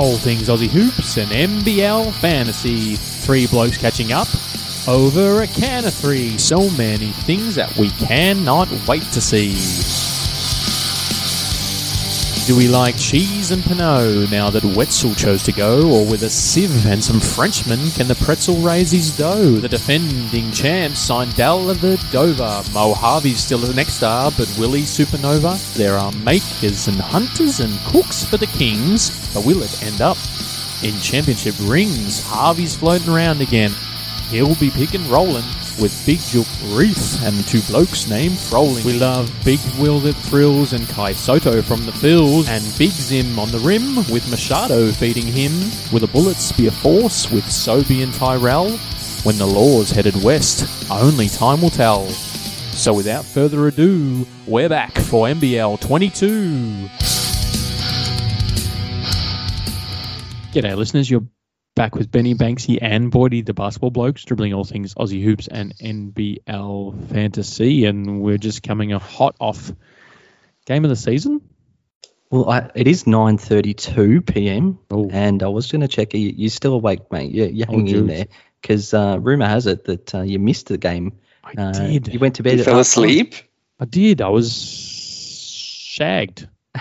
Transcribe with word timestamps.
all 0.00 0.16
things 0.16 0.48
Aussie 0.48 0.66
hoops 0.66 1.18
and 1.18 1.30
NBL 1.30 2.10
fantasy. 2.14 2.96
Three 2.96 3.46
blokes 3.46 3.76
catching 3.76 4.12
up 4.12 4.28
over 4.88 5.42
a 5.42 5.46
can 5.46 5.84
of 5.84 5.92
three. 5.92 6.38
So 6.38 6.70
many 6.70 7.10
things 7.10 7.54
that 7.56 7.76
we 7.76 7.90
cannot 7.90 8.70
wait 8.88 9.02
to 9.12 9.20
see. 9.20 9.99
Do 12.46 12.56
we 12.56 12.66
like 12.66 12.96
cheese 12.96 13.52
and 13.52 13.62
Pinot 13.62 14.30
now 14.30 14.50
that 14.50 14.64
Wetzell 14.64 15.16
chose 15.16 15.42
to 15.44 15.52
go, 15.52 15.88
or 15.88 16.04
with 16.04 16.24
a 16.24 16.30
sieve 16.30 16.84
and 16.86 17.02
some 17.02 17.20
Frenchmen 17.20 17.90
can 17.90 18.08
the 18.08 18.16
pretzel 18.16 18.56
raise 18.56 18.90
his 18.90 19.16
dough? 19.16 19.56
The 19.56 19.68
defending 19.68 20.50
champs 20.50 20.98
signed 20.98 21.32
the 21.32 22.04
Dover. 22.10 22.62
Mo 22.72 22.94
Harvey's 22.94 23.38
still 23.38 23.58
the 23.58 23.72
next 23.74 23.94
star, 23.94 24.32
but 24.36 24.52
Willie 24.58 24.82
Supernova? 24.82 25.74
There 25.74 25.96
are 25.96 26.10
makers 26.12 26.88
and 26.88 27.00
hunters 27.00 27.60
and 27.60 27.78
cooks 27.80 28.24
for 28.24 28.36
the 28.36 28.48
Kings, 28.48 29.10
but 29.32 29.46
will 29.46 29.62
it 29.62 29.82
end 29.82 30.00
up 30.00 30.16
in 30.82 30.98
championship 31.00 31.54
rings? 31.60 32.20
Harvey's 32.26 32.74
floating 32.74 33.12
around 33.12 33.40
again. 33.42 33.72
He'll 34.28 34.56
be 34.56 34.70
picking 34.70 35.08
rolling 35.08 35.44
with 35.78 35.94
Big 36.06 36.18
Juke 36.18 36.46
Reef 36.68 37.22
and 37.22 37.46
two 37.46 37.60
blokes 37.62 38.08
named 38.08 38.38
Froling. 38.38 38.84
We 38.84 38.98
love 38.98 39.30
Big 39.44 39.60
Will 39.78 40.00
that 40.00 40.14
thrills 40.14 40.72
and 40.72 40.88
Kai 40.88 41.12
Sotto 41.12 41.60
from 41.62 41.84
the 41.84 41.92
fills 41.92 42.48
and 42.48 42.64
Big 42.78 42.90
Zim 42.90 43.38
on 43.38 43.50
the 43.50 43.58
rim 43.58 43.96
with 44.10 44.28
Machado 44.30 44.90
feeding 44.92 45.26
him 45.26 45.52
with 45.92 46.04
a 46.04 46.08
bullet 46.08 46.36
spear 46.36 46.70
force 46.70 47.30
with 47.30 47.50
Sobey 47.50 48.02
and 48.02 48.14
Tyrell. 48.14 48.70
When 49.24 49.36
the 49.36 49.46
laws 49.46 49.90
headed 49.90 50.14
west, 50.22 50.90
only 50.90 51.28
time 51.28 51.60
will 51.60 51.70
tell. 51.70 52.06
So 52.08 52.94
without 52.94 53.24
further 53.24 53.66
ado, 53.66 54.26
we're 54.46 54.68
back 54.68 54.96
for 54.96 55.26
NBL 55.26 55.80
22. 55.80 56.88
G'day 60.52 60.76
listeners, 60.76 61.10
you're 61.10 61.24
back 61.80 61.94
with 61.94 62.10
Benny 62.10 62.34
Banksy 62.34 62.76
and 62.78 63.10
Boydie, 63.10 63.42
the 63.42 63.54
basketball 63.54 63.90
blokes, 63.90 64.22
dribbling 64.26 64.52
all 64.52 64.64
things 64.64 64.92
Aussie 64.96 65.24
hoops 65.24 65.48
and 65.48 65.74
NBL 65.78 67.08
fantasy. 67.08 67.86
And 67.86 68.20
we're 68.20 68.36
just 68.36 68.62
coming 68.62 68.92
a 68.92 68.98
hot 68.98 69.34
off 69.40 69.72
game 70.66 70.84
of 70.84 70.90
the 70.90 70.96
season. 70.96 71.40
Well, 72.30 72.50
I, 72.50 72.70
it 72.74 72.86
is 72.86 73.04
9:32 73.04 74.26
p.m. 74.26 74.78
Oh. 74.90 75.08
and 75.10 75.42
I 75.42 75.48
was 75.48 75.72
going 75.72 75.80
to 75.80 75.88
check. 75.88 76.12
Are 76.12 76.18
you, 76.18 76.34
you 76.36 76.50
still 76.50 76.74
awake, 76.74 77.10
mate? 77.10 77.32
You're, 77.32 77.48
you're 77.48 77.66
hanging 77.66 77.96
in 77.96 78.06
there 78.08 78.26
because 78.60 78.92
uh, 78.92 79.16
rumor 79.18 79.46
has 79.46 79.66
it 79.66 79.84
that 79.86 80.14
uh, 80.14 80.20
you 80.20 80.38
missed 80.38 80.66
the 80.66 80.76
game. 80.76 81.18
I 81.42 81.54
Uh, 81.56 81.72
did. 81.72 82.08
You 82.08 82.18
went 82.18 82.34
to 82.34 82.42
bed. 82.42 82.58
You 82.58 82.64
fell 82.64 82.74
half 82.74 82.82
asleep? 82.82 83.36
I 83.80 83.86
did. 83.86 84.20
I 84.20 84.28
was 84.28 84.52
shagged. 84.54 86.46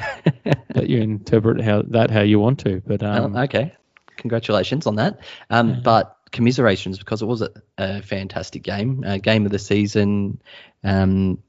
Let 0.75 0.89
you 0.89 0.99
interpret 0.99 1.61
how 1.61 1.83
that 1.83 2.11
how 2.11 2.21
you 2.21 2.37
want 2.37 2.59
to, 2.59 2.81
but 2.85 3.01
um, 3.01 3.33
Oh, 3.37 3.43
okay, 3.43 3.73
congratulations 4.19 4.85
on 4.85 4.95
that. 4.95 5.19
Um, 5.49 5.69
Yeah. 5.69 5.79
But 5.83 6.17
commiserations 6.31 6.99
because 6.99 7.21
it 7.21 7.25
was 7.25 7.41
a, 7.41 7.49
a 7.77 8.01
fantastic 8.01 8.61
game, 8.61 9.03
uh, 9.05 9.17
game 9.17 9.45
of 9.45 9.51
the 9.51 9.59
season. 9.59 10.41
Um, 10.83 11.41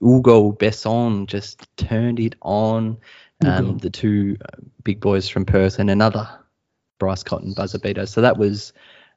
Hugo 0.00 0.52
Besson 0.52 1.26
just 1.26 1.66
turned 1.76 2.20
it 2.20 2.36
on. 2.42 2.98
Um, 3.44 3.78
the 3.78 3.90
two 3.90 4.36
uh, 4.40 4.56
big 4.82 5.00
boys 5.00 5.28
from 5.28 5.44
Perth 5.44 5.78
and 5.78 5.90
another 5.90 6.28
Bryce 6.98 7.22
Cotton 7.22 7.52
buzzer 7.54 7.78
beater. 7.78 8.06
So 8.06 8.20
that 8.20 8.36
was 8.36 8.72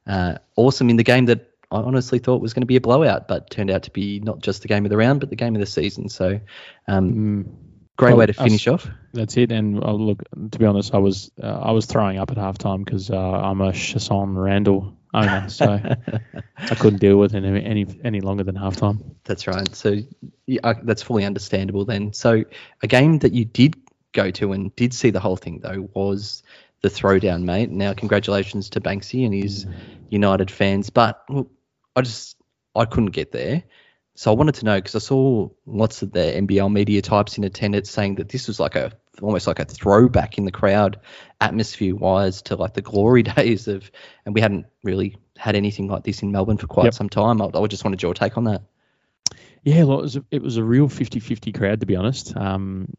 uh, 0.06 0.38
awesome 0.56 0.90
in 0.90 0.96
the 0.96 1.04
game 1.04 1.26
that 1.26 1.50
I 1.72 1.78
honestly 1.78 2.18
thought 2.18 2.40
was 2.40 2.52
going 2.52 2.62
to 2.62 2.66
be 2.66 2.76
a 2.76 2.80
blowout, 2.80 3.26
but 3.26 3.50
turned 3.50 3.70
out 3.70 3.82
to 3.84 3.90
be 3.90 4.20
not 4.20 4.40
just 4.40 4.62
the 4.62 4.68
game 4.68 4.84
of 4.84 4.90
the 4.90 4.96
round, 4.96 5.20
but 5.20 5.30
the 5.30 5.36
game 5.36 5.56
of 5.56 5.60
the 5.60 5.66
season. 5.66 6.08
So 6.08 6.38
um, 6.86 7.12
mm, 7.12 7.52
great 7.96 8.10
Well, 8.10 8.18
way 8.18 8.26
to 8.26 8.32
finish 8.32 8.66
off. 8.68 8.88
that's 9.12 9.36
it. 9.36 9.52
And 9.52 9.82
uh, 9.82 9.92
look, 9.92 10.22
to 10.50 10.58
be 10.58 10.64
honest, 10.64 10.94
I 10.94 10.98
was 10.98 11.30
uh, 11.42 11.46
I 11.46 11.72
was 11.72 11.86
throwing 11.86 12.18
up 12.18 12.30
at 12.30 12.36
halftime 12.36 12.84
because 12.84 13.10
uh, 13.10 13.16
I'm 13.18 13.60
a 13.60 13.72
Chasson 13.72 14.34
Randle 14.36 14.96
owner, 15.14 15.48
so 15.48 15.66
I 16.58 16.74
couldn't 16.74 17.00
deal 17.00 17.18
with 17.18 17.34
it 17.34 17.44
any 17.44 17.64
any, 17.64 18.00
any 18.04 18.20
longer 18.20 18.44
than 18.44 18.56
halftime. 18.56 19.14
That's 19.24 19.46
right. 19.46 19.74
So 19.74 19.98
yeah, 20.46 20.74
that's 20.82 21.02
fully 21.02 21.24
understandable 21.24 21.84
then. 21.84 22.12
So 22.12 22.44
a 22.82 22.86
game 22.86 23.18
that 23.20 23.32
you 23.32 23.44
did 23.44 23.76
go 24.12 24.30
to 24.30 24.52
and 24.52 24.74
did 24.76 24.92
see 24.94 25.10
the 25.10 25.20
whole 25.20 25.36
thing 25.36 25.60
though 25.60 25.88
was 25.94 26.42
the 26.82 26.88
throwdown, 26.88 27.44
mate. 27.44 27.70
Now 27.70 27.94
congratulations 27.94 28.70
to 28.70 28.80
Banksy 28.80 29.24
and 29.24 29.34
his 29.34 29.66
United 30.10 30.50
fans, 30.50 30.90
but 30.90 31.22
look, 31.28 31.50
I 31.94 32.02
just 32.02 32.36
I 32.74 32.84
couldn't 32.86 33.10
get 33.10 33.32
there. 33.32 33.62
So 34.14 34.30
I 34.30 34.34
wanted 34.34 34.56
to 34.56 34.64
know 34.66 34.76
because 34.76 34.94
I 34.94 34.98
saw 34.98 35.48
lots 35.64 36.02
of 36.02 36.12
the 36.12 36.20
NBL 36.20 36.70
media 36.70 37.00
types 37.00 37.38
in 37.38 37.44
attendance 37.44 37.90
saying 37.90 38.16
that 38.16 38.28
this 38.28 38.46
was 38.46 38.60
like 38.60 38.74
a 38.74 38.92
almost 39.22 39.46
like 39.46 39.58
a 39.58 39.64
throwback 39.64 40.36
in 40.38 40.44
the 40.44 40.52
crowd 40.52 41.00
atmosphere 41.40 41.94
wise 41.94 42.42
to 42.42 42.56
like 42.56 42.74
the 42.74 42.82
glory 42.82 43.22
days 43.22 43.68
of 43.68 43.90
and 44.26 44.34
we 44.34 44.40
hadn't 44.40 44.66
really 44.82 45.16
had 45.36 45.56
anything 45.56 45.88
like 45.88 46.04
this 46.04 46.22
in 46.22 46.30
Melbourne 46.30 46.58
for 46.58 46.66
quite 46.66 46.84
Yep. 46.84 46.94
some 46.94 47.08
time. 47.08 47.40
I, 47.40 47.46
I 47.54 47.66
just 47.66 47.84
wanted 47.84 48.02
your 48.02 48.14
take 48.14 48.36
on 48.36 48.44
that. 48.44 48.62
Yeah, 49.64 49.84
well, 49.84 50.00
it 50.00 50.02
was 50.02 50.16
a, 50.16 50.24
it 50.30 50.42
was 50.42 50.56
a 50.56 50.64
real 50.64 50.88
50-50 50.88 51.56
crowd 51.56 51.80
to 51.80 51.86
be 51.86 51.96
honest. 51.96 52.36
Um, 52.36 52.92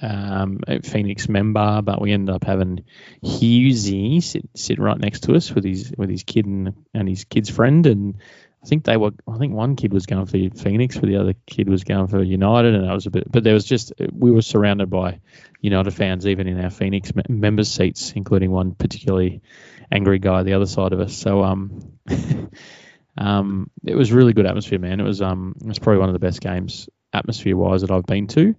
um, 0.00 0.60
a 0.66 0.80
Phoenix 0.80 1.28
member, 1.28 1.80
but 1.82 2.00
we 2.00 2.12
ended 2.12 2.34
up 2.34 2.44
having 2.44 2.84
Hughesy 3.22 4.22
sit 4.22 4.48
sit 4.54 4.78
right 4.80 4.98
next 4.98 5.24
to 5.24 5.34
us 5.34 5.52
with 5.52 5.64
his 5.64 5.92
with 5.96 6.10
his 6.10 6.24
kid 6.24 6.46
and, 6.46 6.74
and 6.92 7.08
his 7.08 7.24
kid's 7.24 7.50
friend, 7.50 7.86
and 7.86 8.16
I 8.62 8.66
think 8.68 8.84
they 8.84 8.96
were. 8.96 9.10
I 9.28 9.38
think 9.38 9.54
one 9.54 9.74
kid 9.74 9.92
was 9.92 10.06
going 10.06 10.26
for 10.26 10.38
Phoenix, 10.56 10.96
but 10.96 11.08
the 11.08 11.16
other 11.16 11.34
kid 11.46 11.68
was 11.68 11.82
going 11.82 12.06
for 12.06 12.22
United, 12.22 12.74
and 12.74 12.86
that 12.86 12.92
was 12.92 13.06
a 13.06 13.10
bit. 13.10 13.30
But 13.30 13.42
there 13.42 13.54
was 13.54 13.64
just 13.64 13.92
we 14.12 14.30
were 14.30 14.42
surrounded 14.42 14.88
by 14.88 15.20
United 15.60 15.90
fans, 15.90 16.26
even 16.26 16.46
in 16.46 16.62
our 16.62 16.70
Phoenix 16.70 17.12
me- 17.14 17.24
members' 17.28 17.70
seats, 17.70 18.12
including 18.12 18.52
one 18.52 18.74
particularly 18.74 19.42
angry 19.90 20.20
guy 20.20 20.44
the 20.44 20.52
other 20.52 20.66
side 20.66 20.92
of 20.92 21.00
us. 21.00 21.16
So 21.16 21.42
um, 21.42 21.98
um, 23.18 23.68
it 23.84 23.96
was 23.96 24.12
really 24.12 24.32
good 24.32 24.46
atmosphere, 24.46 24.78
man. 24.78 25.00
It 25.00 25.04
was 25.04 25.20
um, 25.20 25.56
it 25.60 25.66
was 25.66 25.80
probably 25.80 25.98
one 25.98 26.08
of 26.08 26.14
the 26.14 26.24
best 26.24 26.40
games 26.40 26.88
atmosphere 27.12 27.56
wise 27.56 27.80
that 27.80 27.90
I've 27.90 28.06
been 28.06 28.28
to, 28.28 28.54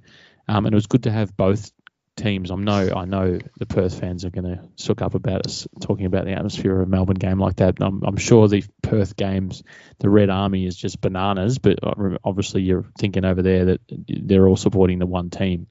um, 0.49 0.65
and 0.65 0.73
it 0.73 0.75
was 0.75 0.87
good 0.87 1.03
to 1.03 1.11
have 1.11 1.35
both 1.37 1.71
teams. 2.15 2.51
I 2.51 2.55
know 2.55 2.93
I 2.95 3.05
know 3.05 3.39
the 3.59 3.65
Perth 3.65 3.99
fans 3.99 4.25
are 4.25 4.29
going 4.29 4.45
to 4.45 4.63
sook 4.75 5.01
up 5.01 5.15
about 5.15 5.45
us 5.47 5.67
talking 5.81 6.05
about 6.05 6.25
the 6.25 6.31
atmosphere 6.33 6.75
of 6.81 6.87
a 6.87 6.89
Melbourne 6.89 7.17
game 7.17 7.39
like 7.39 7.57
that. 7.57 7.75
I'm, 7.81 8.03
I'm 8.03 8.17
sure 8.17 8.47
the 8.47 8.63
Perth 8.81 9.15
games, 9.15 9.63
the 9.99 10.09
Red 10.09 10.29
Army 10.29 10.65
is 10.65 10.75
just 10.75 11.01
bananas, 11.01 11.57
but 11.59 11.79
obviously 12.23 12.61
you're 12.61 12.85
thinking 12.97 13.25
over 13.25 13.41
there 13.41 13.65
that 13.65 13.81
they're 14.07 14.47
all 14.47 14.55
supporting 14.55 14.99
the 14.99 15.05
one 15.05 15.29
team. 15.29 15.67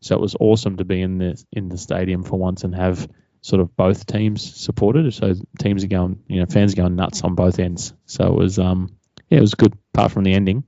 So 0.00 0.14
it 0.14 0.20
was 0.20 0.36
awesome 0.38 0.78
to 0.78 0.84
be 0.84 1.02
in 1.02 1.18
the 1.18 1.42
in 1.52 1.68
the 1.68 1.78
stadium 1.78 2.22
for 2.22 2.38
once 2.38 2.64
and 2.64 2.74
have 2.74 3.08
sort 3.42 3.60
of 3.60 3.74
both 3.76 4.06
teams 4.06 4.42
supported. 4.60 5.12
So 5.12 5.34
teams 5.58 5.84
are 5.84 5.88
going, 5.88 6.22
you 6.28 6.40
know, 6.40 6.46
fans 6.46 6.72
are 6.72 6.76
going 6.76 6.96
nuts 6.96 7.22
on 7.22 7.34
both 7.34 7.58
ends. 7.58 7.92
So 8.06 8.26
it 8.26 8.34
was 8.34 8.58
um 8.58 8.96
yeah, 9.28 9.38
it 9.38 9.42
was 9.42 9.54
good 9.54 9.74
apart 9.94 10.12
from 10.12 10.24
the 10.24 10.32
ending. 10.34 10.64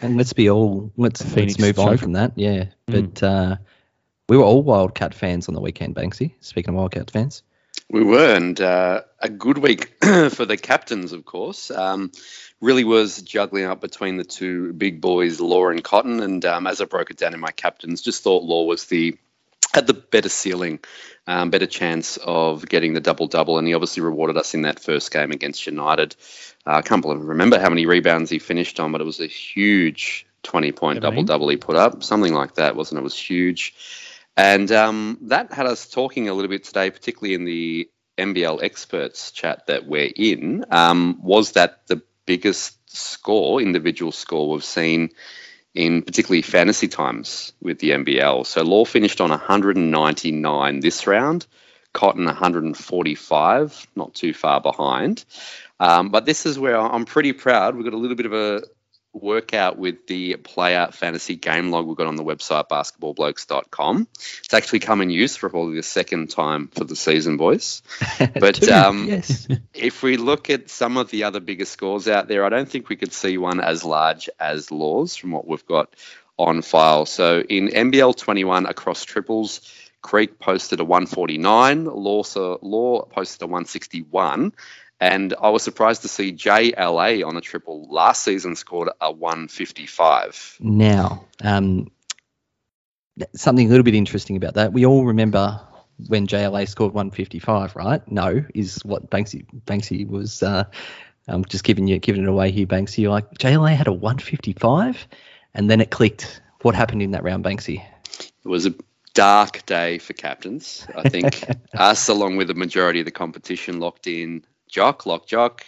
And 0.00 0.16
let's 0.16 0.32
be 0.32 0.48
all 0.48 0.92
let's 0.96 1.24
let's 1.36 1.58
move 1.58 1.78
on 1.80 1.96
from 1.96 2.12
that. 2.12 2.32
Yeah, 2.36 2.66
Mm. 2.88 3.12
but 3.14 3.22
uh, 3.22 3.56
we 4.28 4.36
were 4.36 4.44
all 4.44 4.62
Wildcat 4.62 5.14
fans 5.14 5.48
on 5.48 5.54
the 5.54 5.60
weekend, 5.60 5.94
Banksy. 5.94 6.32
Speaking 6.40 6.70
of 6.70 6.76
Wildcat 6.76 7.10
fans, 7.10 7.42
We 7.90 8.04
were, 8.04 8.34
and 8.34 8.60
uh, 8.60 9.02
a 9.20 9.28
good 9.28 9.58
week 9.58 9.96
for 10.02 10.44
the 10.44 10.58
captains, 10.60 11.12
of 11.12 11.24
course. 11.24 11.70
Um, 11.70 12.12
really 12.60 12.84
was 12.84 13.22
juggling 13.22 13.64
up 13.64 13.80
between 13.80 14.16
the 14.16 14.24
two 14.24 14.72
big 14.72 15.00
boys, 15.00 15.40
Law 15.40 15.68
and 15.68 15.82
Cotton. 15.82 16.20
And 16.20 16.44
um, 16.44 16.66
as 16.66 16.80
I 16.80 16.84
broke 16.84 17.10
it 17.10 17.16
down 17.16 17.34
in 17.34 17.40
my 17.40 17.52
captains, 17.52 18.02
just 18.02 18.22
thought 18.22 18.44
Law 18.44 18.64
was 18.64 18.84
the 18.86 19.16
had 19.74 19.86
the 19.86 19.94
better 19.94 20.30
ceiling, 20.30 20.80
um, 21.26 21.50
better 21.50 21.66
chance 21.66 22.16
of 22.16 22.66
getting 22.66 22.94
the 22.94 23.00
double 23.00 23.26
double, 23.26 23.58
and 23.58 23.68
he 23.68 23.74
obviously 23.74 24.02
rewarded 24.02 24.36
us 24.36 24.54
in 24.54 24.62
that 24.62 24.80
first 24.80 25.12
game 25.12 25.30
against 25.30 25.66
United. 25.66 26.16
Uh, 26.66 26.76
I 26.76 26.82
can't 26.82 27.02
believe 27.02 27.20
remember 27.20 27.58
how 27.58 27.68
many 27.68 27.86
rebounds 27.86 28.30
he 28.30 28.38
finished 28.38 28.80
on, 28.80 28.92
but 28.92 29.00
it 29.00 29.04
was 29.04 29.20
a 29.20 29.26
huge 29.26 30.26
twenty 30.42 30.72
double 30.72 31.22
double 31.22 31.48
he 31.48 31.56
put 31.56 31.76
up, 31.76 32.02
something 32.02 32.32
like 32.32 32.54
that, 32.54 32.76
wasn't 32.76 32.98
it? 32.98 33.00
It 33.00 33.04
was 33.04 33.18
huge. 33.18 33.74
And 34.38 34.70
um, 34.70 35.18
that 35.22 35.52
had 35.52 35.66
us 35.66 35.90
talking 35.90 36.28
a 36.28 36.32
little 36.32 36.48
bit 36.48 36.62
today, 36.62 36.90
particularly 36.90 37.34
in 37.34 37.44
the 37.44 37.90
NBL 38.16 38.62
experts 38.62 39.32
chat 39.32 39.66
that 39.66 39.84
we're 39.84 40.12
in. 40.14 40.64
Um, 40.70 41.18
was 41.20 41.52
that 41.52 41.88
the 41.88 42.02
biggest 42.24 42.76
score, 42.88 43.60
individual 43.60 44.12
score 44.12 44.48
we've 44.48 44.62
seen 44.62 45.10
in 45.74 46.02
particularly 46.02 46.42
fantasy 46.42 46.86
times 46.86 47.52
with 47.60 47.80
the 47.80 47.90
NBL? 47.90 48.46
So 48.46 48.62
Law 48.62 48.84
finished 48.84 49.20
on 49.20 49.30
199 49.30 50.80
this 50.80 51.08
round, 51.08 51.44
Cotton 51.92 52.26
145, 52.26 53.86
not 53.96 54.14
too 54.14 54.32
far 54.32 54.60
behind. 54.60 55.24
Um, 55.80 56.10
but 56.10 56.26
this 56.26 56.46
is 56.46 56.60
where 56.60 56.78
I'm 56.78 57.06
pretty 57.06 57.32
proud. 57.32 57.74
We've 57.74 57.84
got 57.84 57.92
a 57.92 57.96
little 57.96 58.16
bit 58.16 58.26
of 58.26 58.34
a 58.34 58.62
workout 59.12 59.78
with 59.78 60.06
the 60.06 60.36
player 60.36 60.88
fantasy 60.92 61.36
game 61.36 61.70
log 61.70 61.86
we've 61.86 61.96
got 61.96 62.06
on 62.06 62.16
the 62.16 62.24
website 62.24 62.68
basketballblokes.com. 62.68 64.08
It's 64.12 64.54
actually 64.54 64.80
come 64.80 65.00
in 65.00 65.10
use 65.10 65.36
for 65.36 65.48
probably 65.48 65.76
the 65.76 65.82
second 65.82 66.30
time 66.30 66.68
for 66.68 66.84
the 66.84 66.96
season, 66.96 67.36
boys. 67.36 67.82
But, 68.38 68.56
Two, 68.56 68.72
um, 68.72 69.06
yes, 69.08 69.48
If 69.74 70.02
we 70.02 70.16
look 70.16 70.50
at 70.50 70.70
some 70.70 70.96
of 70.96 71.10
the 71.10 71.24
other 71.24 71.40
bigger 71.40 71.64
scores 71.64 72.08
out 72.08 72.28
there, 72.28 72.44
I 72.44 72.48
don't 72.48 72.68
think 72.68 72.88
we 72.88 72.96
could 72.96 73.12
see 73.12 73.38
one 73.38 73.60
as 73.60 73.84
large 73.84 74.28
as 74.38 74.70
Laws 74.70 75.16
from 75.16 75.30
what 75.32 75.46
we've 75.46 75.66
got 75.66 75.94
on 76.38 76.62
file. 76.62 77.06
So 77.06 77.40
in 77.40 77.68
NBL 77.68 78.16
21 78.16 78.66
across 78.66 79.04
triples, 79.04 79.60
Creek 80.02 80.38
posted 80.38 80.80
a 80.80 80.84
149. 80.84 81.84
Law, 81.84 82.22
Law 82.62 83.02
posted 83.06 83.42
a 83.42 83.46
161. 83.46 84.52
And 85.00 85.34
I 85.40 85.50
was 85.50 85.62
surprised 85.62 86.02
to 86.02 86.08
see 86.08 86.32
JLA 86.32 87.24
on 87.24 87.36
a 87.36 87.40
triple 87.40 87.86
last 87.88 88.24
season 88.24 88.56
scored 88.56 88.88
a 89.00 89.12
155. 89.12 90.56
Now, 90.60 91.24
um, 91.42 91.90
something 93.34 93.66
a 93.66 93.70
little 93.70 93.84
bit 93.84 93.94
interesting 93.94 94.36
about 94.36 94.54
that. 94.54 94.72
We 94.72 94.84
all 94.86 95.04
remember 95.04 95.60
when 96.06 96.26
JLA 96.26 96.68
scored 96.68 96.94
155, 96.94 97.76
right? 97.76 98.10
No, 98.10 98.44
is 98.54 98.84
what 98.84 99.10
Banksy 99.10 99.46
Banksy 99.66 100.08
was. 100.08 100.42
Uh, 100.42 100.64
I'm 101.26 101.44
just 101.44 101.64
giving 101.64 101.86
you 101.86 101.98
giving 101.98 102.22
it 102.22 102.28
away 102.28 102.50
here, 102.50 102.66
Banksy. 102.66 102.98
You're 102.98 103.10
like 103.10 103.30
JLA 103.38 103.74
had 103.74 103.86
a 103.86 103.92
155, 103.92 105.06
and 105.54 105.70
then 105.70 105.80
it 105.80 105.90
clicked. 105.90 106.40
What 106.62 106.74
happened 106.74 107.02
in 107.02 107.12
that 107.12 107.22
round, 107.22 107.44
Banksy? 107.44 107.84
It 108.44 108.48
was 108.48 108.66
a 108.66 108.74
dark 109.14 109.64
day 109.66 109.98
for 109.98 110.12
captains. 110.12 110.86
I 110.96 111.08
think 111.08 111.44
us, 111.74 112.08
along 112.08 112.36
with 112.36 112.48
the 112.48 112.54
majority 112.54 113.00
of 113.00 113.04
the 113.04 113.12
competition, 113.12 113.78
locked 113.78 114.06
in 114.06 114.44
Jock, 114.68 115.06
lock 115.06 115.26
Jock, 115.26 115.64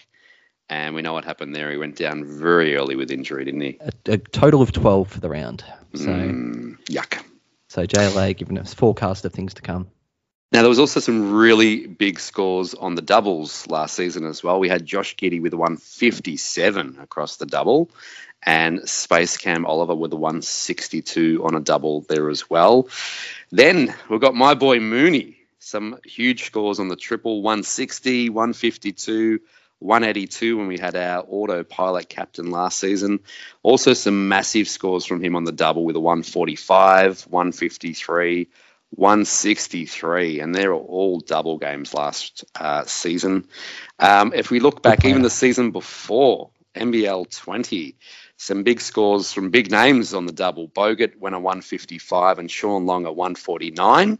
and 0.68 0.94
we 0.94 1.02
know 1.02 1.12
what 1.12 1.24
happened 1.24 1.54
there. 1.54 1.70
He 1.70 1.76
went 1.76 1.96
down 1.96 2.24
very 2.24 2.76
early 2.76 2.96
with 2.96 3.10
injury, 3.10 3.44
didn't 3.44 3.60
he? 3.62 3.78
A, 3.80 4.12
a 4.12 4.18
total 4.18 4.62
of 4.62 4.72
12 4.72 5.08
for 5.08 5.20
the 5.20 5.28
round. 5.28 5.64
So, 5.94 6.06
Mm, 6.06 6.78
yuck. 6.86 7.22
so 7.68 7.86
JLA 7.86 8.36
giving 8.36 8.58
us 8.58 8.72
forecast 8.74 9.24
of 9.24 9.32
things 9.32 9.54
to 9.54 9.62
come. 9.62 9.88
Now, 10.52 10.60
there 10.62 10.68
was 10.68 10.80
also 10.80 10.98
some 10.98 11.32
really 11.32 11.86
big 11.86 12.18
scores 12.18 12.74
on 12.74 12.96
the 12.96 13.02
doubles 13.02 13.68
last 13.68 13.94
season 13.94 14.24
as 14.26 14.42
well. 14.42 14.58
We 14.58 14.68
had 14.68 14.84
Josh 14.84 15.14
Giddey 15.16 15.40
with 15.40 15.52
a 15.52 15.56
157 15.56 16.98
across 17.00 17.36
the 17.36 17.46
double, 17.46 17.88
and 18.42 18.88
Space 18.88 19.36
Cam 19.36 19.64
Oliver 19.66 19.94
with 19.94 20.12
a 20.12 20.16
162 20.16 21.44
on 21.44 21.54
a 21.54 21.60
double 21.60 22.00
there 22.02 22.28
as 22.30 22.50
well. 22.50 22.88
Then 23.50 23.94
we've 24.08 24.20
got 24.20 24.34
my 24.34 24.54
boy 24.54 24.80
Mooney, 24.80 25.36
some 25.60 25.98
huge 26.04 26.44
scores 26.44 26.80
on 26.80 26.88
the 26.88 26.96
triple 26.96 27.42
160, 27.42 28.30
152. 28.30 29.40
182 29.82 30.58
when 30.58 30.66
we 30.66 30.78
had 30.78 30.94
our 30.94 31.24
autopilot 31.26 32.06
captain 32.06 32.50
last 32.50 32.78
season. 32.78 33.20
Also, 33.62 33.94
some 33.94 34.28
massive 34.28 34.68
scores 34.68 35.06
from 35.06 35.24
him 35.24 35.34
on 35.36 35.44
the 35.44 35.52
double 35.52 35.84
with 35.84 35.96
a 35.96 36.00
145, 36.00 37.22
153, 37.22 38.48
163, 38.90 40.40
and 40.40 40.54
they're 40.54 40.74
all 40.74 41.20
double 41.20 41.56
games 41.56 41.94
last 41.94 42.44
uh, 42.54 42.84
season. 42.84 43.48
Um, 43.98 44.32
if 44.34 44.50
we 44.50 44.60
look 44.60 44.82
back, 44.82 45.06
even 45.06 45.22
the 45.22 45.30
season 45.30 45.70
before, 45.70 46.50
NBL 46.74 47.34
20, 47.34 47.96
some 48.36 48.62
big 48.62 48.80
scores 48.80 49.32
from 49.32 49.50
big 49.50 49.70
names 49.70 50.14
on 50.14 50.26
the 50.26 50.32
double. 50.32 50.68
Bogut 50.68 51.16
went 51.18 51.34
a 51.34 51.38
155 51.38 52.38
and 52.38 52.50
Shawn 52.50 52.86
Long 52.86 53.06
a 53.06 53.12
149. 53.12 54.18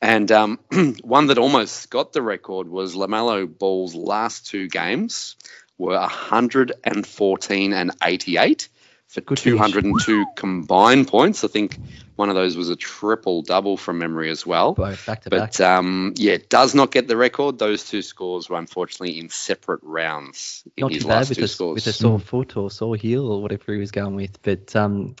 And 0.00 0.30
um, 0.30 0.58
one 1.02 1.28
that 1.28 1.38
almost 1.38 1.90
got 1.90 2.12
the 2.12 2.22
record 2.22 2.68
was 2.68 2.94
LaMelo 2.94 3.46
Ball's 3.46 3.94
last 3.94 4.46
two 4.46 4.68
games 4.68 5.36
were 5.78 5.98
114 5.98 7.72
and 7.72 7.90
88 8.02 8.68
for 9.08 9.20
Good 9.20 9.38
finish. 9.38 9.58
202 9.58 10.26
combined 10.36 11.08
points. 11.08 11.44
I 11.44 11.48
think 11.48 11.78
one 12.16 12.28
of 12.28 12.34
those 12.34 12.56
was 12.56 12.70
a 12.70 12.76
triple 12.76 13.42
double 13.42 13.76
from 13.76 13.98
memory 13.98 14.30
as 14.30 14.44
well. 14.44 14.74
Both 14.74 15.06
back 15.06 15.22
to 15.22 15.30
back. 15.30 15.52
But 15.52 15.60
um, 15.60 16.14
yeah, 16.16 16.32
it 16.32 16.48
does 16.48 16.74
not 16.74 16.90
get 16.90 17.06
the 17.08 17.16
record. 17.16 17.58
Those 17.58 17.88
two 17.88 18.02
scores 18.02 18.48
were 18.48 18.58
unfortunately 18.58 19.18
in 19.18 19.28
separate 19.28 19.80
rounds 19.82 20.64
in 20.76 20.82
Not 20.82 20.92
his 20.92 21.02
too 21.02 21.08
bad 21.08 21.14
last 21.14 21.28
with 21.30 21.38
two 21.38 21.44
a, 21.44 21.48
scores. 21.48 21.74
with 21.76 21.86
a 21.86 21.92
sore 21.92 22.18
foot 22.18 22.56
or 22.56 22.70
sore 22.70 22.96
heel 22.96 23.30
or 23.30 23.40
whatever 23.42 23.72
he 23.72 23.78
was 23.78 23.92
going 23.92 24.16
with. 24.16 24.42
But 24.42 24.74
um, 24.74 25.14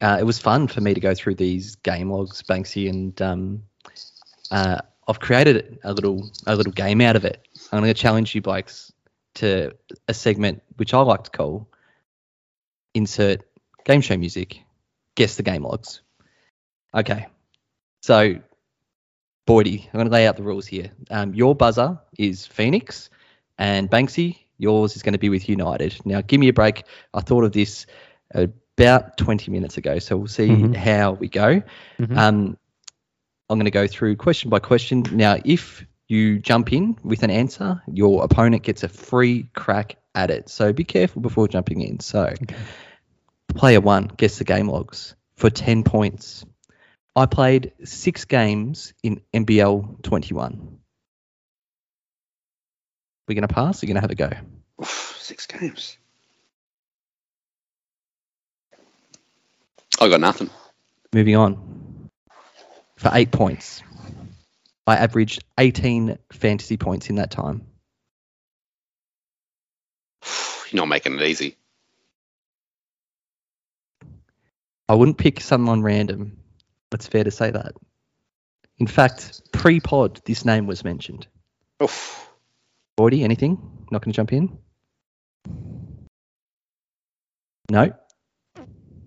uh, 0.00 0.16
it 0.20 0.24
was 0.24 0.38
fun 0.38 0.66
for 0.68 0.80
me 0.80 0.94
to 0.94 1.00
go 1.00 1.14
through 1.14 1.36
these 1.36 1.76
game 1.76 2.10
logs, 2.10 2.42
Banksy, 2.42 2.88
and 2.88 3.20
um, 3.22 3.62
uh, 4.50 4.80
I've 5.06 5.20
created 5.20 5.78
a 5.84 5.92
little 5.92 6.30
a 6.46 6.54
little 6.54 6.72
game 6.72 7.00
out 7.00 7.16
of 7.16 7.24
it. 7.24 7.46
I'm 7.72 7.80
going 7.80 7.92
to 7.92 8.00
challenge 8.00 8.34
you, 8.34 8.42
blokes, 8.42 8.92
to 9.36 9.72
a 10.06 10.14
segment 10.14 10.62
which 10.76 10.94
I 10.94 11.00
like 11.00 11.24
to 11.24 11.30
call 11.30 11.68
insert 12.94 13.42
game 13.84 14.00
show 14.00 14.16
music, 14.16 14.60
guess 15.14 15.36
the 15.36 15.42
game 15.42 15.62
logs. 15.62 16.00
Okay, 16.94 17.26
so 18.02 18.36
Boydie, 19.46 19.84
I'm 19.86 19.92
going 19.92 20.06
to 20.06 20.12
lay 20.12 20.26
out 20.26 20.36
the 20.36 20.42
rules 20.42 20.66
here. 20.66 20.90
Um, 21.10 21.34
your 21.34 21.54
buzzer 21.54 21.98
is 22.18 22.46
Phoenix, 22.46 23.08
and 23.58 23.90
Banksy, 23.90 24.38
yours 24.58 24.96
is 24.96 25.02
going 25.02 25.14
to 25.14 25.18
be 25.18 25.28
with 25.30 25.48
United. 25.48 25.96
Now, 26.04 26.20
give 26.20 26.40
me 26.40 26.48
a 26.48 26.52
break. 26.52 26.84
I 27.14 27.20
thought 27.20 27.44
of 27.44 27.52
this 27.52 27.86
about 28.34 29.16
20 29.16 29.50
minutes 29.50 29.76
ago, 29.78 29.98
so 29.98 30.16
we'll 30.16 30.28
see 30.28 30.48
Mhm. 30.48 30.74
how 30.76 31.12
we 31.12 31.28
go. 31.28 31.62
Mhm. 31.98 32.16
Um, 32.16 32.58
I'm 33.48 33.58
going 33.58 33.64
to 33.64 33.70
go 33.70 33.86
through 33.86 34.16
question 34.16 34.50
by 34.50 34.58
question. 34.58 35.04
Now, 35.12 35.38
if 35.44 35.86
you 36.06 36.38
jump 36.38 36.72
in 36.72 36.98
with 37.02 37.22
an 37.22 37.30
answer, 37.30 37.82
your 37.86 38.24
opponent 38.24 38.62
gets 38.62 38.82
a 38.82 38.88
free 38.88 39.48
crack 39.54 39.96
at 40.14 40.30
it. 40.30 40.48
So 40.48 40.72
be 40.72 40.84
careful 40.84 41.22
before 41.22 41.48
jumping 41.48 41.80
in. 41.80 42.00
So, 42.00 42.34
player 43.54 43.80
one, 43.80 44.10
guess 44.16 44.38
the 44.38 44.44
game 44.44 44.68
logs 44.68 45.14
for 45.36 45.48
10 45.48 45.84
points. 45.84 46.44
I 47.16 47.26
played 47.26 47.72
six 47.84 48.24
games 48.26 48.92
in 49.02 49.22
NBL 49.32 50.02
21. 50.02 50.78
We're 53.26 53.34
going 53.34 53.48
to 53.48 53.54
pass? 53.54 53.82
We're 53.82 53.88
going 53.88 53.96
to 53.96 54.00
have 54.00 54.10
a 54.10 54.14
go. 54.14 54.30
Oof, 54.80 55.16
six 55.20 55.46
games. 55.46 55.96
I 60.00 60.08
got 60.08 60.20
nothing. 60.20 60.50
Moving 61.12 61.36
on. 61.36 61.77
For 62.98 63.10
eight 63.14 63.30
points. 63.30 63.82
I 64.86 64.96
averaged 64.96 65.44
18 65.58 66.18
fantasy 66.32 66.76
points 66.76 67.10
in 67.10 67.16
that 67.16 67.30
time. 67.30 67.66
You're 70.70 70.82
not 70.82 70.88
making 70.88 71.14
it 71.14 71.22
easy. 71.22 71.56
I 74.88 74.94
wouldn't 74.94 75.18
pick 75.18 75.40
someone 75.40 75.82
random. 75.82 76.38
It's 76.92 77.06
fair 77.06 77.24
to 77.24 77.30
say 77.30 77.50
that. 77.50 77.72
In 78.78 78.86
fact, 78.86 79.42
pre 79.52 79.80
pod, 79.80 80.20
this 80.24 80.44
name 80.44 80.66
was 80.66 80.82
mentioned. 80.84 81.26
Oof. 81.82 82.28
Gordy, 82.96 83.22
anything? 83.22 83.86
Not 83.90 84.02
going 84.02 84.12
to 84.12 84.16
jump 84.16 84.32
in? 84.32 84.58
No. 87.70 87.92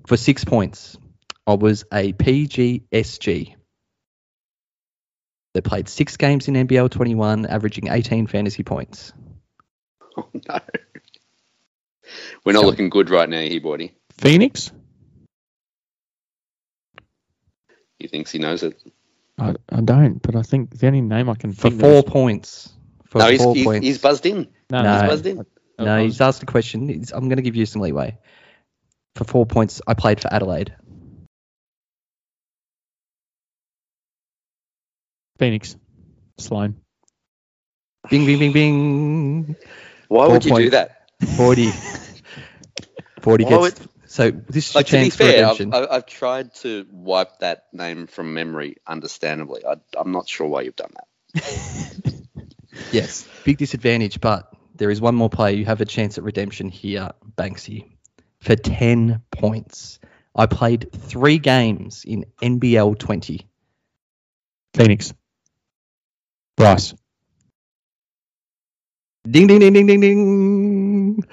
For 0.08 0.16
six 0.16 0.46
points, 0.46 0.98
I 1.46 1.56
was 1.56 1.84
a 1.92 2.14
PGSG. 2.14 3.56
They 5.54 5.62
played 5.62 5.90
six 5.90 6.16
games 6.18 6.48
in 6.48 6.54
NBL 6.56 6.90
21, 6.92 7.46
averaging 7.46 7.88
18 7.90 8.28
fantasy 8.28 8.64
points. 8.64 9.14
Oh 10.18 10.28
no. 10.34 10.60
We're 12.44 12.52
not 12.52 12.62
So- 12.64 12.66
looking 12.68 12.90
good 12.90 13.10
right 13.10 13.30
now, 13.30 13.40
here, 13.40 13.62
buddy. 13.62 13.96
Phoenix? 14.18 14.70
He 17.98 18.08
thinks 18.08 18.32
he 18.32 18.40
knows 18.40 18.64
it. 18.64 18.82
I, 19.38 19.56
I 19.70 19.80
don't, 19.82 20.22
but 20.22 20.36
I 20.36 20.42
think 20.42 20.78
the 20.78 20.88
only 20.88 21.00
name 21.02 21.30
I 21.30 21.36
can 21.36 21.54
For 21.54 21.70
think 21.70 21.80
four 21.82 22.00
of. 22.00 22.06
points. 22.08 22.74
For 23.06 23.20
no, 23.20 23.28
he's, 23.30 23.42
four 23.42 23.56
he's, 23.56 23.64
points. 23.66 23.86
he's 23.88 23.98
buzzed 24.00 24.26
in. 24.26 24.48
No, 24.70 24.82
No. 24.82 24.94
He's 24.94 25.10
buzzed 25.10 25.26
in. 25.28 25.46
No, 25.80 26.04
he's 26.04 26.20
asked 26.22 26.44
a 26.44 26.46
question. 26.46 26.90
He's- 26.90 27.12
I'm 27.12 27.30
going 27.30 27.38
to 27.38 27.42
give 27.44 27.56
you 27.56 27.66
some 27.66 27.82
leeway. 27.82 28.18
For 29.16 29.24
four 29.24 29.46
points, 29.46 29.82
I 29.88 29.94
played 29.94 30.20
for 30.20 30.32
Adelaide. 30.34 30.76
Phoenix. 35.42 35.76
Sloan. 36.38 36.76
Bing, 38.12 38.28
bing, 38.28 38.38
bing, 38.38 38.52
bing. 38.52 39.56
Why 40.08 40.26
Four 40.28 40.34
would 40.34 40.46
you 40.46 40.52
do 40.52 40.56
points. 40.56 40.72
that? 40.72 41.10
40. 41.36 41.72
40 43.22 43.44
Why 43.46 43.50
gets. 43.50 43.88
So 44.06 44.30
this 44.30 44.70
is 44.70 44.76
your 44.76 44.80
Like, 44.82 44.86
to 44.88 44.92
be 45.00 45.10
chance 45.10 45.16
for 45.16 45.24
fair, 45.24 45.30
I've, 45.30 45.60
redemption. 45.60 45.74
I've, 45.74 45.88
I've 45.90 46.06
tried 46.06 46.54
to 46.56 46.86
wipe 46.92 47.40
that 47.40 47.64
name 47.74 48.06
from 48.06 48.36
memory, 48.36 48.76
understandably. 48.86 49.66
I, 49.66 49.78
I'm 49.98 50.12
not 50.12 50.30
sure 50.30 50.48
why 50.48 50.62
you've 50.62 50.76
done 50.76 50.92
that. 51.34 52.14
Yes, 52.92 53.28
big 53.44 53.58
disadvantage, 53.58 54.22
but 54.22 54.54
there 54.76 54.90
is 54.92 55.02
one 55.02 55.16
more 55.16 55.30
player. 55.30 55.56
You 55.56 55.66
have 55.66 55.82
a 55.82 55.86
chance 55.86 56.18
at 56.18 56.24
redemption 56.24 56.70
here, 56.70 57.12
Banksy, 57.36 57.98
for 58.40 58.56
10 58.56 59.24
points. 59.32 60.00
I 60.36 60.46
played 60.46 60.90
three 60.94 61.38
games 61.38 62.04
in 62.06 62.26
NBL 62.42 62.98
20. 62.98 63.48
Phoenix. 64.74 65.14
Rice. 66.58 66.94
Ding, 69.30 69.48
ding, 69.48 69.60
ding, 69.60 69.74
ding, 69.74 69.88
ding, 69.88 70.02
ding. 70.02 71.24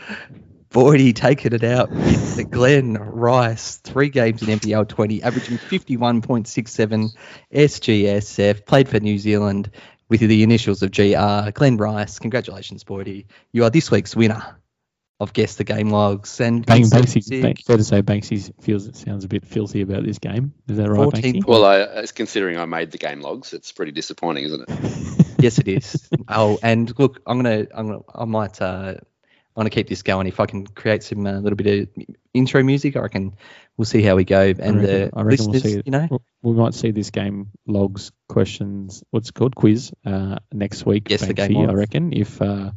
40 0.70 1.12
taking 1.14 1.52
it 1.54 1.64
out 1.64 1.90
the 1.90 2.44
Glenn 2.44 2.94
Rice. 2.94 3.78
Three 3.78 4.10
games 4.10 4.42
in 4.42 4.58
NBL 4.58 4.88
20, 4.88 5.22
averaging 5.22 5.58
51.67 5.58 7.10
SGSF. 7.52 8.66
Played 8.66 8.88
for 8.88 9.00
New 9.00 9.18
Zealand 9.18 9.70
with 10.08 10.20
the 10.20 10.42
initials 10.42 10.82
of 10.82 10.92
GR. 10.92 11.50
Glenn 11.50 11.76
Rice, 11.76 12.18
congratulations, 12.18 12.84
Boydie. 12.84 13.26
You 13.52 13.64
are 13.64 13.70
this 13.70 13.90
week's 13.90 14.14
winner 14.14 14.58
of 15.20 15.32
guessed 15.32 15.58
the 15.58 15.64
game 15.64 15.90
logs 15.90 16.40
and 16.40 16.64
Bank, 16.64 16.84
Instant 16.84 17.06
Banksy, 17.06 17.14
Music. 17.16 17.42
Bank, 17.42 17.64
fair 17.64 17.76
to 17.76 17.84
say, 17.84 18.02
Banksy 18.02 18.52
feels 18.62 18.86
it 18.86 18.96
sounds 18.96 19.24
a 19.24 19.28
bit 19.28 19.44
filthy 19.44 19.80
about 19.80 20.04
this 20.04 20.18
game. 20.18 20.54
Is 20.68 20.76
that 20.76 20.88
right, 20.88 20.96
14 20.96 21.34
Banksy? 21.34 21.46
Well, 21.46 21.64
I, 21.64 21.80
as 21.80 22.12
considering 22.12 22.56
I 22.56 22.66
made 22.66 22.92
the 22.92 22.98
game 22.98 23.20
logs, 23.20 23.52
it's 23.52 23.72
pretty 23.72 23.92
disappointing, 23.92 24.44
isn't 24.44 24.64
it? 24.68 25.26
yes, 25.40 25.58
it 25.58 25.66
is. 25.66 26.08
oh, 26.28 26.58
and 26.62 26.96
look, 26.98 27.20
I'm 27.26 27.42
gonna, 27.42 27.66
I'm 27.74 27.88
gonna, 27.88 28.02
I 28.14 28.24
might, 28.26 28.62
uh, 28.62 28.94
I'm 28.96 29.62
gonna 29.62 29.70
keep 29.70 29.88
this 29.88 30.02
going. 30.02 30.28
If 30.28 30.38
I 30.38 30.46
can 30.46 30.68
create 30.68 31.02
some 31.02 31.26
a 31.26 31.34
uh, 31.34 31.40
little 31.40 31.56
bit 31.56 31.88
of 31.88 32.04
intro 32.32 32.62
music, 32.62 32.96
I 32.96 33.00
reckon 33.00 33.34
we'll 33.76 33.86
see 33.86 34.02
how 34.02 34.14
we 34.14 34.22
go. 34.22 34.40
And 34.40 34.58
reckon- 34.58 34.82
the 34.82 35.10
I 35.14 35.22
reckon 35.22 35.50
we'll 35.50 35.60
see 35.60 35.82
you 35.84 35.90
know, 35.90 36.20
We 36.42 36.52
might 36.52 36.74
see 36.74 36.92
this 36.92 37.10
game 37.10 37.50
logs 37.66 38.12
questions. 38.28 39.02
What's 39.10 39.30
it 39.30 39.34
called 39.34 39.56
quiz 39.56 39.92
uh, 40.06 40.36
next 40.52 40.86
week. 40.86 41.10
Yes, 41.10 41.26
the 41.26 41.34
Banksy, 41.34 41.48
game 41.54 41.70
I 41.70 41.72
reckon 41.72 42.12
if 42.12 42.40
uh, 42.40 42.70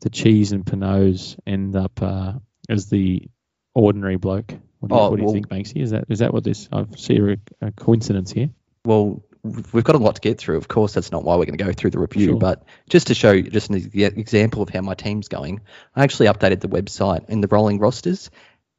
the 0.00 0.10
cheese 0.10 0.52
and 0.52 0.64
Pinots 0.64 1.38
end 1.46 1.76
up 1.76 2.02
uh, 2.02 2.32
as 2.68 2.86
the 2.88 3.28
ordinary 3.74 4.16
bloke. 4.16 4.52
What 4.80 4.88
do 4.90 4.94
you, 4.94 5.00
Oh, 5.00 5.10
what 5.10 5.16
do 5.16 5.22
you 5.22 5.26
well- 5.26 5.34
think, 5.34 5.48
Banksy? 5.48 5.82
Is 5.82 5.90
that 5.90 6.04
is 6.08 6.18
that 6.20 6.32
what 6.32 6.44
this? 6.44 6.68
I 6.72 6.84
see 6.96 7.18
a, 7.18 7.36
a 7.66 7.72
coincidence 7.72 8.30
here. 8.32 8.50
well, 8.84 9.22
we've 9.42 9.84
got 9.84 9.94
a 9.94 9.98
lot 9.98 10.16
to 10.16 10.20
get 10.20 10.38
through. 10.38 10.56
Of 10.56 10.66
course, 10.68 10.92
that's 10.92 11.12
not 11.12 11.22
why 11.24 11.36
we're 11.36 11.44
going 11.46 11.56
to 11.58 11.64
go 11.64 11.72
through 11.72 11.90
the 11.90 12.00
review, 12.00 12.26
Sure. 12.30 12.36
but 12.38 12.64
just 12.90 13.06
to 13.08 13.14
show 13.14 13.30
you 13.32 13.44
just 13.44 13.70
an 13.70 13.76
example 13.94 14.62
of 14.62 14.68
how 14.70 14.80
my 14.80 14.94
team's 14.94 15.28
going, 15.28 15.60
I 15.94 16.02
actually 16.02 16.26
updated 16.26 16.60
the 16.60 16.68
website 16.68 17.28
and 17.28 17.42
the 17.44 17.48
rolling 17.48 17.78
rosters 17.78 18.28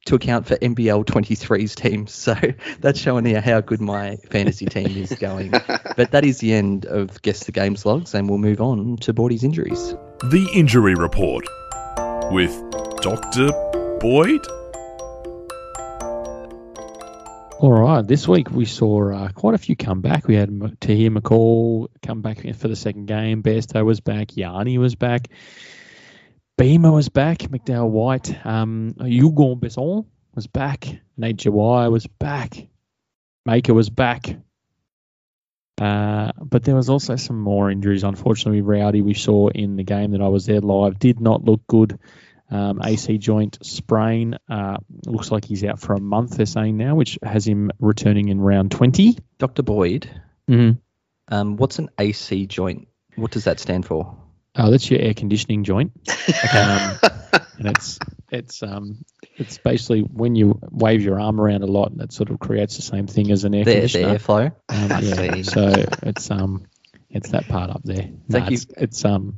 to 0.08 0.16
account 0.16 0.46
for 0.46 0.56
NBL 0.58 1.06
23's 1.06 1.74
teams. 1.76 2.14
So 2.14 2.36
that's 2.80 3.00
showing 3.00 3.26
you 3.26 3.40
how 3.42 3.62
good 3.62 3.80
my 3.82 4.18
fantasy 4.30 4.66
team 4.66 4.88
is 4.98 5.14
going. 5.14 5.52
But 5.98 6.12
that 6.12 6.24
is 6.26 6.38
the 6.40 6.54
end 6.54 6.86
of 6.86 7.22
Guess 7.24 7.46
the 7.46 7.52
Games 7.52 7.86
logs, 7.86 8.14
and 8.14 8.30
we'll 8.30 8.38
move 8.38 8.62
on 8.62 8.98
to 8.98 9.14
Bordy's 9.14 9.44
injuries. 9.44 9.96
The 10.24 10.50
Injury 10.52 10.96
Report 10.96 11.46
with 12.32 12.52
Dr. 13.02 13.52
Boyd. 14.00 14.44
All 17.60 17.72
right, 17.72 18.02
this 18.06 18.28
week 18.28 18.50
we 18.50 18.66
saw 18.66 19.12
uh, 19.14 19.30
quite 19.30 19.54
a 19.54 19.60
few 19.60 19.76
come 19.76 20.02
back. 20.02 20.28
We 20.28 20.34
had 20.34 20.50
Tahjere 20.50 21.16
McCall 21.16 21.90
come 22.02 22.24
back 22.24 22.40
for 22.56 22.68
the 22.68 22.76
second 22.76 23.06
game. 23.06 23.44
Bairstow 23.44 23.86
was 23.86 24.00
back. 24.00 24.36
Yanni 24.36 24.80
was 24.80 24.96
back. 24.96 25.28
Beamer 26.58 26.92
was 26.92 27.10
back. 27.10 27.38
McDowell 27.38 27.90
White. 27.90 28.44
Um, 28.44 28.96
Hugo 29.00 29.54
Besson 29.54 30.08
was 30.34 30.48
back. 30.48 30.88
Nate 31.16 31.38
Jawai 31.38 31.92
was 31.92 32.08
back. 32.08 32.58
Maker 33.46 33.76
was 33.76 33.92
back. 33.92 34.36
Uh, 35.80 36.32
but 36.42 36.64
there 36.64 36.76
was 36.76 36.90
also 36.90 37.16
some 37.16 37.40
more 37.40 37.70
injuries. 37.70 38.04
Unfortunately, 38.04 38.62
Rowdy 38.62 39.02
we 39.02 39.14
saw 39.14 39.50
in 39.50 39.76
the 39.76 39.84
game 39.84 40.12
that 40.12 40.22
I 40.22 40.28
was 40.28 40.46
there 40.46 40.60
live 40.62 40.98
did 40.98 41.20
not 41.20 41.44
look 41.44 41.62
good. 41.68 42.00
Um, 42.50 42.82
AC 42.82 43.18
joint 43.18 43.58
sprain. 43.62 44.38
Uh, 44.50 44.78
looks 45.06 45.32
like 45.32 45.44
he's 45.46 45.64
out 45.66 45.80
for 45.80 45.94
a 45.94 46.00
month. 46.00 46.38
They're 46.38 46.46
saying 46.46 46.78
now, 46.78 46.96
which 46.96 47.20
has 47.22 47.46
him 47.46 47.72
returning 47.80 48.30
in 48.30 48.40
round 48.40 48.72
20 48.72 49.18
Dr. 49.38 49.64
Boyd, 49.64 50.10
Mm-hmm. 50.50 50.80
um, 51.28 51.58
what's 51.58 51.78
an 51.78 51.90
AC 52.00 52.46
joint? 52.48 52.88
What 53.16 53.32
does 53.32 53.44
that 53.44 53.60
stand 53.60 53.86
for? 53.86 54.18
Oh, 54.58 54.72
that's 54.72 54.90
your 54.90 55.00
air 55.00 55.14
conditioning 55.14 55.64
joint. 55.64 55.92
Um, 56.54 57.00
and 57.60 57.68
it's 57.68 58.00
it's 58.32 58.62
um 58.64 59.04
it's 59.38 59.58
basically 59.58 60.02
when 60.02 60.36
you 60.36 60.60
wave 60.72 61.02
your 61.02 61.20
arm 61.20 61.40
around 61.40 61.64
a 61.64 61.68
lot, 61.68 61.92
and 61.92 62.00
that 62.02 62.12
sort 62.12 62.30
of 62.30 62.40
creates 62.40 62.76
the 62.76 62.82
same 62.82 63.08
thing 63.08 63.32
as 63.32 63.44
an 63.44 63.54
air 63.56 63.64
The, 63.66 63.72
the 63.72 63.76
conditioner. 63.80 64.18
airflow. 64.20 64.56
Um, 64.70 65.04
yeah, 65.04 65.42
so 65.44 65.86
it's 66.04 66.30
um 66.32 66.66
it's 67.10 67.30
that 67.30 67.48
part 67.48 67.70
up 67.70 67.82
there. 67.84 68.10
Thank 68.30 68.30
No, 68.30 68.38
you. 68.50 68.54
It's, 68.54 68.66
it's 68.78 69.06
um 69.06 69.38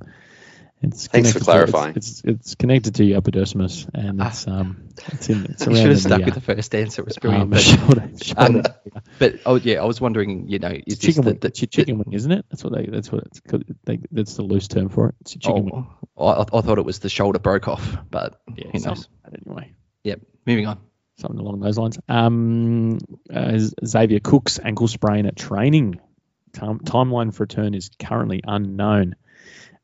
it's 0.81 1.07
Thanks 1.07 1.33
for 1.33 1.39
connected 1.39 1.39
to- 1.39 1.45
clarifying. 1.45 1.95
it's, 1.97 2.09
it's 2.09 2.23
it's 2.23 2.55
connected 2.55 2.95
to 2.95 3.03
your 3.03 3.17
epidermis 3.17 3.85
and 3.93 4.21
it's 4.21 4.47
um 4.47 4.87
it's 5.07 5.29
in 5.29 5.45
it's 5.45 5.65
You 5.67 5.75
should 5.75 5.85
have 5.87 5.95
the, 5.95 5.99
stuck 6.01 6.21
uh, 6.21 6.25
with 6.25 6.33
the 6.35 6.41
first 6.41 6.73
answer. 6.75 7.01
It 7.01 7.05
was 7.05 7.17
brilliant. 7.17 7.43
um, 7.43 7.49
but, 7.49 7.61
shoulder, 7.61 8.09
shoulder. 8.21 8.63
um, 8.95 8.95
but 9.19 9.35
oh 9.45 9.55
yeah, 9.55 9.81
I 9.81 9.85
was 9.85 9.99
wondering. 9.99 10.47
You 10.47 10.59
know, 10.59 10.73
is 10.87 10.99
chicken 10.99 11.23
the, 11.23 11.31
wing. 11.31 11.39
the, 11.39 11.47
it's 11.49 11.59
chicken 11.59 11.97
wing, 11.97 12.13
isn't 12.13 12.31
it? 12.31 12.45
That's 12.49 12.63
what 12.63 12.73
they. 12.73 12.85
That's 12.85 13.11
what 13.11 13.23
it's. 13.25 13.39
called. 13.41 13.63
They, 13.83 13.99
that's 14.11 14.35
the 14.35 14.43
loose 14.43 14.67
term 14.67 14.89
for 14.89 15.09
it. 15.09 15.15
It's 15.21 15.35
your 15.35 15.41
chicken 15.41 15.65
wing. 15.65 15.87
Oh, 16.15 16.27
I, 16.27 16.41
I 16.41 16.61
thought 16.61 16.77
it 16.77 16.85
was 16.85 16.99
the 16.99 17.09
shoulder 17.09 17.39
broke 17.39 17.67
off, 17.67 17.97
but 18.09 18.41
Yeah, 18.55 18.67
who 18.71 18.79
knows? 18.79 19.07
anyway. 19.45 19.73
Yep. 20.03 20.21
Moving 20.45 20.67
on. 20.67 20.79
Something 21.17 21.39
along 21.39 21.59
those 21.59 21.77
lines. 21.77 21.99
Um, 22.07 22.99
uh, 23.33 23.59
Xavier 23.85 24.19
Cooks' 24.21 24.59
ankle 24.63 24.87
sprain 24.87 25.25
at 25.25 25.35
training. 25.35 25.99
Time, 26.53 26.79
timeline 26.79 27.33
for 27.33 27.43
return 27.43 27.73
is 27.75 27.91
currently 27.99 28.41
unknown, 28.47 29.15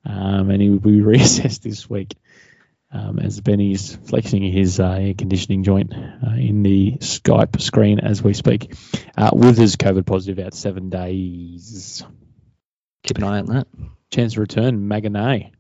um, 0.06 0.50
and 0.50 0.62
he 0.62 0.70
will 0.70 0.80
be 0.80 1.00
reassessed 1.02 1.62
this 1.62 1.90
week. 1.90 2.16
Um, 2.92 3.20
as 3.20 3.42
Benny's 3.42 3.94
flexing 3.94 4.42
his 4.44 4.80
uh, 4.80 4.90
air 4.92 5.14
conditioning 5.16 5.64
joint 5.64 5.92
uh, 5.94 6.36
in 6.38 6.64
the 6.64 6.94
Skype 7.00 7.60
screen 7.60 8.00
as 8.00 8.24
we 8.24 8.34
speak. 8.34 8.74
Uh, 9.18 9.32
Withers 9.34 9.76
COVID 9.76 10.06
positive 10.06 10.46
out 10.46 10.54
seven 10.54 10.90
days. 10.90 12.06
Keep 13.04 13.18
an 13.18 13.24
eye 13.26 13.40
on 13.40 13.48
that. 13.48 13.68
chance 14.12 14.34
to 14.36 14.40
return 14.40 14.88
Magnay. 14.88 15.52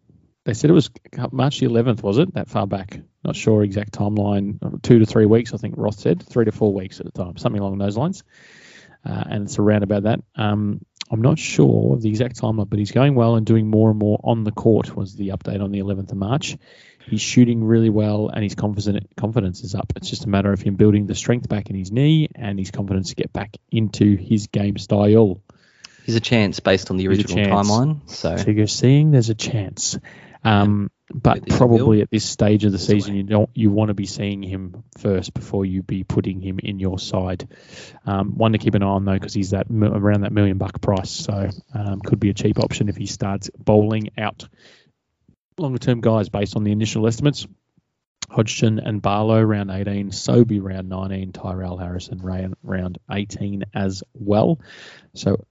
They 0.45 0.53
said 0.53 0.69
it 0.69 0.73
was 0.73 0.91
March 1.31 1.59
the 1.59 1.65
11th, 1.65 2.03
was 2.03 2.19
it? 2.19 2.33
That 2.35 2.47
far 2.47 2.67
back. 2.67 2.99
Not 3.23 3.35
sure 3.35 3.63
exact 3.63 3.93
timeline. 3.93 4.81
Two 4.83 4.99
to 4.99 5.05
three 5.05 5.25
weeks, 5.25 5.53
I 5.53 5.57
think 5.57 5.73
Roth 5.77 5.99
said. 5.99 6.23
Three 6.23 6.45
to 6.45 6.51
four 6.51 6.71
weeks 6.71 6.99
at 6.99 7.05
the 7.05 7.11
time, 7.11 7.37
something 7.37 7.59
along 7.59 7.79
those 7.79 7.97
lines. 7.97 8.23
Uh, 9.05 9.24
and 9.29 9.43
it's 9.43 9.59
around 9.59 9.83
about 9.83 10.03
that. 10.03 10.21
Um, 10.35 10.83
I'm 11.12 11.21
not 11.21 11.38
sure 11.38 11.93
of 11.93 12.01
the 12.01 12.09
exact 12.09 12.41
timeline, 12.41 12.69
but 12.69 12.79
he's 12.79 12.91
going 12.91 13.13
well 13.13 13.35
and 13.35 13.45
doing 13.45 13.67
more 13.67 13.91
and 13.91 14.00
more 14.00 14.19
on 14.24 14.43
the 14.43 14.51
court. 14.51 14.95
Was 14.95 15.15
the 15.15 15.29
update 15.29 15.62
on 15.62 15.71
the 15.71 15.79
11th 15.79 16.12
of 16.12 16.17
March? 16.17 16.57
He's 17.07 17.21
shooting 17.21 17.63
really 17.63 17.91
well, 17.91 18.29
and 18.29 18.43
his 18.43 18.55
confidence 18.55 19.05
confidence 19.15 19.63
is 19.63 19.75
up. 19.75 19.93
It's 19.95 20.09
just 20.09 20.25
a 20.25 20.29
matter 20.29 20.51
of 20.51 20.62
him 20.62 20.75
building 20.75 21.05
the 21.05 21.13
strength 21.13 21.47
back 21.47 21.69
in 21.69 21.75
his 21.75 21.91
knee 21.91 22.29
and 22.33 22.57
his 22.57 22.71
confidence 22.71 23.09
to 23.09 23.15
get 23.15 23.31
back 23.31 23.57
into 23.71 24.15
his 24.15 24.47
game 24.47 24.77
style. 24.77 25.39
There's 26.05 26.15
a 26.15 26.21
chance 26.21 26.59
based 26.59 26.89
on 26.89 26.97
the 26.97 27.07
original 27.07 27.38
timeline. 27.45 28.09
So 28.09 28.38
So 28.38 28.50
you're 28.50 28.65
seeing 28.65 29.12
there's 29.12 29.29
a 29.29 29.35
chance, 29.35 30.00
um, 30.45 30.91
but 31.13 31.47
probably 31.49 32.01
at 32.01 32.09
this 32.09 32.25
stage 32.25 32.65
of 32.65 32.71
the 32.71 32.79
season, 32.79 33.15
you 33.15 33.23
don't 33.23 33.49
you 33.53 33.69
want 33.69 33.89
to 33.89 33.93
be 33.93 34.05
seeing 34.05 34.41
him 34.41 34.83
first 34.97 35.33
before 35.33 35.65
you 35.65 35.83
be 35.83 36.03
putting 36.03 36.41
him 36.41 36.59
in 36.59 36.79
your 36.79 36.99
side. 36.99 37.47
Um, 38.05 38.37
one 38.37 38.53
to 38.53 38.57
keep 38.57 38.75
an 38.75 38.83
eye 38.83 38.87
on 38.87 39.05
though, 39.05 39.13
because 39.13 39.33
he's 39.33 39.51
that 39.51 39.67
around 39.69 40.21
that 40.21 40.31
million 40.31 40.57
buck 40.57 40.81
price, 40.81 41.11
so 41.11 41.49
um, 41.73 41.99
could 41.99 42.19
be 42.19 42.29
a 42.29 42.33
cheap 42.33 42.59
option 42.59 42.89
if 42.89 42.95
he 42.95 43.05
starts 43.07 43.49
bowling 43.57 44.11
out 44.17 44.47
longer 45.57 45.79
term 45.79 46.01
guys 46.01 46.29
based 46.29 46.55
on 46.55 46.63
the 46.63 46.71
initial 46.71 47.07
estimates. 47.07 47.47
Hodgson 48.29 48.79
and 48.79 49.01
Barlow 49.01 49.41
round 49.41 49.69
18, 49.69 50.11
Sobey 50.11 50.59
round 50.59 50.89
19, 50.89 51.31
Tyrell 51.31 51.77
Harrison 51.77 52.19
round, 52.19 52.55
round 52.63 52.97
18 53.11 53.65
as 53.73 54.03
well. 54.13 54.59
So 55.13 55.45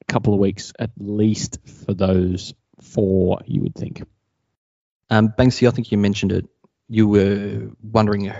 a 0.00 0.04
couple 0.12 0.32
of 0.32 0.40
weeks 0.40 0.72
at 0.78 0.90
least 0.98 1.58
for 1.84 1.94
those 1.94 2.54
four, 2.80 3.40
you 3.46 3.62
would 3.62 3.74
think. 3.74 4.02
Um, 5.12 5.28
Banksy, 5.28 5.68
I 5.68 5.70
think 5.72 5.92
you 5.92 5.98
mentioned 5.98 6.32
it. 6.32 6.48
You 6.88 7.06
were 7.06 7.70
wondering 7.82 8.32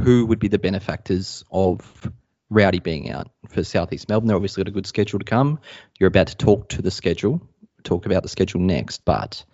who 0.00 0.26
would 0.26 0.40
be 0.40 0.48
the 0.48 0.58
benefactors 0.58 1.44
of 1.52 2.10
Rowdy 2.50 2.80
being 2.80 3.08
out 3.08 3.30
for 3.48 3.62
Southeast 3.62 4.08
Melbourne. 4.08 4.26
They're 4.26 4.36
obviously 4.36 4.64
got 4.64 4.68
a 4.68 4.74
good 4.74 4.88
schedule 4.88 5.20
to 5.20 5.24
come. 5.24 5.60
You're 6.00 6.08
about 6.08 6.26
to 6.26 6.36
talk 6.36 6.70
to 6.70 6.82
the 6.82 6.90
schedule, 6.90 7.40
talk 7.84 8.04
about 8.04 8.24
the 8.24 8.28
schedule 8.28 8.60
next, 8.60 9.04
but 9.04 9.44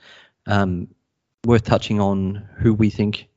um, 0.46 0.88
worth 1.44 1.64
touching 1.64 2.00
on 2.00 2.48
who 2.56 2.72
we 2.72 2.88
think. 2.88 3.28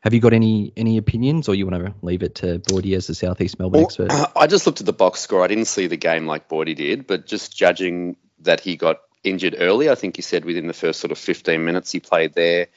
Have 0.00 0.12
you 0.12 0.20
got 0.20 0.34
any 0.34 0.70
any 0.76 0.98
opinions, 0.98 1.48
or 1.48 1.54
you 1.54 1.66
want 1.66 1.86
to 1.86 1.94
leave 2.02 2.22
it 2.22 2.34
to 2.36 2.58
Bordy 2.58 2.94
as 2.94 3.06
the 3.06 3.14
Southeast 3.14 3.58
Melbourne 3.58 3.80
Well, 3.80 3.86
expert? 3.86 4.10
I 4.36 4.46
just 4.46 4.66
looked 4.66 4.80
at 4.80 4.86
the 4.86 4.92
box 4.92 5.20
score. 5.20 5.42
I 5.42 5.46
didn't 5.46 5.64
see 5.64 5.86
the 5.86 5.96
game 5.96 6.26
like 6.26 6.46
Bordy 6.46 6.76
did, 6.76 7.06
but 7.06 7.26
just 7.26 7.56
judging 7.56 8.16
that 8.40 8.60
he 8.60 8.76
got 8.76 8.98
injured 9.24 9.56
early, 9.58 9.90
I 9.90 9.94
think 9.94 10.16
he 10.16 10.22
said 10.22 10.44
within 10.44 10.66
the 10.66 10.72
first 10.72 11.00
sort 11.00 11.12
of 11.12 11.18
15 11.18 11.64
minutes 11.64 11.92
he 11.92 12.00
played 12.00 12.34
there. 12.34 12.68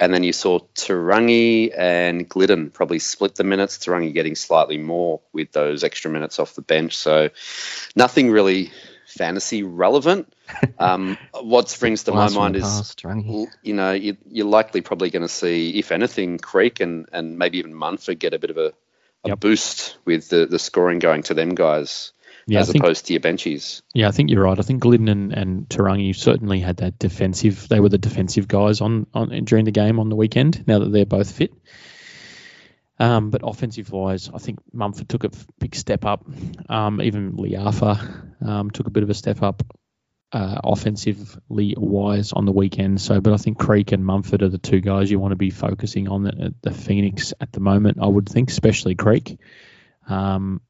And 0.00 0.14
then 0.14 0.22
you 0.22 0.32
saw 0.32 0.60
Te 0.74 0.92
Rangi 0.92 1.76
and 1.76 2.28
Glidden 2.28 2.70
probably 2.70 3.00
split 3.00 3.34
the 3.34 3.42
minutes, 3.42 3.78
Te 3.78 3.90
Rangi 3.90 4.14
getting 4.14 4.36
slightly 4.36 4.78
more 4.78 5.20
with 5.32 5.50
those 5.50 5.82
extra 5.82 6.10
minutes 6.10 6.38
off 6.38 6.54
the 6.54 6.62
bench. 6.62 6.96
So 6.96 7.30
nothing 7.96 8.30
really 8.30 8.70
fantasy 9.06 9.62
relevant. 9.62 10.32
Um, 10.80 11.18
what 11.32 11.68
springs 11.68 12.04
to 12.04 12.12
my 12.12 12.28
mind 12.30 12.54
is 12.54 12.62
past, 12.62 13.04
you 13.62 13.74
know, 13.74 13.92
you, 13.92 14.16
you're 14.30 14.46
likely 14.46 14.80
probably 14.80 15.10
going 15.10 15.22
to 15.22 15.28
see, 15.28 15.76
if 15.76 15.90
anything, 15.90 16.38
Creek 16.38 16.78
and, 16.78 17.08
and 17.12 17.36
maybe 17.36 17.58
even 17.58 17.74
Munford 17.74 18.20
get 18.20 18.32
a 18.32 18.38
bit 18.38 18.50
of 18.50 18.58
a, 18.58 18.72
a 19.24 19.28
Yep. 19.28 19.40
boost 19.40 19.98
with 20.04 20.28
the, 20.28 20.46
the 20.46 20.58
scoring 20.60 21.00
going 21.00 21.24
to 21.24 21.34
them 21.34 21.56
guys 21.56 22.12
Yeah, 22.50 22.60
as 22.60 22.70
think, 22.72 22.82
opposed 22.82 23.04
to 23.06 23.12
your 23.12 23.20
benchies. 23.20 23.82
yeah, 23.92 24.08
I 24.08 24.10
think 24.10 24.30
you're 24.30 24.42
right. 24.42 24.58
I 24.58 24.62
think 24.62 24.80
Glidden 24.80 25.08
and, 25.08 25.32
and 25.34 25.68
Te 25.68 25.76
Rangi 25.76 26.16
certainly 26.16 26.60
had 26.60 26.78
that 26.78 26.98
defensive. 26.98 27.68
They 27.68 27.78
were 27.78 27.90
the 27.90 27.98
defensive 27.98 28.48
guys 28.48 28.80
on, 28.80 29.06
on 29.12 29.44
during 29.44 29.66
the 29.66 29.70
game 29.70 30.00
on 30.00 30.08
the 30.08 30.16
weekend. 30.16 30.66
Now 30.66 30.78
that 30.78 30.90
they're 30.90 31.04
both 31.04 31.30
fit, 31.30 31.52
um, 32.98 33.28
but 33.28 33.42
offensive 33.44 33.92
wise, 33.92 34.30
I 34.32 34.38
think 34.38 34.60
Munford 34.72 35.10
took 35.10 35.24
a 35.24 35.30
big 35.58 35.74
step 35.74 36.06
up. 36.06 36.24
Um, 36.70 37.02
even 37.02 37.34
Liafa 37.34 38.42
um, 38.42 38.70
took 38.70 38.86
a 38.86 38.90
bit 38.90 39.02
of 39.02 39.10
a 39.10 39.14
step 39.14 39.42
up. 39.42 39.62
uh, 40.32 40.60
offensively 40.62 41.74
wise 41.76 42.32
on 42.32 42.44
the 42.44 42.52
weekend. 42.52 43.00
So, 43.00 43.20
but 43.20 43.32
I 43.32 43.36
think 43.38 43.58
Creek 43.58 43.92
and 43.92 44.04
Munford 44.04 44.42
are 44.42 44.48
the 44.48 44.58
two 44.58 44.80
guys 44.80 45.10
you 45.10 45.18
want 45.18 45.32
to 45.32 45.36
be 45.36 45.50
focusing 45.50 46.08
on 46.08 46.22
the, 46.22 46.54
the 46.62 46.70
Phoenix 46.70 47.32
at 47.40 47.52
the 47.52 47.60
moment. 47.60 47.98
I 48.00 48.06
would 48.06 48.28
think, 48.28 48.50
especially 48.50 48.94
Creek. 48.94 49.38
Um, 50.08 50.60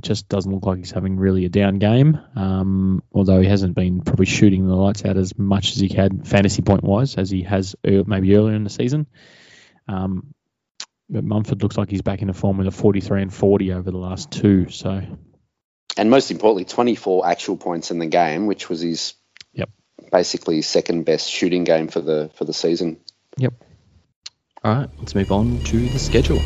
just 0.00 0.28
doesn't 0.28 0.52
look 0.52 0.64
like 0.64 0.78
he's 0.78 0.92
having 0.92 1.16
really 1.16 1.44
a 1.44 1.48
down 1.48 1.78
game. 1.78 2.18
Um, 2.36 3.02
although 3.12 3.40
he 3.40 3.48
hasn't 3.48 3.74
been 3.74 4.02
probably 4.02 4.26
shooting 4.26 4.66
the 4.66 4.74
lights 4.76 5.04
out 5.04 5.16
as 5.16 5.36
much 5.36 5.72
as 5.72 5.78
he 5.78 5.88
had 5.88 6.26
fantasy 6.28 6.62
point 6.62 6.84
wise 6.84 7.16
as 7.16 7.28
he 7.30 7.42
has 7.42 7.74
ear- 7.84 8.04
maybe 8.06 8.34
earlier 8.36 8.54
in 8.54 8.62
the 8.64 8.70
season. 8.70 9.06
Um, 9.88 10.32
but 11.08 11.24
Munford 11.24 11.62
looks 11.62 11.76
like 11.76 11.90
he's 11.90 12.02
back 12.02 12.22
into 12.22 12.34
form 12.34 12.58
with 12.58 12.68
a 12.68 12.70
43 12.70 13.22
and 13.22 13.34
40 13.34 13.72
over 13.72 13.90
the 13.90 13.98
last 13.98 14.30
two. 14.30 14.68
So 14.70 15.02
And 15.96 16.08
most 16.08 16.30
importantly, 16.30 16.66
24 16.66 17.26
actual 17.26 17.56
points 17.56 17.90
in 17.90 17.98
the 17.98 18.06
game, 18.06 18.46
which 18.46 18.68
was 18.68 18.80
his 18.80 19.14
Yep. 19.54 19.70
basically 20.12 20.62
second 20.62 21.04
best 21.04 21.28
shooting 21.28 21.64
game 21.64 21.88
for 21.88 22.00
the 22.00 22.30
for 22.34 22.44
the 22.44 22.52
season. 22.52 22.98
Yep. 23.38 23.54
All 24.62 24.72
right, 24.74 24.90
let's 24.98 25.14
move 25.16 25.32
on 25.32 25.58
to 25.64 25.88
the 25.88 25.98
schedule. 25.98 26.38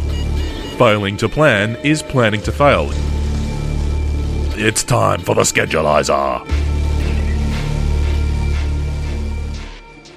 Failing 0.79 1.19
to 1.19 1.29
plan 1.29 1.77
is 1.85 2.03
planning 2.03 2.41
to 2.43 2.53
fail. 2.53 2.91
It's 4.57 4.85
time 4.85 5.21
for 5.21 5.35
the 5.35 5.41
schedulizer. 5.41 6.49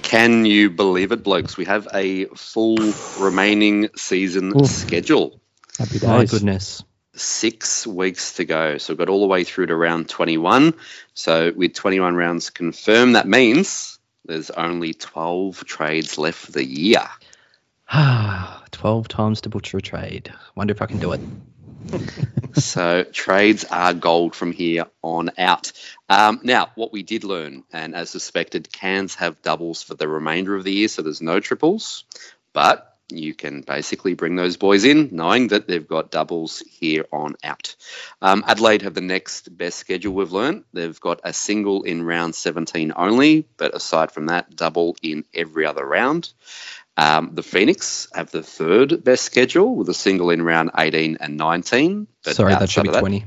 Can 0.04 0.46
you 0.46 0.70
believe 0.70 1.12
it, 1.12 1.24
blokes? 1.24 1.58
We 1.58 1.66
have 1.66 1.88
a 1.92 2.26
full 2.26 2.78
remaining 3.20 3.90
season 3.96 4.54
Oof. 4.56 4.68
schedule. 4.68 5.42
happy 5.80 6.06
My 6.06 6.26
goodness. 6.26 6.84
Six 7.16 7.88
weeks 7.88 8.34
to 8.34 8.46
go. 8.46 8.78
So 8.78 8.94
we've 8.94 9.00
got 9.00 9.10
all 9.10 9.22
the 9.22 9.28
way 9.28 9.44
through 9.44 9.66
to 9.66 9.76
round 9.76 10.08
21. 10.08 10.76
So 11.16 11.52
with 11.56 11.74
21 11.74 12.16
rounds 12.16 12.52
confirmed, 12.52 13.16
that 13.16 13.28
means 13.28 13.98
there's 14.26 14.52
only 14.52 14.94
12 14.94 15.66
trades 15.66 16.20
left 16.20 16.38
for 16.38 16.52
the 16.52 16.64
year. 16.64 17.10
12 18.72 19.08
times 19.08 19.42
to 19.42 19.50
butcher 19.50 19.80
a 19.80 19.82
trade. 19.82 20.32
Wonder 20.54 20.74
if 20.74 20.82
I 20.84 20.86
can 20.86 21.00
do 21.00 21.14
it. 21.14 21.22
so 22.54 23.04
trades 23.04 23.66
are 23.66 23.94
gold 23.94 24.36
from 24.36 24.52
here 24.52 24.86
on 25.02 25.32
out. 25.38 25.72
Um, 26.10 26.40
now, 26.44 26.72
what 26.76 26.92
we 26.92 27.04
did 27.04 27.24
learn, 27.24 27.64
and 27.72 27.96
as 27.96 28.10
suspected, 28.10 28.72
Cairns 28.72 29.16
have 29.16 29.42
doubles 29.42 29.84
for 29.84 29.96
the 29.96 30.08
remainder 30.08 30.56
of 30.56 30.64
the 30.64 30.74
year, 30.74 30.88
so 30.88 31.02
there's 31.02 31.22
no 31.22 31.40
triples, 31.40 32.06
but 32.54 32.98
you 33.10 33.34
can 33.34 33.62
basically 33.62 34.14
bring 34.14 34.36
those 34.36 34.58
boys 34.58 34.84
in 34.84 35.10
knowing 35.14 35.48
that 35.50 35.68
they've 35.68 35.88
got 35.88 36.12
doubles 36.12 36.60
here 36.60 37.06
on 37.12 37.36
out. 37.44 37.76
Um, 38.22 38.44
Adelaide 38.46 38.82
have 38.82 38.94
the 38.94 39.02
next 39.02 39.56
best 39.56 39.78
schedule 39.78 40.14
we've 40.14 40.32
learned. 40.32 40.66
They've 40.74 41.00
got 41.00 41.22
a 41.24 41.32
single 41.32 41.84
in 41.84 42.04
round 42.04 42.36
17 42.36 42.94
only, 42.96 43.48
but 43.56 43.76
aside 43.76 44.12
from 44.12 44.26
that, 44.26 44.56
double 44.56 44.98
in 45.02 45.24
every 45.34 45.66
other 45.66 45.86
round. 45.86 46.34
Um, 46.98 47.32
the 47.34 47.44
Phoenix 47.44 48.08
have 48.14 48.32
the 48.32 48.42
third 48.42 49.04
best 49.04 49.24
schedule 49.24 49.76
with 49.76 49.88
a 49.88 49.94
single 49.94 50.32
in 50.32 50.42
round 50.42 50.72
18 50.78 51.18
and 51.20 51.38
19. 51.38 52.08
But 52.24 52.36
Sorry, 52.36 52.56
that 52.56 52.70
should 52.70 52.84
be 52.84 52.90
that- 52.90 53.00
20. 53.02 53.26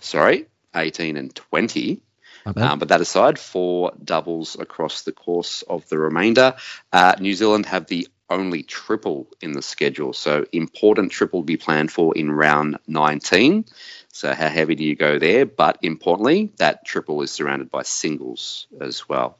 Sorry, 0.00 0.46
18 0.74 1.16
and 1.16 1.34
20. 1.34 2.00
Um, 2.44 2.78
but 2.78 2.88
that 2.88 3.00
aside, 3.00 3.38
four 3.38 3.92
doubles 4.02 4.56
across 4.58 5.02
the 5.02 5.12
course 5.12 5.62
of 5.62 5.88
the 5.88 5.98
remainder. 5.98 6.54
Uh, 6.92 7.14
New 7.20 7.34
Zealand 7.34 7.66
have 7.66 7.86
the 7.86 8.08
only 8.28 8.62
triple 8.62 9.28
in 9.40 9.52
the 9.52 9.62
schedule. 9.62 10.12
So 10.12 10.46
important 10.52 11.12
triple 11.12 11.42
to 11.42 11.46
be 11.46 11.56
planned 11.56 11.92
for 11.92 12.16
in 12.16 12.30
round 12.30 12.78
19. 12.86 13.66
So 14.08 14.32
how 14.32 14.48
heavy 14.48 14.74
do 14.74 14.84
you 14.84 14.96
go 14.96 15.18
there? 15.18 15.46
But 15.46 15.78
importantly, 15.82 16.52
that 16.56 16.84
triple 16.84 17.22
is 17.22 17.30
surrounded 17.30 17.70
by 17.70 17.82
singles 17.82 18.66
as 18.80 19.08
well. 19.08 19.38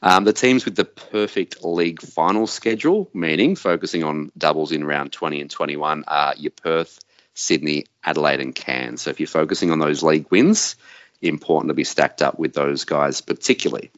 Um, 0.00 0.24
the 0.24 0.32
teams 0.32 0.64
with 0.64 0.76
the 0.76 0.84
perfect 0.84 1.64
league 1.64 2.00
final 2.00 2.46
schedule, 2.46 3.08
meaning 3.14 3.56
focusing 3.56 4.04
on 4.04 4.32
doubles 4.36 4.72
in 4.72 4.84
round 4.84 5.12
20 5.12 5.40
and 5.40 5.50
21, 5.50 6.04
are 6.06 6.34
your 6.36 6.52
Perth, 6.52 6.98
Sydney, 7.34 7.86
Adelaide, 8.04 8.40
and 8.40 8.54
Cairns. 8.54 9.02
So 9.02 9.10
if 9.10 9.20
you're 9.20 9.26
focusing 9.26 9.70
on 9.70 9.78
those 9.78 10.02
league 10.02 10.26
wins, 10.30 10.76
important 11.20 11.70
to 11.70 11.74
be 11.74 11.84
stacked 11.84 12.22
up 12.22 12.38
with 12.38 12.52
those 12.52 12.84
guys 12.84 13.20
particularly. 13.20 13.90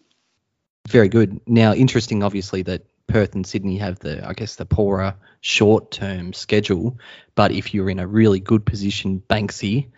Very 0.89 1.09
good. 1.09 1.41
Now, 1.47 1.73
interesting, 1.73 2.23
obviously, 2.23 2.63
that 2.63 2.85
Perth 3.07 3.35
and 3.35 3.47
Sydney 3.47 3.79
have 3.79 3.99
the, 3.99 4.27
I 4.27 4.33
guess, 4.35 4.57
the 4.57 4.67
poorer 4.67 5.15
short-term 5.41 6.33
schedule. 6.33 6.99
But 7.35 7.53
if 7.53 7.75
you're 7.75 7.91
in 7.91 7.99
a 7.99 8.07
really 8.07 8.41
good 8.41 8.65
position, 8.65 9.23
Banksy, 9.29 9.89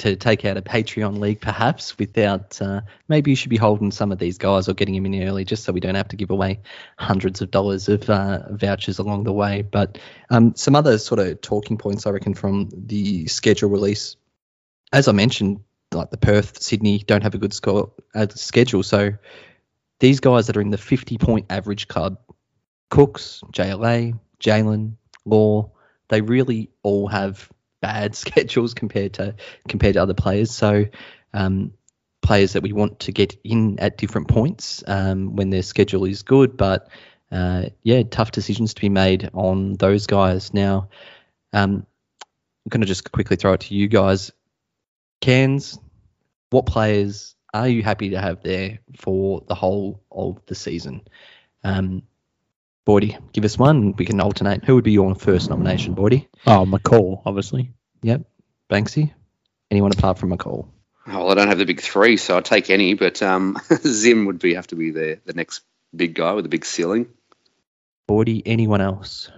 to 0.00 0.16
take 0.16 0.46
out 0.46 0.56
a 0.56 0.62
Patreon 0.62 1.18
league, 1.18 1.42
perhaps 1.42 1.98
without, 1.98 2.60
uh, 2.62 2.80
maybe 3.08 3.30
you 3.30 3.36
should 3.36 3.50
be 3.50 3.58
holding 3.58 3.90
some 3.90 4.10
of 4.10 4.18
these 4.18 4.38
guys 4.38 4.66
or 4.66 4.72
getting 4.72 4.94
them 4.94 5.12
in 5.12 5.28
early, 5.28 5.44
just 5.44 5.62
so 5.62 5.72
we 5.72 5.80
don't 5.80 5.94
have 5.94 6.08
to 6.08 6.16
give 6.16 6.30
away 6.30 6.60
hundreds 6.98 7.42
of 7.42 7.50
dollars 7.50 7.86
of 7.88 8.08
uh, 8.08 8.50
vouchers 8.50 8.98
along 8.98 9.24
the 9.24 9.32
way. 9.32 9.60
But 9.60 9.98
um, 10.30 10.54
some 10.56 10.74
other 10.74 10.96
sort 10.96 11.20
of 11.20 11.42
talking 11.42 11.76
points, 11.76 12.06
I 12.06 12.10
reckon, 12.10 12.32
from 12.32 12.70
the 12.72 13.26
schedule 13.26 13.68
release. 13.68 14.16
As 14.90 15.06
I 15.06 15.12
mentioned, 15.12 15.60
like 15.92 16.10
the 16.10 16.16
Perth, 16.16 16.62
Sydney 16.62 17.00
don't 17.00 17.22
have 17.22 17.34
a 17.34 17.38
good 17.38 17.52
score 17.52 17.92
uh, 18.14 18.26
schedule, 18.30 18.82
so 18.82 19.12
these 19.98 20.20
guys 20.20 20.46
that 20.46 20.56
are 20.56 20.62
in 20.62 20.70
the 20.70 20.78
50 20.78 21.18
point 21.18 21.46
average 21.50 21.88
club, 21.88 22.18
Cooks, 22.88 23.42
JLA, 23.52 24.18
Jalen, 24.40 24.94
Law, 25.26 25.72
they 26.08 26.22
really 26.22 26.70
all 26.82 27.06
have 27.08 27.50
bad 27.80 28.14
schedules 28.16 28.74
compared 28.74 29.14
to 29.14 29.34
compared 29.68 29.94
to 29.94 30.02
other 30.02 30.14
players. 30.14 30.50
So 30.50 30.86
um, 31.32 31.72
players 32.22 32.52
that 32.52 32.62
we 32.62 32.72
want 32.72 33.00
to 33.00 33.12
get 33.12 33.36
in 33.44 33.78
at 33.80 33.98
different 33.98 34.28
points 34.28 34.84
um, 34.86 35.36
when 35.36 35.50
their 35.50 35.62
schedule 35.62 36.04
is 36.04 36.22
good, 36.22 36.56
but 36.56 36.88
uh, 37.32 37.66
yeah, 37.82 38.02
tough 38.02 38.32
decisions 38.32 38.74
to 38.74 38.80
be 38.80 38.88
made 38.88 39.30
on 39.34 39.74
those 39.74 40.06
guys. 40.06 40.52
Now, 40.52 40.88
um, 41.52 41.86
I'm 42.22 42.68
going 42.68 42.80
to 42.80 42.86
just 42.86 43.10
quickly 43.12 43.36
throw 43.36 43.52
it 43.54 43.60
to 43.60 43.74
you 43.74 43.88
guys. 43.88 44.32
Cairns, 45.20 45.78
what 46.50 46.66
players 46.66 47.36
are 47.54 47.68
you 47.68 47.82
happy 47.82 48.10
to 48.10 48.20
have 48.20 48.42
there 48.42 48.80
for 48.96 49.42
the 49.46 49.54
whole 49.54 50.02
of 50.10 50.40
the 50.46 50.54
season? 50.54 51.02
Um, 51.62 52.02
Boydie, 52.86 53.18
give 53.32 53.44
us 53.44 53.58
one. 53.58 53.94
We 53.96 54.04
can 54.04 54.20
alternate. 54.20 54.64
Who 54.64 54.74
would 54.74 54.84
be 54.84 54.92
your 54.92 55.14
first 55.14 55.50
nomination, 55.50 55.94
Boydie? 55.94 56.28
Oh, 56.46 56.64
McCall, 56.66 57.22
obviously. 57.24 57.72
Yep. 58.02 58.22
Banksy? 58.70 59.12
Anyone 59.70 59.92
apart 59.92 60.18
from 60.18 60.30
McCall? 60.30 60.68
Oh, 61.06 61.18
well, 61.18 61.30
I 61.30 61.34
don't 61.34 61.48
have 61.48 61.58
the 61.58 61.66
big 61.66 61.80
three, 61.80 62.16
so 62.16 62.36
I'll 62.36 62.42
take 62.42 62.70
any, 62.70 62.94
but 62.94 63.22
um, 63.22 63.58
Zim 63.86 64.26
would 64.26 64.38
be 64.38 64.54
have 64.54 64.66
to 64.68 64.76
be 64.76 64.90
the, 64.90 65.20
the 65.24 65.32
next 65.32 65.62
big 65.94 66.14
guy 66.14 66.32
with 66.32 66.46
a 66.46 66.48
big 66.48 66.64
ceiling. 66.64 67.08
Boydie, 68.08 68.42
anyone 68.46 68.80
else? 68.80 69.30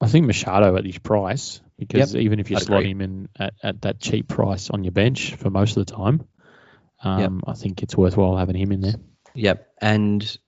I 0.00 0.08
think 0.08 0.26
Machado 0.26 0.76
at 0.76 0.84
his 0.84 0.98
price, 0.98 1.60
because 1.78 2.14
even 2.14 2.38
if 2.38 2.50
you 2.50 2.56
I'd 2.56 2.62
slot 2.62 2.80
agree. 2.80 2.90
him 2.90 3.00
in 3.00 3.28
at, 3.38 3.54
at 3.62 3.82
that 3.82 4.00
cheap 4.00 4.28
price 4.28 4.70
on 4.70 4.84
your 4.84 4.92
bench 4.92 5.34
for 5.34 5.50
most 5.50 5.76
of 5.76 5.86
the 5.86 5.92
time, 5.92 6.26
um, 7.02 7.42
I 7.46 7.54
think 7.54 7.82
it's 7.82 7.96
worthwhile 7.96 8.36
having 8.36 8.56
him 8.56 8.72
in 8.72 8.80
there. 8.80 8.96
Yep. 9.34 9.66
And 9.80 10.38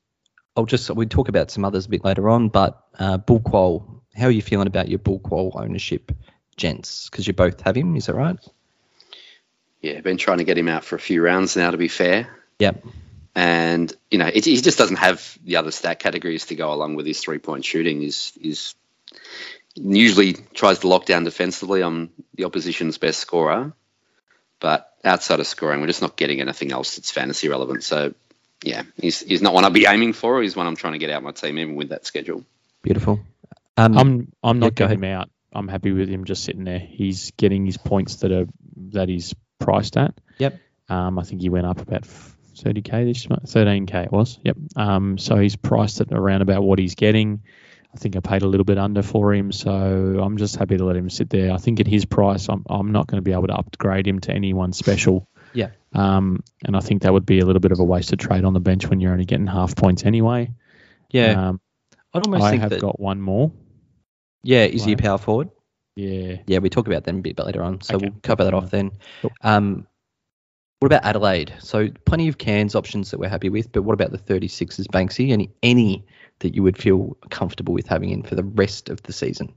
I'll 0.59 0.67
just, 0.67 0.91
we 0.91 1.07
talk 1.07 1.29
about 1.29 1.53
some 1.53 1.65
others 1.65 1.87
a 1.87 1.89
bit 1.89 2.05
later 2.05 2.29
on, 2.29 2.49
but 2.49 2.85
uh, 2.99 3.17
Bul 3.17 3.39
Kuol, 3.39 4.01
how 4.17 4.27
are 4.27 4.33
you 4.33 4.43
feeling 4.43 4.67
about 4.67 4.89
your 4.89 4.99
Bul 4.99 5.21
Kuol 5.21 5.53
ownership, 5.55 6.11
gents? 6.57 7.09
Because 7.09 7.29
you 7.29 7.33
both 7.33 7.61
have 7.61 7.77
him, 7.77 7.95
is 7.95 8.07
that 8.07 8.15
right? 8.15 8.37
Yeah, 9.81 10.01
been 10.01 10.17
trying 10.17 10.39
to 10.39 10.45
get 10.45 10.59
him 10.59 10.67
out 10.67 10.85
for 10.85 10.97
a 10.97 10.99
few 10.99 11.23
rounds 11.23 11.57
now, 11.57 11.71
to 11.71 11.77
be 11.77 11.87
fair. 11.87 12.29
Yep. 12.59 12.85
And, 13.37 13.95
you 14.11 14.19
know, 14.19 14.27
it, 14.27 14.47
he 14.47 14.57
just 14.61 14.79
doesn't 14.79 14.97
have 14.97 15.39
the 15.45 15.59
other 15.59 15.71
stat 15.71 16.01
categories 16.01 16.47
to 16.47 16.57
go 16.57 16.73
along 16.73 16.97
with 16.97 17.07
his 17.07 17.21
three 17.21 17.39
point 17.39 17.65
shooting. 17.65 18.03
Is 18.03 18.33
is 18.41 18.75
usually 19.77 20.33
tries 20.33 20.81
to 20.81 20.89
lock 20.89 21.07
down 21.07 21.23
defensively 21.23 21.83
on 21.83 22.11
the 22.35 22.47
opposition's 22.47 22.99
best 22.99 23.21
scorer. 23.21 23.75
But 24.59 24.93
outside 25.05 25.39
of 25.39 25.47
scoring, 25.47 25.81
we're 25.81 25.87
just 25.87 26.03
not 26.03 26.17
getting 26.17 26.41
anything 26.41 26.73
else 26.73 26.97
that's 26.97 27.13
fantasy 27.13 27.49
relevant. 27.49 27.85
So, 27.85 28.13
yeah, 28.63 28.83
he's, 28.97 29.21
he's 29.21 29.43
not 29.43 29.55
one 29.55 29.65
I'd 29.65 29.73
be 29.73 29.87
aiming 29.87 30.13
for. 30.13 30.43
He's 30.43 30.57
one 30.57 30.67
I'm 30.67 30.77
trying 30.77 30.95
to 30.95 30.99
get 30.99 31.11
out 31.11 31.23
my 31.23 31.33
team, 31.33 31.59
even 31.59 31.75
with 31.75 31.91
that 31.91 32.07
schedule. 32.07 32.45
Beautiful. 32.83 33.21
Um, 33.77 33.97
I'm 33.97 34.33
I'm 34.43 34.57
yeah, 34.57 34.67
not 34.67 34.75
go 34.75 34.87
getting 34.87 35.05
him 35.05 35.05
out. 35.05 35.31
I'm 35.53 35.69
happy 35.69 35.93
with 35.93 36.09
him 36.09 36.25
just 36.25 36.45
sitting 36.45 36.65
there. 36.65 36.79
He's 36.79 37.31
getting 37.33 37.65
his 37.65 37.77
points 37.77 38.17
that 38.17 38.33
are 38.33 38.47
that 38.93 39.09
he's 39.09 39.35
priced 39.59 39.97
at. 39.97 40.15
Yep. 40.39 40.59
Um, 40.89 41.19
I 41.19 41.23
think 41.23 41.41
he 41.41 41.49
went 41.49 41.67
up 41.67 41.81
about 41.81 42.03
30k 42.03 43.05
this 43.05 43.29
month. 43.29 43.45
13k 43.45 44.07
it 44.07 44.13
was. 44.13 44.39
Yep. 44.43 44.57
Um, 44.77 45.19
so 45.19 45.37
he's 45.37 45.57
priced 45.57 46.01
at 46.01 46.13
around 46.13 46.43
about 46.43 46.63
what 46.63 46.79
he's 46.79 46.95
getting. 46.95 47.43
I 47.95 47.99
think 47.99 48.17
I 48.17 48.21
paid 48.21 48.43
a 48.43 48.47
little 48.47 48.65
bit 48.65 48.79
under 48.79 49.03
for 49.03 49.33
him, 49.33 49.51
so 49.51 49.71
I'm 49.71 50.37
just 50.37 50.57
happy 50.57 50.77
to 50.77 50.85
let 50.85 50.97
him 50.97 51.09
sit 51.09 51.31
there. 51.31 51.53
I 51.53 51.57
think 51.57 51.81
at 51.81 51.87
his 51.87 52.05
price, 52.05 52.49
I'm 52.49 52.65
I'm 52.69 52.93
not 52.93 53.07
going 53.07 53.19
to 53.19 53.23
be 53.23 53.33
able 53.33 53.47
to 53.47 53.55
upgrade 53.55 54.07
him 54.07 54.21
to 54.21 54.33
anyone 54.33 54.73
special. 54.73 55.27
Yeah. 55.59 55.71
Um, 55.93 56.45
and 56.65 56.77
I 56.77 56.81
think 56.81 57.03
that 57.03 57.13
would 57.13 57.27
be 57.27 57.41
a 57.41 57.45
little 57.45 57.59
bit 57.59 57.73
of 57.73 57.81
a 57.81 57.85
waste 57.85 58.13
wasted 58.13 58.21
trade 58.21 58.45
on 58.45 58.53
the 58.55 58.61
bench 58.61 58.87
when 58.87 59.01
you're 59.01 59.11
only 59.13 59.25
getting 59.25 59.49
half 59.49 59.75
points 59.75 60.05
anyway. 60.05 60.53
yeah. 61.11 61.49
Um, 61.49 61.61
I'd 62.15 62.25
almost 62.25 62.45
I 62.45 62.51
think 62.51 62.63
have 62.63 62.71
that, 62.71 62.81
got 62.81 63.01
one 63.01 63.21
more. 63.21 63.51
yeah, 64.45 64.65
is 64.67 64.85
he 64.85 64.93
a 64.93 64.97
power 64.97 65.19
forward? 65.19 65.51
Yeah. 65.97 66.37
Yeah, 66.47 66.59
we 66.61 66.71
talk 66.71 66.87
about 66.87 67.03
them 67.03 67.19
a 67.19 67.23
bit 67.23 67.39
later 67.39 67.63
on, 67.63 67.81
so 67.81 67.97
Okay. 67.97 68.09
we'll 68.09 68.21
cover 68.23 68.45
that 68.45 68.55
off 68.55 68.71
then. 68.71 68.93
Cool. 69.21 69.33
Um, 69.43 69.87
What 70.79 70.87
about 70.87 71.05
Adelaide? 71.05 71.55
So 71.59 71.89
plenty 72.05 72.29
of 72.29 72.39
Cairns 72.39 72.77
options 72.77 73.11
that 73.11 73.19
we're 73.19 73.29
happy 73.29 73.49
with, 73.49 73.73
but 73.73 73.83
what 73.83 73.95
about 73.95 74.13
the 74.13 74.19
36s, 74.19 74.87
Banksy? 74.87 75.33
Any 75.33 75.51
any 75.61 76.07
that 76.39 76.55
you 76.55 76.63
would 76.63 76.79
feel 76.79 77.17
comfortable 77.31 77.75
with 77.75 77.89
having 77.89 78.11
in 78.11 78.23
for 78.23 78.37
the 78.37 78.45
rest 78.45 78.91
of 78.91 79.03
the 79.03 79.13
season? 79.13 79.53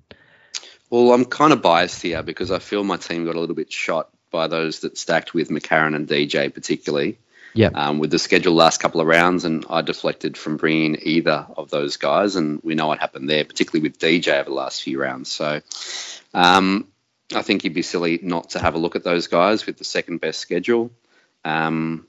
Well, 0.90 1.14
I'm 1.14 1.26
kind 1.26 1.54
of 1.54 1.62
biased 1.62 2.02
here 2.02 2.24
because 2.24 2.50
I 2.50 2.58
feel 2.58 2.84
my 2.84 2.98
team 2.98 3.24
got 3.26 3.36
a 3.36 3.40
little 3.40 3.56
bit 3.56 3.72
shot 3.72 4.10
by 4.32 4.48
those 4.48 4.80
that 4.80 4.98
stacked 4.98 5.34
with 5.34 5.50
McCarron 5.50 5.96
and 5.96 6.08
DJ, 6.08 6.54
particularly. 6.54 7.20
Yeah. 7.54 7.70
Um, 7.74 8.00
with 8.00 8.12
the 8.12 8.20
schedule 8.20 8.54
last 8.54 8.80
couple 8.80 9.02
of 9.02 9.08
rounds, 9.08 9.44
and 9.44 9.66
I 9.70 9.82
deflected 9.82 10.38
from 10.38 10.56
bringing 10.56 10.98
either 11.02 11.46
of 11.58 11.70
those 11.70 11.98
guys, 11.98 12.38
and 12.38 12.62
we 12.64 12.76
know 12.76 12.88
what 12.88 13.00
happened 13.00 13.30
there, 13.30 13.44
particularly 13.44 13.84
with 13.84 14.00
DJ 14.00 14.40
over 14.40 14.50
the 14.50 14.56
last 14.56 14.82
few 14.82 15.02
rounds. 15.02 15.30
So, 15.30 15.60
um, 16.34 16.88
I 17.36 17.42
think 17.42 17.64
you'd 17.64 17.74
be 17.74 17.82
silly 17.82 18.20
not 18.22 18.52
to 18.52 18.60
have 18.60 18.76
a 18.76 18.78
look 18.78 18.96
at 18.96 19.04
those 19.04 19.28
guys 19.28 19.66
with 19.66 19.78
the 19.78 19.84
second 19.84 20.22
best 20.22 20.40
schedule. 20.40 20.92
Um, 21.44 22.08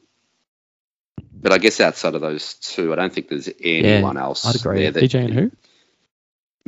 but 1.33 1.53
I 1.53 1.59
guess 1.59 1.81
outside 1.81 2.15
of 2.15 2.21
those 2.21 2.55
two, 2.55 2.93
I 2.93 2.97
don't 2.97 3.13
think 3.13 3.29
there's 3.29 3.49
anyone 3.61 4.17
else 4.17 4.47
I'd 4.47 4.57
agree. 4.57 4.83
there 4.83 4.93
that 4.93 5.03
DJ 5.03 5.25
and 5.25 5.35
who? 5.35 5.51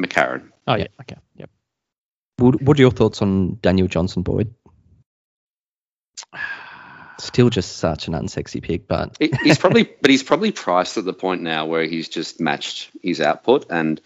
McCarron. 0.00 0.50
Oh 0.66 0.74
yeah, 0.74 0.88
okay, 1.00 1.16
yep. 1.36 1.50
What, 2.38 2.60
what 2.60 2.78
are 2.78 2.82
your 2.82 2.90
thoughts 2.90 3.22
on 3.22 3.58
Daniel 3.62 3.86
Johnson, 3.86 4.22
Boyd? 4.22 4.52
Still 7.18 7.50
just 7.50 7.77
such 7.77 8.09
an 8.09 8.14
unsexy 8.14 8.62
pick, 8.62 8.88
but 8.88 9.16
he's 9.18 9.59
probably, 9.59 9.85
but 10.00 10.11
he's 10.11 10.22
probably 10.22 10.53
priced 10.53 10.96
at 10.96 11.05
the 11.05 11.12
point 11.12 11.42
now 11.42 11.66
where 11.66 11.85
he's 11.85 12.09
just 12.09 12.40
matched 12.40 12.90
his 13.03 13.20
output. 13.20 13.66
And 13.70 14.00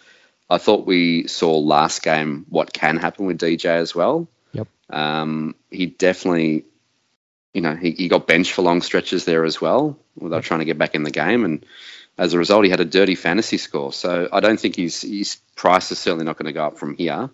I 0.50 0.58
thought 0.58 0.86
we 0.86 1.26
saw 1.26 1.58
last 1.58 2.02
game 2.02 2.46
what 2.48 2.72
can 2.72 2.96
happen 2.96 3.26
with 3.26 3.38
DJ 3.38 3.66
as 3.66 3.94
well. 3.94 4.28
Yep. 4.52 4.68
Um, 4.90 5.54
he 5.70 5.86
definitely, 5.86 6.64
you 7.52 7.60
know, 7.60 7.76
he, 7.76 7.92
he 7.92 8.08
got 8.08 8.26
benched 8.26 8.52
for 8.52 8.62
long 8.62 8.82
stretches 8.82 9.24
there 9.24 9.44
as 9.44 9.60
well 9.60 9.98
without 10.16 10.42
trying 10.42 10.60
to 10.60 10.66
get 10.66 10.78
back 10.78 10.94
in 10.94 11.02
the 11.02 11.10
game. 11.10 11.44
And 11.44 11.64
as 12.16 12.34
a 12.34 12.38
result, 12.38 12.64
he 12.64 12.70
had 12.70 12.80
a 12.80 12.84
dirty 12.84 13.14
fantasy 13.14 13.58
score. 13.58 13.92
So 13.92 14.28
I 14.32 14.40
don't 14.40 14.58
think 14.58 14.76
his, 14.76 15.02
his 15.02 15.36
price 15.54 15.92
is 15.92 15.98
certainly 15.98 16.24
not 16.24 16.36
going 16.36 16.46
to 16.46 16.52
go 16.52 16.66
up 16.66 16.78
from 16.78 16.96
here. 16.96 17.30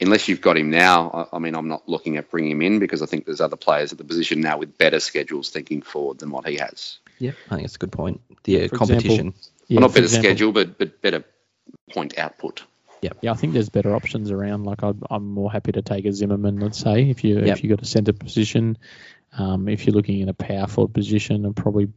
Unless 0.00 0.28
you've 0.28 0.40
got 0.40 0.56
him 0.56 0.70
now, 0.70 1.28
I, 1.32 1.36
I 1.36 1.38
mean, 1.38 1.54
I'm 1.54 1.68
not 1.68 1.88
looking 1.88 2.16
at 2.16 2.30
bringing 2.30 2.52
him 2.52 2.62
in 2.62 2.78
because 2.78 3.02
I 3.02 3.06
think 3.06 3.26
there's 3.26 3.40
other 3.40 3.56
players 3.56 3.92
at 3.92 3.98
the 3.98 4.04
position 4.04 4.40
now 4.40 4.56
with 4.58 4.78
better 4.78 4.98
schedules 5.00 5.50
thinking 5.50 5.82
forward 5.82 6.18
than 6.18 6.30
what 6.30 6.46
he 6.46 6.56
has. 6.56 6.98
yeah, 7.18 7.32
I 7.50 7.56
think 7.56 7.66
it's 7.66 7.76
a 7.76 7.78
good 7.78 7.92
point. 7.92 8.20
The 8.44 8.64
uh, 8.64 8.68
For 8.68 8.76
competition. 8.76 9.34
Yeah, 9.68 9.76
well, 9.76 9.80
not 9.88 9.94
better 9.94 10.04
example- 10.04 10.30
schedule, 10.30 10.52
but 10.52 10.78
but 10.78 11.00
better 11.02 11.24
point 11.92 12.18
output. 12.18 12.62
Yeah, 13.02 13.30
I 13.30 13.34
think 13.34 13.54
there's 13.54 13.70
better 13.70 13.94
options 13.96 14.30
around. 14.30 14.64
Like 14.64 14.82
I'd, 14.82 14.96
I'm 15.10 15.26
more 15.32 15.50
happy 15.50 15.72
to 15.72 15.80
take 15.80 16.04
a 16.04 16.12
Zimmerman, 16.12 16.60
let's 16.60 16.78
say, 16.78 17.08
if 17.08 17.24
you 17.24 17.38
Yep. 17.40 17.56
if 17.56 17.64
you 17.64 17.70
got 17.70 17.80
a 17.82 17.86
centre 17.86 18.12
position. 18.12 18.76
Um, 19.38 19.68
if 19.68 19.86
you're 19.86 19.94
looking 19.94 20.20
in 20.20 20.28
a 20.28 20.34
power 20.34 20.66
forward 20.66 20.92
position, 20.92 21.46
and 21.46 21.54
probably 21.56 21.88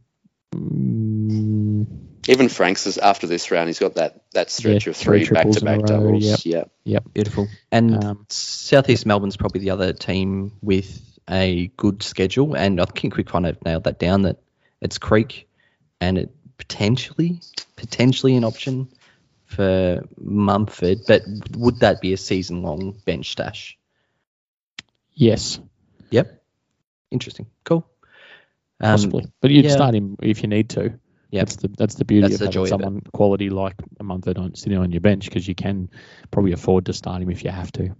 mm, 0.54 1.86
Even 2.28 2.48
Franks 2.48 2.86
is 2.86 2.96
after 2.98 3.26
this 3.26 3.50
round, 3.50 3.68
he's 3.68 3.78
got 3.78 3.96
that 3.96 4.22
that 4.32 4.50
stretch 4.50 4.86
Yeah, 4.86 4.90
of 4.90 4.96
three 4.96 5.24
three 5.24 5.34
back 5.34 5.50
to 5.50 5.64
back 5.64 5.80
doubles. 5.82 6.44
yep. 6.46 6.70
Yeah, 6.84 7.00
Beautiful. 7.12 7.48
And 7.70 8.02
Um, 8.02 8.26
Southeast 8.30 9.04
Melbourne's 9.06 9.36
probably 9.36 9.60
the 9.60 9.70
other 9.70 9.92
team 9.92 10.52
with 10.62 11.02
a 11.28 11.70
good 11.76 12.02
schedule, 12.02 12.54
and 12.54 12.80
I 12.80 12.84
think 12.86 13.14
Quickfire 13.14 13.46
have 13.46 13.64
nailed 13.64 13.84
that 13.84 13.98
down. 13.98 14.22
That 14.22 14.38
it's 14.80 14.98
Creek, 14.98 15.48
and 16.00 16.18
it 16.18 16.30
potentially 16.56 17.40
potentially 17.76 18.36
an 18.36 18.44
option 18.44 18.88
for 19.44 20.02
Munford, 20.18 21.00
but 21.06 21.22
would 21.56 21.80
that 21.80 22.00
be 22.00 22.12
a 22.12 22.16
season 22.16 22.62
long 22.62 22.98
bench 23.04 23.30
stash? 23.32 23.76
yes, 25.14 25.60
Yep. 26.10 26.42
Interesting. 27.10 27.46
Cool. 27.64 27.86
Um, 28.80 28.92
possibly. 28.92 29.26
But 29.40 29.50
you'd 29.52 29.66
yeah. 29.66 29.70
start 29.72 29.94
him 29.94 30.16
if 30.20 30.42
you 30.42 30.48
need 30.48 30.70
to. 30.70 30.98
Yep. 31.34 31.40
That's 31.40 31.56
the 31.56 31.68
that's 31.76 31.94
the 31.96 32.04
beauty 32.04 32.28
That's 32.28 32.34
of 32.34 32.38
the 32.38 32.44
having 32.46 32.52
joy 32.52 32.62
of 32.62 32.68
someone 32.68 33.00
quality 33.12 33.50
like 33.50 33.74
a 33.98 34.04
Munford 34.04 34.38
on 34.38 34.54
sitting 34.54 34.78
on 34.78 34.92
your 34.92 35.00
bench 35.00 35.24
because 35.24 35.48
you 35.48 35.56
can 35.56 35.90
probably 36.30 36.52
afford 36.52 36.86
to 36.86 36.92
start 36.92 37.22
him 37.22 37.30
if 37.30 37.42
you 37.42 37.50
have 37.50 37.72
to. 37.72 37.96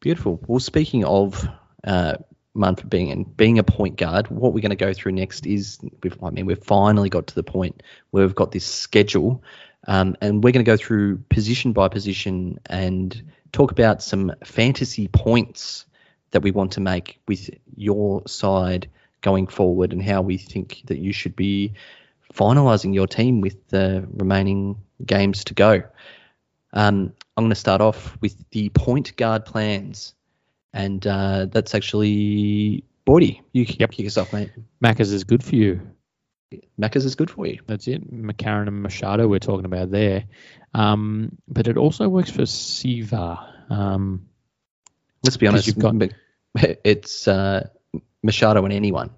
Beautiful. 0.00 0.42
Well, 0.48 0.58
speaking 0.58 1.04
of 1.04 1.48
uh, 1.84 2.14
Munford 2.54 2.90
being 2.90 3.12
and 3.12 3.36
being 3.36 3.60
a 3.60 3.62
point 3.62 3.96
guard, 3.96 4.26
what 4.28 4.52
we're 4.52 4.62
going 4.62 4.70
to 4.70 4.76
go 4.76 4.92
through 4.92 5.12
next 5.12 5.46
is, 5.46 5.78
we've, 6.02 6.20
I 6.20 6.30
mean, 6.30 6.46
we've 6.46 6.58
finally 6.58 7.08
got 7.08 7.28
to 7.28 7.36
the 7.36 7.44
point 7.44 7.84
where 8.10 8.26
we've 8.26 8.34
got 8.34 8.50
this 8.50 8.66
schedule, 8.66 9.44
um, 9.86 10.16
and 10.20 10.42
we're 10.42 10.50
going 10.50 10.64
to 10.64 10.68
go 10.68 10.76
through 10.76 11.18
position 11.28 11.72
by 11.72 11.86
position 11.86 12.58
and 12.66 13.30
talk 13.52 13.70
about 13.70 14.02
some 14.02 14.32
fantasy 14.44 15.06
points 15.06 15.86
that 16.32 16.42
we 16.42 16.50
want 16.50 16.72
to 16.72 16.80
make 16.80 17.20
with 17.28 17.48
your 17.76 18.26
side 18.26 18.90
going 19.20 19.46
forward, 19.46 19.92
and 19.92 20.02
how 20.02 20.20
we 20.20 20.36
think 20.36 20.82
that 20.86 20.98
you 20.98 21.12
should 21.12 21.36
be 21.36 21.74
finalising 22.34 22.94
your 22.94 23.06
team 23.06 23.40
with 23.40 23.68
the 23.68 24.06
remaining 24.12 24.76
games 25.04 25.44
to 25.44 25.54
go. 25.54 25.82
Um, 26.72 27.12
I'm 27.36 27.44
going 27.44 27.50
to 27.50 27.54
start 27.54 27.80
off 27.80 28.16
with 28.20 28.36
the 28.50 28.68
point 28.70 29.16
guard 29.16 29.44
plans, 29.44 30.14
and 30.72 31.06
uh, 31.06 31.46
that's 31.46 31.74
actually 31.74 32.84
Boydie. 33.06 33.40
You 33.52 33.64
can 33.66 33.76
Yep. 33.80 33.90
kick 33.92 34.04
yourself, 34.04 34.32
mate. 34.32 34.50
Macca's 34.82 35.12
is 35.12 35.24
good 35.24 35.42
for 35.44 35.54
you. 35.56 35.80
Macca's 36.80 37.04
is 37.04 37.14
good 37.14 37.30
for 37.30 37.46
you. 37.46 37.60
That's 37.66 37.88
it. 37.88 38.10
McCarron 38.12 38.68
and 38.68 38.82
Machado 38.82 39.26
we're 39.26 39.38
talking 39.38 39.64
about 39.64 39.90
there. 39.90 40.24
Um, 40.74 41.36
but 41.48 41.66
it 41.68 41.76
also 41.76 42.08
works 42.08 42.30
for 42.30 42.46
Siva. 42.46 43.52
Um, 43.70 44.28
Let's 45.24 45.36
be 45.36 45.46
honest. 45.46 45.66
you've 45.66 45.78
got- 45.78 45.94
it's 46.84 47.26
uh, 47.28 47.68
Machado 48.22 48.64
and 48.64 48.72
anyone. 48.72 49.10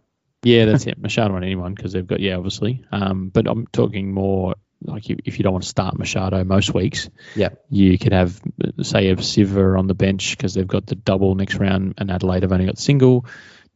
Yeah, 0.43 0.65
that's 0.67 0.87
it. 0.87 0.99
Machado 0.99 1.35
on 1.35 1.43
anyone 1.45 1.75
because 1.75 1.93
they've 1.93 2.07
got, 2.07 2.21
yeah, 2.21 2.37
obviously. 2.37 2.85
Um, 2.93 3.29
but 3.29 3.47
I'm 3.49 3.67
talking 3.67 4.13
more 4.13 4.55
like 4.81 5.11
if, 5.11 5.19
if 5.25 5.39
you 5.39 5.43
don't 5.43 5.53
want 5.53 5.65
to 5.65 5.69
start 5.69 5.99
Machado 5.99 6.45
most 6.45 6.73
weeks, 6.73 7.11
Yeah. 7.35 7.49
you 7.69 7.99
could 7.99 8.13
have, 8.13 8.41
say, 8.83 9.11
a 9.11 9.21
Siva 9.21 9.77
on 9.77 9.89
the 9.89 9.95
bench 9.95 10.37
because 10.37 10.55
they've 10.55 10.67
got 10.67 10.87
the 10.87 10.95
double 10.95 11.35
next 11.35 11.57
round 11.57 11.95
and 11.99 12.11
Adelaide 12.11 12.43
have 12.45 12.53
only 12.53 12.67
got 12.67 12.79
single. 12.79 13.27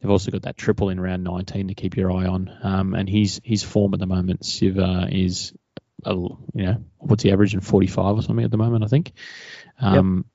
They've 0.01 0.09
also 0.11 0.31
got 0.31 0.43
that 0.43 0.57
triple 0.57 0.89
in 0.89 0.99
round 0.99 1.23
19 1.23 1.67
to 1.69 1.73
keep 1.73 1.97
your 1.97 2.11
eye 2.11 2.25
on. 2.27 2.49
Um, 2.63 2.93
and 2.93 3.09
his 3.09 3.41
his 3.43 3.63
form 3.63 3.93
at 3.93 3.99
the 3.99 4.05
moment, 4.05 4.45
Siva 4.45 5.07
is, 5.11 5.53
a, 6.05 6.13
you 6.13 6.39
know, 6.55 6.83
what's 6.97 7.23
he 7.23 7.31
averaging? 7.31 7.59
45 7.61 8.15
or 8.15 8.21
something 8.21 8.43
at 8.45 8.51
the 8.51 8.57
moment, 8.57 8.83
I 8.83 8.87
think. 8.87 9.11
Um, 9.79 10.25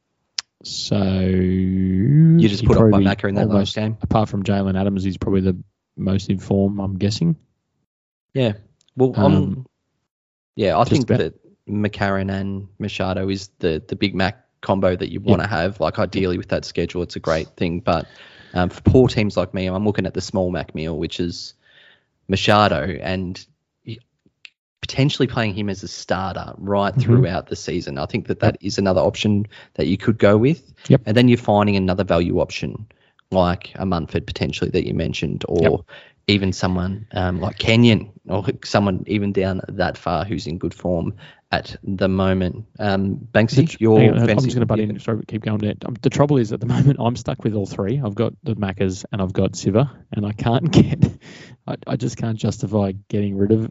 So 0.63 0.97
you 1.03 2.49
just 2.49 2.65
put 2.65 2.77
up 2.77 2.91
by 2.91 3.01
Macca 3.01 3.29
in 3.29 3.37
that 3.37 3.49
last 3.49 3.75
game. 3.75 3.97
Apart 4.03 4.29
from 4.29 4.43
Jalen 4.43 4.79
Adams, 4.79 5.05
he's 5.05 5.17
probably 5.19 5.41
the 5.43 5.57
most 5.99 6.31
in 6.31 6.39
form, 6.39 6.81
I'm 6.81 6.97
guessing. 6.97 7.37
Yeah. 8.35 8.53
Well, 8.97 9.13
Um, 9.17 9.35
um, 9.35 9.67
yeah, 10.57 10.79
I 10.79 10.85
think 10.85 11.05
about- 11.05 11.19
that 11.19 11.35
McCarron 11.69 12.31
and 12.33 12.69
Machado 12.79 13.29
is 13.29 13.51
the 13.59 13.83
the 13.87 13.97
Big 13.97 14.15
Mac 14.15 14.45
combo 14.61 14.97
that 14.97 15.11
you 15.13 15.21
want 15.21 15.43
to 15.43 15.47
have. 15.49 15.81
Like 15.81 15.99
ideally 15.99 16.39
with 16.39 16.49
that 16.49 16.65
schedule, 16.65 17.03
it's 17.03 17.17
a 17.17 17.21
great 17.21 17.49
thing. 17.57 17.81
But 17.81 18.07
um, 18.55 18.71
for 18.71 18.81
poor 18.83 19.09
teams 19.09 19.37
like 19.37 19.53
me, 19.55 19.67
I'm 19.67 19.85
looking 19.85 20.07
at 20.07 20.15
the 20.15 20.21
small 20.21 20.51
Mac 20.51 20.75
meal, 20.75 20.97
which 20.99 21.21
is 21.21 21.55
Machado, 22.29 22.97
and 23.01 23.45
potentially 24.81 25.27
playing 25.27 25.55
him 25.55 25.69
as 25.69 25.83
a 25.83 25.89
starter 25.89 26.55
right 26.57 26.95
Mhm. 26.95 27.03
throughout 27.03 27.49
the 27.49 27.57
season. 27.57 27.99
I 27.99 28.07
think 28.07 28.29
that 28.29 28.41
that 28.41 28.57
is 28.61 28.79
another 28.79 29.01
option 29.01 29.47
that 29.75 29.87
you 29.87 29.97
could 29.99 30.19
go 30.19 30.39
with. 30.39 30.73
Yep. 30.89 31.03
And 31.05 31.17
then 31.17 31.29
you're 31.29 31.37
finding 31.37 31.77
another 31.77 32.05
value 32.05 32.39
option 32.41 32.87
like 33.31 33.73
a 33.75 33.85
Munford 33.85 34.27
potentially 34.27 34.71
that 34.71 34.87
you 34.87 34.95
mentioned, 34.95 35.45
or 35.49 35.63
Yep. 35.63 35.81
even 36.29 36.53
someone 36.53 37.07
um, 37.13 37.41
like 37.41 37.59
Kenyon, 37.59 38.13
or 38.29 38.45
someone 38.65 39.05
even 39.07 39.33
down 39.33 39.61
that 39.69 39.97
far 39.99 40.25
who's 40.25 40.47
in 40.47 40.59
good 40.59 40.75
form 40.75 41.15
at 41.51 41.77
the 41.83 42.09
moment. 42.09 42.67
Um, 42.79 43.17
Banksy, 43.33 43.81
your 43.81 43.99
Hang 43.99 44.11
on, 44.13 44.19
I'm 44.31 44.37
just 44.37 44.49
going 44.49 44.61
to 44.61 44.67
butt 44.67 44.81
in. 44.81 44.99
Sorry, 44.99 45.23
keep 45.27 45.43
going. 45.43 45.59
There. 45.59 45.75
Um, 45.85 45.97
the 46.01 46.11
trouble 46.11 46.39
is, 46.39 46.53
at 46.53 46.61
the 46.61 46.67
moment, 46.75 46.99
I'm 47.01 47.17
stuck 47.17 47.45
with 47.45 47.55
all 47.55 47.67
three. 47.67 48.01
I've 48.05 48.15
got 48.15 48.35
the 48.43 48.55
Maccas 48.55 49.05
and 49.13 49.23
I've 49.23 49.33
got 49.33 49.57
Siva, 49.57 49.91
and 50.13 50.27
I 50.27 50.33
can't 50.33 50.71
get. 50.73 51.05
I, 51.67 51.77
I 51.87 51.97
just 51.97 52.17
can't 52.17 52.39
justify 52.39 52.93
getting 53.09 53.37
rid 53.37 53.53
of 53.53 53.71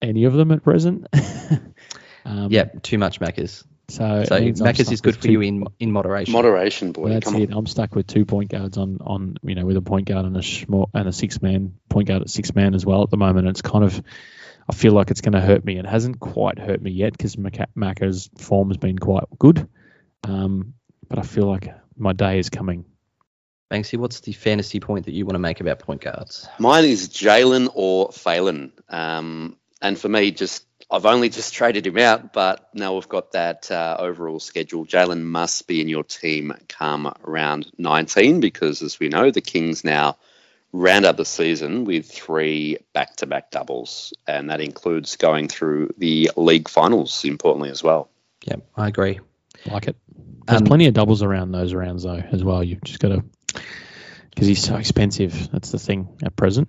any 0.00 0.24
of 0.24 0.32
them 0.34 0.50
at 0.52 0.62
present. 0.62 1.06
um, 2.24 2.48
Yeah, 2.50 2.64
too 2.82 2.98
much 2.98 3.20
Maccas. 3.20 3.64
So, 3.92 4.24
So 4.24 4.36
it 4.36 4.40
means 4.40 4.60
I'm 4.62 4.68
Maccas 4.68 4.90
is 4.90 5.02
good 5.02 5.16
for 5.16 5.22
two- 5.24 5.32
you 5.32 5.40
in 5.42 5.66
in 5.78 5.92
moderation. 5.92 6.32
Moderation, 6.32 6.92
boy. 6.92 7.10
That's 7.10 7.24
Come 7.26 7.36
on. 7.36 7.42
it. 7.42 7.50
I'm 7.52 7.66
stuck 7.66 7.94
with 7.94 8.06
two 8.06 8.24
point 8.24 8.50
guards 8.50 8.78
on, 8.78 8.98
on 9.02 9.36
you 9.42 9.54
know 9.54 9.66
with 9.66 9.76
a 9.76 9.82
point 9.82 10.06
guard 10.08 10.24
and 10.24 10.36
a 10.36 10.42
small 10.42 10.88
and 10.94 11.06
a 11.08 11.12
six 11.12 11.42
man 11.42 11.74
point 11.90 12.08
guard 12.08 12.22
at 12.22 12.30
six 12.30 12.54
man 12.54 12.74
as 12.74 12.86
well 12.86 13.02
at 13.02 13.10
the 13.10 13.18
moment. 13.18 13.48
It's 13.48 13.60
kind 13.60 13.84
of 13.84 14.02
I 14.68 14.74
feel 14.74 14.92
like 14.92 15.10
it's 15.10 15.20
going 15.20 15.34
to 15.34 15.40
hurt 15.40 15.64
me. 15.64 15.78
It 15.78 15.84
hasn't 15.84 16.20
quite 16.20 16.58
hurt 16.58 16.80
me 16.80 16.90
yet 16.90 17.12
because 17.12 17.36
Macca's 17.36 18.30
form 18.38 18.68
has 18.68 18.78
been 18.78 18.98
quite 18.98 19.24
good, 19.38 19.68
um, 20.24 20.74
but 21.08 21.18
I 21.18 21.22
feel 21.22 21.46
like 21.46 21.74
my 21.96 22.14
day 22.14 22.38
is 22.38 22.48
coming. 22.48 22.86
Banksy, 23.70 23.98
what's 23.98 24.20
the 24.20 24.32
fantasy 24.32 24.80
point 24.80 25.06
that 25.06 25.12
you 25.12 25.26
want 25.26 25.34
to 25.34 25.38
make 25.40 25.60
about 25.60 25.80
point 25.80 26.00
guards? 26.00 26.48
Mine 26.58 26.84
is 26.84 27.08
Jalen 27.08 27.70
or 27.74 28.12
Phelan. 28.12 28.72
Um, 28.88 29.56
and 29.80 29.98
for 29.98 30.08
me, 30.08 30.30
just 30.30 30.64
I've 30.92 31.06
only 31.06 31.30
just 31.30 31.54
traded 31.54 31.86
him 31.86 31.96
out, 31.96 32.34
but 32.34 32.68
now 32.74 32.94
we've 32.94 33.08
got 33.08 33.32
that 33.32 33.70
uh, 33.70 33.96
overall 33.98 34.38
schedule. 34.38 34.84
Jalen 34.84 35.22
must 35.22 35.66
be 35.66 35.80
in 35.80 35.88
your 35.88 36.04
team 36.04 36.52
come 36.68 37.14
round 37.22 37.72
19 37.78 38.40
because, 38.40 38.82
as 38.82 39.00
we 39.00 39.08
know, 39.08 39.30
the 39.30 39.40
Kings 39.40 39.84
now 39.84 40.18
round 40.70 41.06
out 41.06 41.16
the 41.16 41.24
season 41.24 41.86
with 41.86 42.10
three 42.10 42.76
back-to-back 42.92 43.50
doubles, 43.50 44.12
and 44.26 44.50
that 44.50 44.60
includes 44.60 45.16
going 45.16 45.48
through 45.48 45.94
the 45.96 46.30
league 46.36 46.68
finals, 46.68 47.24
importantly 47.24 47.70
as 47.70 47.82
well. 47.82 48.10
Yep, 48.44 48.60
I 48.76 48.88
agree. 48.88 49.20
Like 49.64 49.88
it. 49.88 49.96
There's 50.46 50.60
Um, 50.60 50.66
plenty 50.66 50.88
of 50.88 50.94
doubles 50.94 51.22
around 51.22 51.52
those 51.52 51.72
rounds 51.72 52.02
though 52.02 52.22
as 52.32 52.44
well. 52.44 52.62
You've 52.62 52.82
just 52.82 53.00
got 53.00 53.08
to 53.08 53.24
because 54.28 54.46
he's 54.46 54.62
so 54.62 54.76
expensive. 54.76 55.50
That's 55.52 55.70
the 55.70 55.78
thing 55.78 56.08
at 56.22 56.36
present. 56.36 56.68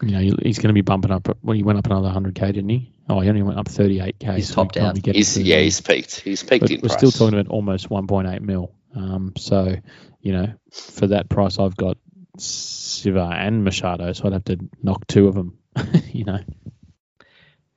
You 0.00 0.10
know, 0.10 0.36
he's 0.42 0.58
going 0.58 0.68
to 0.68 0.72
be 0.72 0.80
bumping 0.80 1.10
up. 1.10 1.28
Well, 1.42 1.56
he 1.56 1.62
went 1.62 1.78
up 1.78 1.86
another 1.86 2.08
100k, 2.08 2.34
didn't 2.34 2.68
he? 2.68 2.92
Oh, 3.08 3.20
he 3.20 3.28
only 3.28 3.42
went 3.42 3.58
up 3.58 3.66
38k. 3.66 4.36
He's 4.36 4.48
so 4.48 4.54
topped 4.54 4.76
out. 4.76 4.96
He's, 5.04 5.34
to 5.34 5.42
yeah, 5.42 5.60
he's 5.60 5.80
peaked. 5.80 6.20
He's 6.20 6.42
peaked 6.42 6.62
but 6.62 6.70
in 6.70 6.80
We're 6.82 6.88
price. 6.88 6.98
still 6.98 7.10
talking 7.10 7.38
about 7.38 7.50
almost 7.52 7.88
1.8 7.88 8.40
mil. 8.40 8.72
Um, 8.96 9.32
so, 9.36 9.76
you 10.20 10.32
know, 10.32 10.48
for 10.72 11.08
that 11.08 11.28
price, 11.28 11.58
I've 11.58 11.76
got 11.76 11.98
Siva 12.38 13.30
and 13.32 13.64
Machado, 13.64 14.12
so 14.12 14.26
I'd 14.26 14.32
have 14.32 14.44
to 14.44 14.58
knock 14.82 15.06
two 15.06 15.28
of 15.28 15.34
them. 15.34 15.58
you 16.12 16.24
know, 16.24 16.40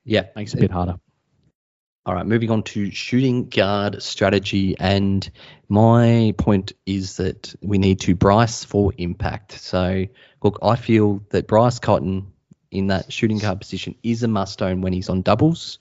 Yeah, 0.04 0.26
makes 0.34 0.54
it 0.54 0.58
a 0.58 0.60
bit 0.60 0.70
harder. 0.70 0.96
All 2.06 2.14
right, 2.14 2.26
moving 2.26 2.50
on 2.50 2.62
to 2.64 2.90
shooting 2.92 3.48
guard 3.48 4.00
strategy. 4.00 4.76
And 4.78 5.28
my 5.68 6.34
point 6.38 6.72
is 6.86 7.16
that 7.16 7.52
we 7.62 7.78
need 7.78 8.00
to 8.02 8.14
Bryce 8.14 8.62
for 8.64 8.92
impact. 8.96 9.52
So, 9.60 10.06
look, 10.46 10.60
I 10.62 10.76
feel 10.76 11.24
that 11.30 11.48
Bryce 11.48 11.80
Cotton 11.80 12.32
in 12.70 12.86
that 12.88 13.12
shooting 13.12 13.38
guard 13.38 13.60
position 13.60 13.96
is 14.04 14.22
a 14.22 14.28
must 14.28 14.62
own 14.62 14.80
when 14.80 14.92
he's 14.92 15.08
on 15.08 15.22
doubles. 15.22 15.80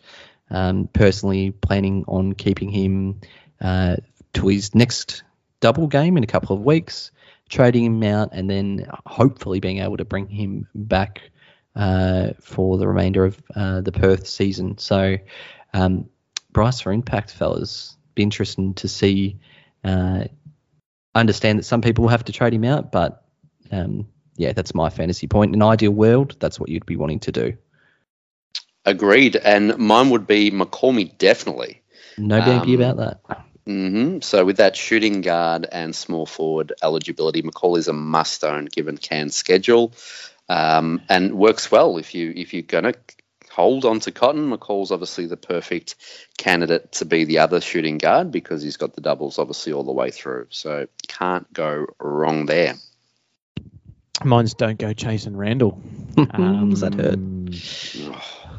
Um, 0.50 0.90
personally, 0.92 1.52
planning 1.52 2.06
on 2.08 2.34
keeping 2.34 2.70
him 2.70 3.22
uh, 3.62 3.98
to 4.34 4.48
his 4.48 4.74
next 4.74 5.24
double 5.60 5.86
game 5.86 6.18
in 6.18 6.24
a 6.24 6.28
couple 6.28 6.56
of 6.56 6.64
weeks, 6.64 7.12
trading 7.48 7.86
him 7.86 8.04
out, 8.04 8.30
and 8.32 8.50
then 8.50 8.88
hopefully 9.06 9.60
being 9.60 9.80
able 9.80 9.98
to 9.98 10.06
bring 10.06 10.28
him 10.30 10.68
back 10.74 11.22
uh, 11.76 12.30
for 12.42 12.80
the 12.80 12.88
remainder 12.88 13.26
of 13.26 13.42
uh, 13.56 13.82
the 13.82 13.92
Perth 13.92 14.26
season. 14.26 14.80
So, 14.80 15.18
um, 15.76 16.10
Bryce 16.52 16.80
for 16.80 16.92
impact, 16.92 17.32
fellas. 17.32 17.98
Be 18.16 18.24
interesting 18.24 18.74
to 18.76 18.88
see. 18.88 19.38
Uh, 19.84 20.26
understand 21.14 21.60
that 21.60 21.64
some 21.64 21.82
people 21.82 22.04
will 22.04 22.10
have 22.10 22.26
to 22.26 22.32
trade 22.32 22.54
him 22.54 22.64
out, 22.64 22.92
but 22.92 23.26
um, 23.72 24.08
yeah, 24.36 24.54
that's 24.54 24.76
my 24.76 24.90
fantasy 24.90 25.28
point. 25.28 25.56
In 25.56 25.62
an 25.62 25.68
ideal 25.68 25.92
world, 25.92 26.36
that's 26.40 26.60
what 26.60 26.70
you'd 26.70 26.86
be 26.86 26.98
wanting 26.98 27.20
to 27.22 27.32
do. 27.32 27.58
Agreed. 28.86 29.36
And 29.36 29.78
mine 29.78 30.12
would 30.12 30.28
be 30.28 30.52
McCormy, 30.52 31.18
definitely. 31.18 31.82
No 32.18 32.40
baby 32.40 32.76
Um, 32.76 32.82
about 32.82 32.98
that. 32.98 33.46
hmm 33.66 34.20
So 34.22 34.46
with 34.46 34.58
that 34.58 34.76
shooting 34.76 35.22
guard 35.22 35.68
and 35.72 35.96
small 35.96 36.26
forward 36.26 36.74
eligibility, 36.84 37.42
McCall 37.42 37.78
is 37.78 37.88
a 37.88 37.94
must-own 37.94 38.66
given 38.66 38.98
Cairns' 38.98 39.36
schedule, 39.36 39.94
um, 40.48 41.02
and 41.10 41.34
works 41.34 41.72
well 41.72 41.98
if 41.98 42.14
you 42.14 42.32
if 42.36 42.54
you're 42.54 42.62
gonna 42.62 42.94
hold 43.50 43.86
on 43.86 44.02
to 44.02 44.12
Cotton. 44.12 44.52
McCall's 44.52 44.92
obviously 44.92 45.26
the 45.26 45.38
perfect 45.38 45.96
candidate 46.38 46.92
to 46.92 47.06
be 47.06 47.26
the 47.26 47.40
other 47.40 47.62
shooting 47.62 47.98
guard 47.98 48.32
because 48.32 48.62
he's 48.62 48.78
got 48.78 48.94
the 48.94 49.02
doubles 49.02 49.40
obviously 49.40 49.74
all 49.74 49.84
the 49.84 49.92
way 49.92 50.12
through. 50.12 50.48
So 50.50 50.88
can't 51.08 51.52
go 51.52 51.88
wrong 52.00 52.46
there. 52.46 52.76
Mine's 54.24 54.54
don't 54.54 54.78
go 54.80 54.94
chasing 54.94 55.36
Randle. 55.36 55.82
Does 56.16 56.80
that 56.82 56.94
hurt? 56.94 57.16
Um, 57.16 57.48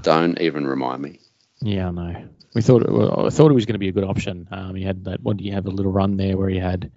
Don't 0.03 0.41
even 0.41 0.67
remind 0.67 1.03
me. 1.03 1.21
Yeah, 1.61 1.89
I 1.89 1.91
know. 1.91 2.25
We 2.55 2.63
thought 2.63 2.83
it, 2.83 2.91
well, 2.93 3.27
I 3.27 3.31
thought 3.31 3.51
it 3.51 3.55
was 3.55 3.67
going 3.67 3.75
to 3.75 3.79
be 3.79 3.89
a 3.89 3.93
good 3.93 4.05
option. 4.05 4.49
Um, 4.51 4.75
he 4.75 4.83
had 4.83 5.05
that. 5.05 5.23
What 5.23 5.37
do 5.37 5.45
you 5.45 5.53
have? 5.53 5.67
A 5.67 5.71
little 5.71 5.93
run 5.93 6.17
there 6.17 6.37
where 6.37 6.49
he 6.49 6.59
had 6.59 6.91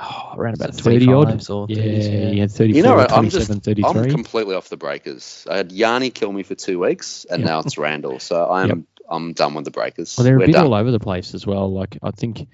oh, 0.00 0.32
around 0.34 0.54
about 0.54 0.74
So 0.74 0.82
thirty 0.82 1.12
odd. 1.12 1.28
or 1.50 1.66
Yeah, 1.68 1.82
30s, 1.82 2.12
yeah. 2.12 2.30
he 2.30 2.38
had 2.38 2.50
34, 2.50 2.76
You 2.76 2.82
know 2.82 2.94
what? 2.96 3.12
I'm 3.12 3.28
just 3.28 3.46
27, 3.48 3.84
I'm 3.84 4.10
completely 4.10 4.54
off 4.54 4.68
the 4.68 4.76
breakers. 4.76 5.46
I 5.50 5.56
had 5.56 5.72
Yanni 5.72 6.10
kill 6.10 6.32
me 6.32 6.42
for 6.42 6.54
two 6.54 6.78
weeks, 6.78 7.26
and 7.30 7.40
Yep. 7.40 7.48
now 7.48 7.58
it's 7.60 7.78
Randle. 7.78 8.18
So 8.18 8.48
I'm 8.50 8.68
Yep. 8.68 8.78
I'm 9.10 9.32
done 9.32 9.54
with 9.54 9.64
the 9.64 9.70
breakers. 9.70 10.16
Well, 10.18 10.24
they're 10.26 10.36
a 10.36 10.40
We're 10.40 10.46
bit 10.46 10.52
done. 10.52 10.66
all 10.66 10.74
over 10.74 10.90
the 10.90 11.00
place 11.00 11.34
as 11.34 11.46
well. 11.46 11.72
Like 11.72 11.98
I 12.02 12.10
think, 12.10 12.46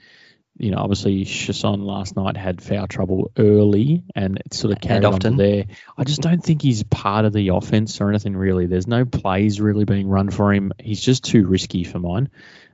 you 0.57 0.71
know, 0.71 0.79
obviously 0.79 1.25
Chasson 1.25 1.81
last 1.85 2.17
night 2.17 2.37
had 2.37 2.63
foul 2.63 2.87
trouble 2.87 3.33
early, 3.37 4.05
and 4.15 4.39
it 4.39 4.55
sort 4.55 4.73
of 4.73 4.81
carried 4.81 5.05
on 5.05 5.19
to 5.21 5.29
often. 5.29 5.37
there. 5.37 5.65
I 5.99 6.05
just 6.05 6.21
don't 6.21 6.43
think 6.45 6.63
he's 6.63 6.83
part 6.85 7.25
of 7.25 7.33
the 7.33 7.49
offense 7.49 8.01
or 8.01 8.09
anything 8.09 8.37
really. 8.37 8.67
There's 8.67 8.87
no 8.87 9.05
plays 9.05 9.61
really 9.61 9.85
being 9.85 10.09
run 10.09 10.31
for 10.31 10.53
him. 10.53 10.73
He's 10.79 11.01
just 11.01 11.25
too 11.25 11.47
risky 11.47 11.83
for 11.85 11.99
mine. 11.99 12.31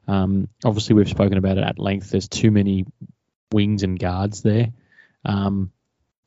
Um, 0.06 0.48
obviously, 0.64 0.94
we've 0.94 1.08
spoken 1.08 1.38
about 1.38 1.56
it 1.58 1.64
at 1.64 1.78
length. 1.78 2.10
There's 2.10 2.28
too 2.28 2.50
many 2.50 2.84
wings 3.52 3.82
and 3.82 3.98
guards 3.98 4.42
there. 4.42 4.72
Um, 5.24 5.72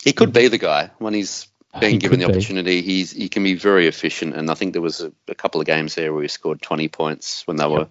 He 0.03 0.13
could 0.13 0.33
be 0.33 0.47
the 0.47 0.57
guy 0.57 0.91
when 0.97 1.13
he's 1.13 1.47
being 1.79 1.93
he 1.93 1.97
given 1.97 2.19
the 2.19 2.25
could 2.25 2.33
be. 2.33 2.37
opportunity. 2.39 2.81
He's 2.81 3.11
he 3.11 3.29
can 3.29 3.43
be 3.43 3.55
very 3.55 3.87
efficient, 3.87 4.35
and 4.35 4.49
I 4.49 4.53
think 4.55 4.73
there 4.73 4.81
was 4.81 5.01
a, 5.01 5.11
a 5.27 5.35
couple 5.35 5.61
of 5.61 5.67
games 5.67 5.95
there 5.95 6.13
where 6.13 6.21
he 6.21 6.27
scored 6.27 6.61
20 6.61 6.87
points 6.87 7.45
when 7.45 7.57
they 7.57 7.67
were 7.67 7.87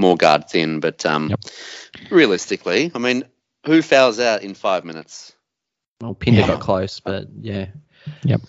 more 0.00 0.16
guards 0.16 0.54
in. 0.54 0.80
But 0.80 1.06
um, 1.06 1.30
Yep. 1.30 1.40
realistically, 2.10 2.90
I 2.94 2.98
mean, 2.98 3.24
who 3.66 3.82
fouls 3.82 4.18
out 4.18 4.42
in 4.42 4.54
five 4.54 4.84
minutes? 4.84 5.32
Well, 6.00 6.14
Pinder 6.14 6.40
Yeah. 6.40 6.46
got 6.46 6.60
close, 6.60 7.00
but 7.00 7.28
yeah. 7.40 7.66
Yep. 8.24 8.42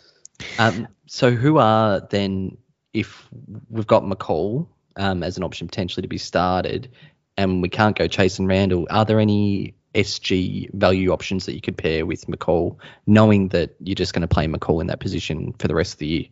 Um, 0.58 0.88
so 1.08 1.32
who 1.32 1.58
are 1.58 2.08
then, 2.10 2.58
if 2.94 3.28
we've 3.70 3.88
got 3.88 4.04
McCall 4.04 4.68
um, 4.96 5.24
as 5.24 5.38
an 5.38 5.44
option 5.44 5.68
potentially 5.68 6.02
to 6.02 6.08
be 6.08 6.18
started, 6.18 6.90
and 7.38 7.62
we 7.62 7.70
can't 7.70 7.98
go 7.98 8.08
chasing 8.08 8.48
Randle, 8.48 8.88
are 8.90 9.06
there 9.06 9.20
any 9.20 9.74
SG 9.96 10.74
value 10.74 11.12
options 11.12 11.46
that 11.46 11.54
you 11.54 11.62
could 11.62 11.78
pair 11.78 12.06
with 12.06 12.26
McCall, 12.28 12.78
knowing 13.06 13.50
that 13.50 13.76
you're 13.80 13.96
just 13.96 14.14
going 14.14 14.22
to 14.22 14.28
play 14.28 14.48
McCall 14.48 14.82
in 14.82 14.88
that 14.88 15.00
position 15.00 15.54
for 15.60 15.68
the 15.68 15.76
rest 15.76 15.94
of 15.94 16.00
the 16.00 16.08
year? 16.08 16.26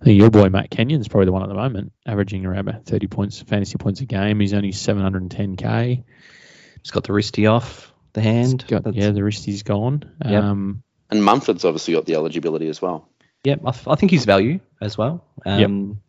I 0.00 0.04
think 0.04 0.18
your 0.18 0.30
boy 0.30 0.48
Matt 0.48 0.70
Kenyon's 0.70 1.08
probably 1.08 1.26
the 1.26 1.32
one 1.32 1.42
at 1.42 1.48
the 1.48 1.54
moment, 1.54 1.92
averaging 2.06 2.46
around 2.46 2.68
about 2.68 2.86
30 2.86 3.06
points, 3.08 3.40
fantasy 3.42 3.76
points 3.76 4.00
a 4.00 4.06
game. 4.06 4.40
He's 4.40 4.54
only 4.54 4.72
710k. 4.72 6.04
He's 6.82 6.90
got 6.90 7.04
the 7.04 7.12
wristy 7.12 7.50
off 7.50 7.92
the 8.14 8.22
hand. 8.22 8.64
Got, 8.66 8.94
yeah, 8.94 9.10
the 9.10 9.22
wristy's 9.22 9.62
gone. 9.62 10.10
Yep. 10.24 10.42
Um, 10.42 10.82
And 11.10 11.22
Munford's 11.24 11.64
obviously 11.64 11.94
got 11.94 12.06
the 12.06 12.14
eligibility 12.14 12.68
as 12.68 12.80
well. 12.80 13.08
Yep, 13.44 13.60
I, 13.66 13.70
th- 13.72 13.86
I 13.88 13.94
think 13.96 14.10
he's 14.10 14.24
value 14.24 14.60
as 14.80 14.96
well. 14.98 15.24
Um, 15.46 16.00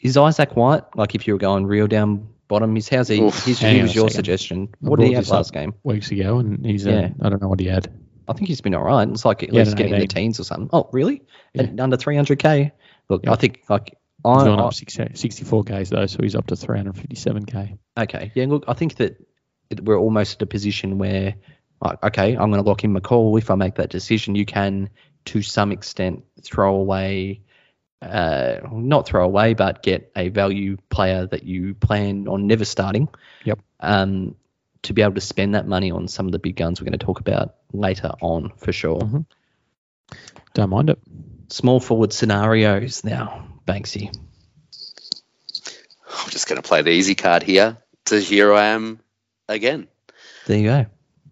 Is 0.00 0.16
Isaac 0.16 0.54
White 0.56 0.82
like 0.94 1.14
if 1.14 1.26
you 1.26 1.34
were 1.34 1.38
going 1.38 1.66
real 1.66 1.86
down 1.86 2.28
bottom? 2.48 2.76
Is 2.76 2.88
how's 2.88 3.08
he? 3.08 3.20
Oof. 3.22 3.44
his, 3.44 3.58
he 3.60 3.82
was 3.82 3.94
your 3.94 4.08
second. 4.08 4.14
suggestion. 4.16 4.68
What 4.80 4.98
did 4.98 5.06
he 5.08 5.12
brought 5.14 5.24
have 5.24 5.30
last 5.32 5.52
game? 5.52 5.74
weeks 5.84 6.10
ago, 6.10 6.38
and 6.38 6.64
he's 6.64 6.86
uh, 6.86 6.90
Yeah. 6.90 7.08
I 7.22 7.28
don't 7.28 7.40
know 7.42 7.48
what 7.48 7.60
he 7.60 7.66
had. 7.66 7.90
I 8.28 8.32
think 8.32 8.48
he's 8.48 8.60
been 8.60 8.74
all 8.74 8.82
right. 8.84 9.08
It's 9.08 9.24
like 9.24 9.42
at 9.42 9.52
Yeah, 9.52 9.60
least 9.60 9.72
no, 9.72 9.76
getting 9.76 9.94
in 9.94 10.00
the 10.00 10.06
teens 10.06 10.40
or 10.40 10.44
something. 10.44 10.68
Oh, 10.72 10.88
really? 10.92 11.22
Yeah. 11.54 11.62
At 11.64 11.78
under 11.80 11.96
300k. 11.96 12.72
Look, 13.08 13.24
Yeah. 13.24 13.32
I 13.32 13.36
think 13.36 13.62
like 13.68 13.90
He's 14.24 14.42
I, 14.42 14.44
gone 14.44 14.58
I 14.58 14.64
up 14.64 14.74
60, 14.74 15.04
64k 15.04 15.88
though, 15.90 16.06
so 16.06 16.18
he's 16.20 16.34
up 16.34 16.46
to 16.48 16.54
357k. 16.54 17.78
okay, 17.98 18.32
yeah. 18.34 18.46
Look, 18.46 18.64
I 18.66 18.72
think 18.72 18.96
that 18.96 19.24
it, 19.70 19.84
we're 19.84 19.98
almost 19.98 20.36
at 20.36 20.42
a 20.42 20.46
position 20.46 20.98
where, 20.98 21.34
like, 21.80 22.02
okay, 22.02 22.32
I'm 22.36 22.50
going 22.50 22.62
to 22.62 22.68
lock 22.68 22.82
in 22.82 22.92
McCall. 22.94 23.38
If 23.38 23.50
I 23.50 23.54
make 23.54 23.76
that 23.76 23.90
decision, 23.90 24.34
you 24.34 24.44
can, 24.46 24.90
to 25.26 25.42
some 25.42 25.70
extent, 25.70 26.24
throw 26.42 26.74
away, 26.74 27.42
uh, 28.02 28.56
not 28.72 29.06
throw 29.06 29.24
away, 29.24 29.54
but 29.54 29.82
get 29.82 30.10
a 30.16 30.28
value 30.30 30.76
player 30.90 31.26
that 31.26 31.44
you 31.44 31.74
plan 31.74 32.26
on 32.26 32.46
never 32.48 32.64
starting. 32.64 33.08
Yep. 33.44 33.60
Um, 33.80 34.34
to 34.82 34.92
be 34.92 35.02
able 35.02 35.14
to 35.14 35.20
spend 35.20 35.54
that 35.54 35.66
money 35.68 35.90
on 35.90 36.08
some 36.08 36.26
of 36.26 36.32
the 36.32 36.38
big 36.38 36.56
guns 36.56 36.80
we're 36.80 36.86
going 36.86 36.98
to 36.98 37.04
talk 37.04 37.20
about 37.20 37.56
later 37.72 38.12
on 38.20 38.50
for 38.56 38.72
sure. 38.72 39.00
Mhm. 39.00 39.26
Don't 40.54 40.70
mind 40.70 40.90
it. 40.90 40.98
Small 41.48 41.80
forward 41.80 42.12
scenarios 42.12 43.04
now, 43.04 43.46
Banksy. 43.66 44.14
I'm 46.08 46.30
just 46.30 46.48
going 46.48 46.60
to 46.60 46.66
play 46.66 46.82
the 46.82 46.90
easy 46.90 47.14
card 47.14 47.42
here. 47.42 47.78
So 48.06 48.18
here 48.18 48.52
I 48.52 48.66
am 48.66 49.00
again. 49.48 49.88
There 50.46 50.58
you 50.58 50.68
go. 50.68 50.86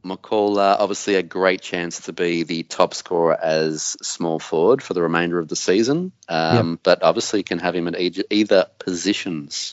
McCall, 0.05 0.59
uh, 0.59 0.77
obviously 0.79 1.15
a 1.15 1.23
great 1.23 1.63
chance 1.63 2.03
to 2.03 2.13
be 2.13 2.43
the 2.43 2.63
top 2.63 2.95
scorer 2.95 3.37
as 3.41 3.97
small 4.03 4.39
forward 4.39 4.83
for 4.83 4.93
the 4.93 5.01
remainder 5.01 5.39
of 5.39 5.49
the 5.49 5.57
season, 5.57 6.13
um, 6.29 6.79
but 6.83 7.03
obviously 7.03 7.41
you 7.41 7.45
can 7.45 7.59
have 7.59 7.75
him 7.75 7.89
at 7.89 7.99
each, 7.99 8.21
either 8.31 8.67
positions. 8.79 9.73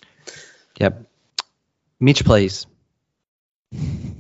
Yep. 0.80 1.06
Mitch, 2.00 2.24
please. 2.24 2.66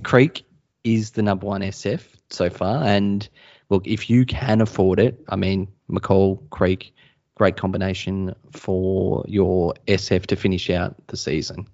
Creek 0.03 0.43
is 0.83 1.11
the 1.11 1.21
number 1.21 1.45
one 1.45 1.61
SF 1.61 2.03
so 2.29 2.49
far, 2.49 2.83
and 2.83 3.27
look, 3.71 3.87
if 3.87 4.09
you 4.09 4.25
can 4.25 4.61
afford 4.61 4.99
it, 4.99 5.17
I 5.29 5.35
mean, 5.35 5.67
McCall, 5.89 6.37
Creek, 6.51 6.93
great 7.35 7.55
combination 7.55 8.35
for 8.51 9.23
your 9.27 9.73
SF 9.87 10.27
to 10.27 10.35
finish 10.35 10.69
out 10.69 10.95
the 11.07 11.17
season. 11.17 11.67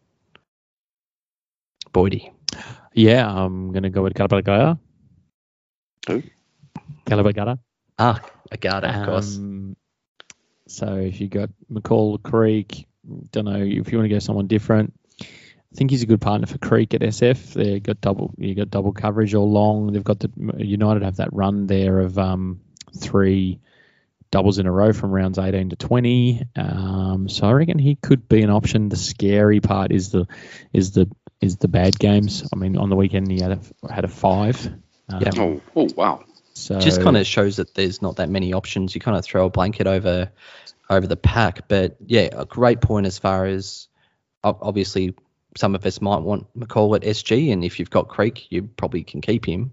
Boydie. 1.92 2.32
Yeah, 2.94 3.28
I'm 3.28 3.74
gonna 3.74 3.90
go 3.90 4.04
with 4.04 4.14
Caleb 4.14 4.32
Agada. 4.32 4.80
Who? 6.08 6.24
Caleb 7.06 7.26
Agada. 7.26 7.60
Ah, 7.98 8.22
Agada, 8.52 9.02
of 9.02 9.06
course. 9.06 9.38
Um, 9.38 9.76
so 10.68 10.96
if 10.96 11.20
you 11.20 11.28
got 11.28 11.50
McCall, 11.72 12.22
Creek, 12.22 12.88
don't 13.32 13.46
know 13.46 13.58
if 13.58 13.92
you 13.92 13.98
want 13.98 14.10
to 14.10 14.16
go 14.16 14.20
someone 14.20 14.48
different. 14.48 14.94
I 15.78 15.80
think 15.80 15.92
he's 15.92 16.02
a 16.02 16.08
good 16.08 16.22
partner 16.22 16.48
for 16.48 16.58
Creek 16.58 16.96
at 16.96 17.02
SF. 17.02 17.54
They 17.54 17.74
have 17.74 17.84
got 17.84 18.02
double, 18.02 18.34
you 18.40 18.56
got 18.56 18.72
double 18.72 18.94
coverage 18.94 19.36
all 19.36 19.52
long. 19.52 19.94
They've 19.94 20.04
got 20.04 20.18
the 20.18 20.32
United 20.58 21.04
have 21.04 21.18
that 21.18 21.32
run 21.32 21.68
there 21.68 22.00
of 22.00 22.18
um, 22.18 22.62
three 23.00 23.60
doubles 24.32 24.58
in 24.58 24.66
a 24.66 24.72
row 24.72 24.92
from 24.92 25.12
rounds 25.12 25.38
18 25.38 25.70
to 25.70 25.76
20. 25.76 26.46
Um, 26.56 27.30
so 27.30 27.46
I 27.46 27.52
reckon 27.52 27.78
he 27.78 27.94
could 27.94 28.28
be 28.28 28.42
an 28.42 28.50
option. 28.50 28.90
The 28.90 28.96
scary 28.96 29.60
part 29.60 29.92
is 29.92 30.10
the 30.10 30.26
is 30.74 30.94
the 30.94 31.12
is 31.42 31.58
the 31.58 31.68
bad 31.68 32.00
games. 32.00 32.50
I 32.52 32.56
mean, 32.56 32.76
on 32.76 32.90
the 32.90 32.96
weekend 32.96 33.30
he 33.30 33.40
had 33.40 33.52
a, 33.52 33.94
had 33.94 34.04
a 34.04 34.08
five. 34.08 34.66
Um, 35.10 35.22
Yeah. 35.22 35.32
Oh, 35.38 35.62
oh 35.76 35.90
wow. 35.96 36.26
So 36.56 36.80
just 36.80 37.04
kind 37.04 37.18
of 37.18 37.28
shows 37.28 37.58
that 37.58 37.76
there's 37.76 38.02
not 38.02 38.16
that 38.16 38.30
many 38.30 38.52
options. 38.52 38.96
You 38.96 39.02
kind 39.02 39.16
of 39.16 39.24
throw 39.24 39.46
a 39.46 39.52
blanket 39.52 39.86
over 39.86 40.32
over 40.90 41.06
the 41.06 41.18
pack, 41.18 41.68
but 41.68 41.98
yeah, 42.04 42.30
a 42.32 42.46
great 42.46 42.82
point 42.82 43.06
as 43.06 43.20
far 43.20 43.46
as 43.46 43.88
obviously 44.44 45.14
some 45.58 45.76
of 45.76 45.86
us 45.86 46.02
might 46.02 46.22
want 46.22 46.48
McCall 46.58 46.96
at 46.96 47.04
SG, 47.04 47.52
and 47.52 47.64
if 47.64 47.80
you've 47.80 47.90
got 47.90 48.08
Creek, 48.08 48.52
you 48.52 48.64
probably 48.64 49.04
can 49.04 49.22
keep 49.22 49.46
him. 49.46 49.72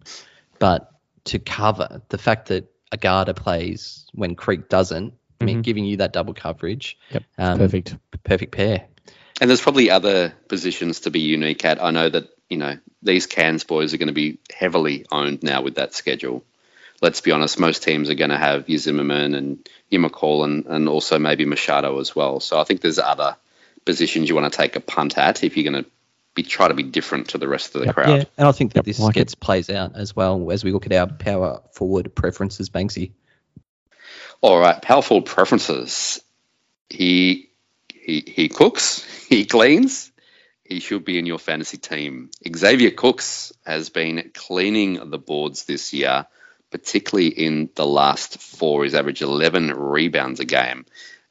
But 0.59 0.91
to 1.25 1.39
cover 1.39 2.03
the 2.09 2.19
fact 2.19 2.49
that 2.49 2.71
Agada 2.93 3.35
plays 3.35 4.07
when 4.13 4.35
Creek 4.35 4.69
doesn't, 4.69 5.15
I 5.41 5.45
mean, 5.45 5.59
Mhm. 5.59 5.63
giving 5.63 5.85
you 5.85 5.97
that 5.99 6.13
double 6.13 6.33
coverage, 6.35 6.97
Yep, 7.11 7.23
um, 7.39 7.59
perfect. 7.59 7.97
perfect 8.25 8.53
pair. 8.53 8.87
And 9.41 9.51
there's 9.51 9.61
probably 9.61 9.91
other 9.91 10.33
positions 10.49 11.01
to 11.01 11.11
be 11.11 11.21
unique 11.21 11.65
at. 11.65 11.83
I 11.83 11.91
know 11.91 12.09
that, 12.09 12.29
you 12.49 12.57
know, 12.57 12.79
these 13.03 13.27
Cairns 13.27 13.65
boys 13.65 13.93
are 13.93 13.99
going 13.99 14.09
to 14.09 14.15
be 14.15 14.39
heavily 14.55 15.07
owned 15.11 15.43
now 15.43 15.61
with 15.63 15.75
that 15.75 15.93
schedule. 15.93 16.45
Let's 17.03 17.21
be 17.21 17.33
honest, 17.33 17.59
most 17.59 17.83
teams 17.83 18.09
are 18.09 18.15
going 18.15 18.31
to 18.31 18.39
have 18.39 18.69
your 18.69 18.79
Zimmerman 18.79 19.35
and 19.35 19.69
your 19.91 20.09
McCall 20.09 20.45
and, 20.45 20.67
and 20.67 20.89
also 20.89 21.19
maybe 21.19 21.45
Machado 21.45 21.99
as 21.99 22.15
well. 22.15 22.39
So 22.41 22.59
I 22.59 22.65
think 22.65 22.81
there's 22.81 23.01
other 23.01 23.37
positions 23.85 24.29
you 24.29 24.35
want 24.35 24.51
to 24.53 24.57
take 24.57 24.77
a 24.77 24.81
punt 24.81 25.19
at 25.19 25.45
if 25.45 25.57
you're 25.57 25.71
going 25.71 25.85
to 25.85 25.91
be 26.35 26.43
try 26.43 26.67
to 26.69 26.75
be 26.75 26.83
different 26.83 27.29
to 27.29 27.39
the 27.39 27.47
rest 27.49 27.75
of 27.75 27.81
the 27.81 27.87
Yep. 27.87 27.95
crowd. 27.95 28.09
Yeah, 28.09 28.25
and 28.37 28.49
I 28.49 28.53
think 28.53 28.73
that 28.73 28.79
Yep, 28.79 28.85
this 28.87 28.99
like 28.99 29.17
it. 29.17 29.21
gets 29.21 29.35
plays 29.35 29.71
out 29.71 29.95
as 29.97 30.17
well 30.17 30.51
as 30.51 30.65
we 30.65 30.73
look 30.73 30.87
at 30.87 30.93
our 30.93 31.07
power 31.07 31.63
forward 31.73 32.15
preferences, 32.15 32.71
Banksy. 32.71 33.13
All 34.41 34.59
right, 34.59 34.81
powerful 34.81 35.23
preferences. 35.23 36.21
He 36.91 37.51
he 37.89 38.25
he 38.27 38.49
cooks, 38.49 39.05
he 39.29 39.45
cleans. 39.45 40.11
He 40.65 40.81
should 40.81 41.05
be 41.05 41.19
in 41.19 41.27
your 41.27 41.39
fantasy 41.39 41.77
team. 41.77 42.31
Xavier 42.57 42.91
Cooks 42.91 43.53
has 43.67 43.91
been 43.91 44.31
cleaning 44.33 45.11
the 45.11 45.19
boards 45.19 45.65
this 45.67 45.93
year, 45.93 46.27
particularly 46.71 47.29
in 47.29 47.69
the 47.75 47.87
last 47.87 48.41
four. 48.41 48.83
He's 48.83 48.95
averaged 48.95 49.21
11 49.21 49.75
rebounds 49.75 50.41
a 50.41 50.47
game, 50.47 50.87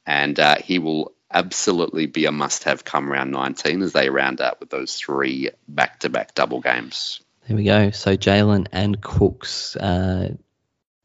and 0.05 0.39
uh, 0.39 0.57
he 0.57 0.77
will 0.77 1.13
absolutely 1.33 2.05
be 2.05 2.25
a 2.25 2.31
must-have 2.31 2.83
come 2.83 3.11
round 3.11 3.31
19 3.31 3.81
as 3.81 3.93
they 3.93 4.09
round 4.09 4.39
out 4.39 4.59
with 4.59 4.69
those 4.69 4.95
three 4.95 5.49
back-to-back 5.67 6.35
double 6.35 6.61
games. 6.61 7.21
There 7.47 7.57
we 7.57 7.63
go. 7.65 7.91
So 7.91 8.15
Jalen 8.15 8.67
and 8.71 9.01
Cooks, 9.01 9.75
uh, 9.75 10.35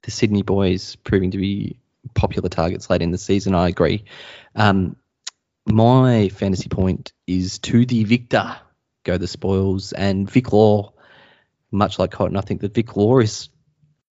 the 0.02 0.10
Sydney 0.10 0.42
boys, 0.42 0.96
proving 0.96 1.32
to 1.32 1.38
be 1.38 1.80
popular 2.14 2.48
targets 2.48 2.88
late 2.90 3.02
in 3.02 3.10
the 3.10 3.18
season. 3.18 3.54
I 3.54 3.68
agree. 3.68 4.04
Um, 4.54 4.96
my 5.66 6.28
fantasy 6.28 6.68
point 6.68 7.12
is 7.26 7.58
to 7.60 7.84
the 7.84 8.04
victor. 8.04 8.56
Go 9.04 9.18
the 9.18 9.26
spoils 9.26 9.92
and 9.92 10.30
Vic 10.30 10.52
Law. 10.52 10.92
Much 11.70 11.98
like 11.98 12.10
Cotton, 12.10 12.36
I 12.36 12.40
think 12.40 12.62
that 12.62 12.72
Vic 12.72 12.96
Law 12.96 13.18
is 13.18 13.50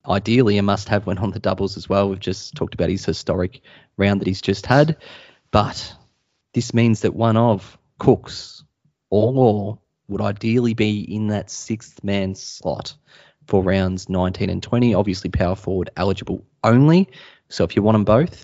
ideally 0.07 0.57
a 0.57 0.63
must-have 0.63 1.05
when 1.05 1.17
on 1.17 1.31
the 1.31 1.39
doubles 1.39 1.77
as 1.77 1.89
well. 1.89 2.09
We've 2.09 2.19
just 2.19 2.55
talked 2.55 2.75
about 2.75 2.89
his 2.89 3.05
historic 3.05 3.61
round 3.97 4.21
that 4.21 4.27
he's 4.27 4.41
just 4.41 4.65
had, 4.65 4.97
but 5.51 5.95
this 6.57 6.73
means 6.73 7.01
that 7.01 7.13
one 7.13 7.37
of 7.37 7.77
Cooks 7.99 8.63
or 9.11 9.31
Law 9.31 9.79
would 10.07 10.21
ideally 10.21 10.73
be 10.73 11.01
in 11.01 11.27
that 11.27 11.51
sixth 11.51 12.03
man 12.03 12.33
slot 12.33 12.95
for 13.45 13.61
rounds 13.61 14.09
19 14.09 14.49
and 14.49 14.63
20. 14.63 14.95
Obviously, 14.95 15.29
power 15.29 15.55
forward 15.55 15.91
eligible 15.95 16.43
only. 16.63 17.09
So 17.49 17.63
if 17.63 17.75
you 17.75 17.83
want 17.83 17.93
them 17.93 18.05
both, 18.05 18.43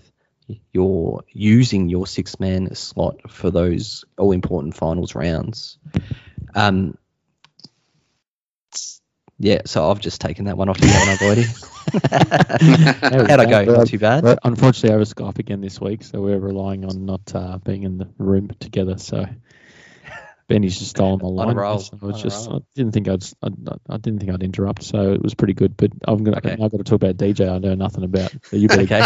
you're 0.72 1.24
using 1.30 1.90
your 1.90 2.06
six 2.06 2.40
man 2.40 2.76
slot 2.76 3.32
for 3.32 3.50
those 3.50 4.06
all 4.20 4.32
important 4.32 4.76
finals 4.76 5.16
rounds. 5.16 5.80
Um, 6.54 6.96
yeah, 9.44 9.62
so 9.66 9.92
I've 9.92 10.00
just 10.00 10.22
taken 10.22 10.46
that 10.46 10.58
one 10.58 10.70
off 10.70 10.80
you, 10.82 10.88
haven't 10.88 11.10
I, 11.10 11.36
Boydie? 11.36 13.28
How'd 13.30 13.40
I 13.42 13.66
go? 13.66 13.74
Not 13.74 13.88
too 13.88 14.00
bad. 14.00 14.24
But 14.24 14.40
unfortunately, 14.44 14.96
over 14.96 15.04
Skype 15.04 15.38
again 15.38 15.60
this 15.60 15.82
week, 15.82 16.04
so 16.04 16.22
we're 16.22 16.40
relying 16.40 16.86
on 16.86 17.06
not 17.06 17.36
uh, 17.36 17.58
being 17.58 17.84
in 17.84 17.98
the 17.98 18.08
room 18.18 18.52
together. 18.62 18.98
So 18.98 19.26
Benny's 20.48 20.80
just 20.80 20.92
stolen 20.92 21.20
the 21.20 21.28
line. 21.28 21.58
roll, 21.58 21.80
So 21.80 22.00
I 22.02 22.06
was 22.06 22.22
just, 22.22 22.50
I 22.50 22.60
didn't 22.74 22.94
think 22.94 23.10
I'd, 23.10 23.24
I, 23.44 23.50
I 23.90 23.98
didn't 23.98 24.20
think 24.20 24.32
I'd 24.32 24.44
interrupt, 24.44 24.82
so 24.82 25.12
it 25.12 25.22
was 25.22 25.34
pretty 25.34 25.54
good. 25.54 25.76
But 25.76 25.92
I'm 26.08 26.24
gonna, 26.24 26.38
Okay. 26.38 26.54
I've 26.54 26.72
got 26.72 26.78
to 26.78 26.84
talk 26.86 26.94
about 26.94 27.18
DJ. 27.18 27.54
I 27.54 27.58
know 27.58 27.76
nothing 27.76 28.06
about. 28.06 28.32
So 28.44 28.56
you 28.56 28.70
better 28.70 28.84
Okay. 28.84 29.04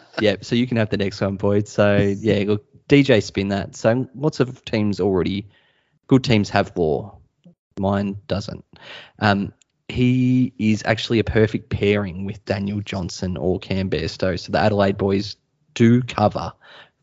yeah, 0.20 0.36
so 0.40 0.56
you 0.56 0.66
can 0.66 0.78
have 0.78 0.88
the 0.88 0.96
next 0.96 1.20
one, 1.20 1.36
Boyd. 1.36 1.68
So 1.68 1.98
yeah, 1.98 2.44
look, 2.46 2.64
DJ 2.88 3.22
spin 3.22 3.48
that. 3.48 3.76
So 3.76 4.08
lots 4.14 4.40
of 4.40 4.64
teams 4.64 5.00
already, 5.00 5.48
good 6.06 6.24
teams 6.24 6.48
have 6.48 6.74
law. 6.78 7.19
Mine 7.80 8.16
doesn't. 8.26 8.64
Um, 9.18 9.52
he 9.88 10.52
is 10.58 10.82
actually 10.84 11.18
a 11.18 11.24
perfect 11.24 11.70
pairing 11.70 12.24
with 12.24 12.44
Daniel 12.44 12.80
Johnson 12.80 13.36
or 13.36 13.58
Cam 13.58 13.90
Bairstow. 13.90 14.38
So 14.38 14.52
the 14.52 14.58
Adelaide 14.58 14.98
boys 14.98 15.36
do 15.74 16.02
cover 16.02 16.52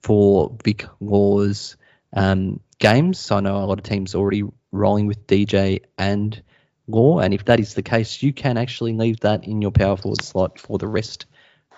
for 0.04 0.56
Vic 0.64 0.86
Law's 1.02 1.76
um, 2.14 2.62
games. 2.80 3.20
So 3.20 3.36
I 3.36 3.40
know 3.42 3.58
a 3.58 3.66
lot 3.66 3.80
of 3.80 3.84
teams 3.84 4.16
already 4.16 4.44
rolling 4.72 5.08
with 5.08 5.28
DJ 5.28 5.82
and 5.98 6.42
Law, 6.90 7.20
and 7.20 7.34
if 7.34 7.44
that 7.46 7.60
is 7.60 7.74
the 7.74 7.84
case, 7.84 8.24
you 8.24 8.32
can 8.32 8.58
actually 8.58 8.94
leave 8.94 9.20
that 9.20 9.44
in 9.44 9.62
your 9.62 9.72
power 9.72 9.98
forward 9.98 10.22
slot 10.22 10.58
for 10.58 10.78
the 10.78 10.88
rest 10.88 11.26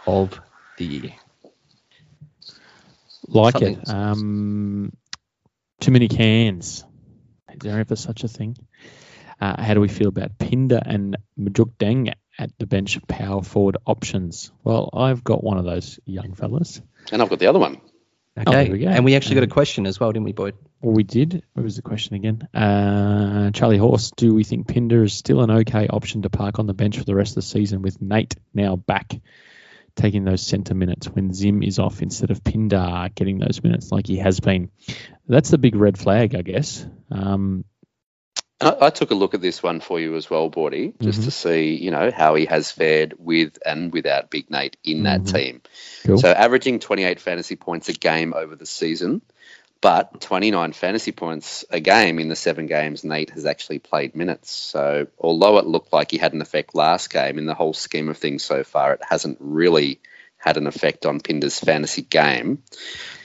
of 0.06 0.40
the 0.78 0.86
year. 0.86 1.14
like 3.28 3.54
Something- 3.54 3.80
it. 3.80 3.90
Um, 3.90 4.94
too 5.80 5.92
many 5.92 6.08
cans. 6.08 6.86
Is 7.52 7.60
there 7.60 7.80
ever 7.80 7.96
such 7.96 8.24
a 8.24 8.28
thing? 8.28 8.56
Uh, 9.40 9.62
how 9.62 9.74
do 9.74 9.82
we 9.82 9.88
feel 9.88 10.10
about 10.10 10.38
Pinder 10.38 10.82
and 10.84 11.18
Majok 11.40 11.72
Deng 11.80 12.14
at 12.38 12.52
the 12.60 12.68
bench 12.68 13.00
power 13.08 13.42
forward 13.42 13.78
options? 13.86 14.52
Well, 14.64 14.90
I've 14.94 15.24
got 15.24 15.44
one 15.44 15.58
of 15.58 15.66
those 15.66 16.00
young 16.06 16.34
fellas. 16.34 16.82
And 17.12 17.22
I've 17.22 17.30
got 17.30 17.40
the 17.40 17.48
other 17.48 17.60
one. 17.60 17.80
Oh, 18.38 18.42
Okay, 18.48 18.64
there 18.66 18.72
we 18.72 18.86
and 18.86 19.04
we 19.04 19.16
actually 19.16 19.36
got 19.36 19.44
a 19.44 19.48
Um, 19.48 19.52
question 19.52 19.86
as 19.86 20.00
well, 20.00 20.12
didn't 20.12 20.26
we, 20.26 20.32
Boyd? 20.34 20.56
Well, 20.82 20.94
we 20.94 21.04
did. 21.04 21.44
What 21.54 21.64
was 21.64 21.76
the 21.76 21.82
question 21.82 22.16
again? 22.16 22.48
Uh, 22.54 23.52
Charlie 23.52 23.78
Horse, 23.78 24.12
do 24.16 24.34
we 24.34 24.44
think 24.46 24.68
Pinder 24.68 25.04
is 25.04 25.14
still 25.14 25.42
an 25.42 25.52
okay 25.52 25.88
option 25.88 26.22
to 26.22 26.30
park 26.30 26.60
on 26.60 26.66
the 26.66 26.74
bench 26.74 26.98
for 26.98 27.04
the 27.04 27.16
rest 27.16 27.32
of 27.32 27.36
the 27.36 27.42
season 27.42 27.82
with 27.82 28.02
Nate 28.02 28.36
now 28.54 28.76
back 28.78 29.20
taking 29.96 30.24
those 30.24 30.42
centre 30.42 30.76
minutes 30.76 31.08
when 31.08 31.34
Zim 31.34 31.62
is 31.64 31.80
off 31.80 32.02
instead 32.02 32.32
of 32.32 32.42
Pinder 32.44 33.10
getting 33.14 33.40
those 33.40 33.62
minutes 33.62 33.92
like 33.92 34.08
he 34.08 34.18
has 34.18 34.40
been? 34.40 34.70
That's 35.28 35.50
the 35.50 35.58
big 35.58 35.76
red 35.76 35.98
flag, 35.98 36.36
I 36.36 36.42
guess. 36.42 36.86
Um, 37.12 37.66
I, 38.62 38.76
I 38.82 38.90
took 38.90 39.12
a 39.12 39.16
look 39.16 39.34
at 39.34 39.42
this 39.42 39.64
one 39.64 39.80
for 39.80 40.00
you 40.00 40.16
as 40.16 40.30
well, 40.30 40.50
Bordy, 40.50 40.94
just 41.00 41.22
Mhm. 41.22 41.26
to 41.26 41.32
see, 41.32 41.76
you 41.76 41.92
know, 41.92 42.12
how 42.12 42.36
he 42.36 42.46
has 42.46 42.72
fared 42.72 43.14
with 43.18 43.58
and 43.66 43.92
without 43.94 44.30
Big 44.30 44.50
Nate 44.50 44.78
in 44.84 45.04
that 45.04 45.24
Mhm. 45.24 45.34
team. 45.34 45.62
Cool. 46.06 46.18
So 46.18 46.30
averaging 46.30 46.80
28 46.80 47.20
fantasy 47.20 47.56
points 47.56 47.90
a 47.90 47.94
game 47.94 48.34
over 48.34 48.56
the 48.56 48.66
season, 48.66 49.22
but 49.82 50.20
29 50.20 50.74
fantasy 50.74 51.14
points 51.14 51.64
a 51.70 51.80
game 51.80 52.20
in 52.20 52.28
the 52.28 52.36
seven 52.36 52.66
games 52.66 53.06
Nate 53.06 53.30
has 53.30 53.46
actually 53.46 53.80
played 53.80 54.16
minutes. 54.16 54.52
So 54.52 55.08
although 55.18 55.58
it 55.58 55.66
looked 55.66 55.94
like 55.94 56.12
he 56.12 56.18
had 56.18 56.34
an 56.34 56.42
effect 56.42 56.76
last 56.76 57.10
game, 57.12 57.38
in 57.38 57.46
the 57.46 57.54
whole 57.54 57.74
scheme 57.74 58.10
of 58.10 58.18
things 58.18 58.44
so 58.44 58.64
far, 58.66 58.94
it 58.94 59.02
hasn't 59.08 59.38
really 59.40 60.02
had 60.40 60.58
an 60.58 60.68
effect 60.68 61.06
on 61.06 61.20
Pinder's 61.20 61.60
fantasy 61.60 62.02
game. 62.02 62.64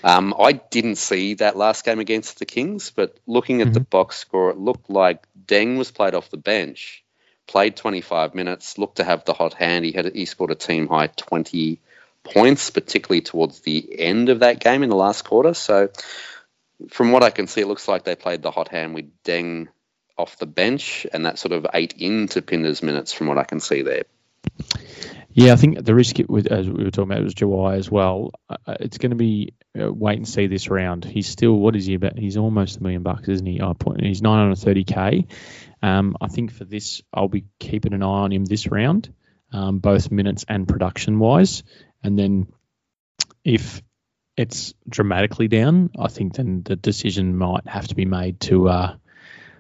Um, 0.03 0.35
I 0.39 0.53
didn't 0.53 0.97
see 0.97 1.35
that 1.35 1.57
last 1.57 1.85
game 1.85 2.01
against 2.01 2.39
the 2.39 2.45
Kings, 2.45 2.91
but 2.91 3.17
looking 3.27 3.63
at 3.63 3.73
the 3.73 3.81
box 3.81 4.17
score, 4.17 4.51
it 4.51 4.59
looked 4.59 4.91
like 4.91 5.25
Deng 5.47 5.79
was 5.79 5.93
played 5.93 6.15
off 6.15 6.29
the 6.31 6.37
bench, 6.37 7.05
played 7.47 7.77
25 7.77 8.35
minutes, 8.35 8.79
looked 8.79 8.97
to 8.97 9.05
have 9.05 9.25
the 9.25 9.33
hot 9.33 9.55
hand. 9.55 9.85
He 9.85 9.93
had 9.93 10.13
he 10.15 10.27
scored 10.27 10.51
a 10.51 10.57
team 10.57 10.89
high 10.89 11.07
20 11.07 11.81
points, 12.25 12.71
particularly 12.71 13.21
towards 13.21 13.61
the 13.61 14.01
end 14.01 14.29
of 14.29 14.41
that 14.41 14.59
game 14.59 14.83
in 14.83 14.91
the 14.91 14.97
last 14.97 15.23
quarter. 15.23 15.55
So, 15.55 15.91
from 16.91 17.13
what 17.13 17.23
I 17.23 17.31
can 17.31 17.47
see, 17.47 17.61
it 17.61 17.69
looks 17.69 17.87
like 17.87 18.03
they 18.03 18.17
played 18.17 18.43
the 18.43 18.51
hot 18.51 18.69
hand 18.69 18.95
with 18.95 19.11
Deng 19.23 19.69
off 20.19 20.37
the 20.39 20.47
bench, 20.47 21.07
and 21.13 21.27
that 21.27 21.39
sort 21.39 21.53
of 21.53 21.67
ate 21.73 21.95
into 21.99 22.43
Pinder's 22.43 22.83
minutes 22.83 23.13
from 23.13 23.29
what 23.29 23.39
I 23.39 23.45
can 23.45 23.61
see 23.61 23.83
there. 23.83 24.05
Yeah, 25.37 25.53
I 25.53 25.57
think 25.57 25.85
the 25.85 25.97
risk 25.97 26.17
with 26.29 26.47
as 26.47 26.71
we 26.71 26.85
were 26.85 26.93
talking 26.93 27.11
about 27.11 27.25
was 27.25 27.35
Jawai 27.35 27.77
as 27.77 27.91
well. 27.91 28.31
Uh, 28.49 28.57
uh, 28.69 28.77
it's 28.79 28.99
going 28.99 29.11
to 29.11 29.17
be 29.17 29.55
uh, 29.79 29.93
wait 29.93 30.17
and 30.17 30.29
see 30.29 30.47
this 30.47 30.71
round. 30.71 31.05
He's 31.05 31.27
still 31.27 31.55
what 31.55 31.75
is 31.75 31.87
he 31.87 31.95
about? 31.95 32.17
He's 32.17 32.37
almost 32.37 32.79
a 32.79 32.83
million 32.83 33.03
bucks, 33.03 33.29
isn't 33.29 33.47
he? 33.47 33.61
I 33.61 33.73
point, 33.73 34.05
he's 34.05 34.23
nine 34.23 34.39
hundred 34.39 34.59
thirty 34.59 34.85
k. 34.85 35.27
Um, 35.83 36.17
I 36.21 36.29
think 36.29 36.53
for 36.53 36.65
this, 36.65 37.03
I'll 37.13 37.29
be 37.29 37.47
keeping 37.59 37.95
an 37.95 38.05
eye 38.05 38.07
on 38.07 38.33
him 38.33 38.45
this 38.45 38.69
round, 38.69 39.13
um, 39.53 39.81
both 39.81 40.13
minutes 40.13 40.45
and 40.49 40.69
production 40.69 41.19
wise. 41.19 41.65
And 42.05 42.17
then 42.17 42.47
if 43.45 43.83
it's 44.37 44.73
dramatically 44.89 45.49
down, 45.49 45.91
I 45.99 46.07
think 46.09 46.35
then 46.37 46.63
the 46.65 46.77
decision 46.77 47.37
might 47.37 47.67
have 47.67 47.89
to 47.89 47.97
be 47.97 48.05
made 48.05 48.39
to 48.43 48.69
uh, 48.69 48.95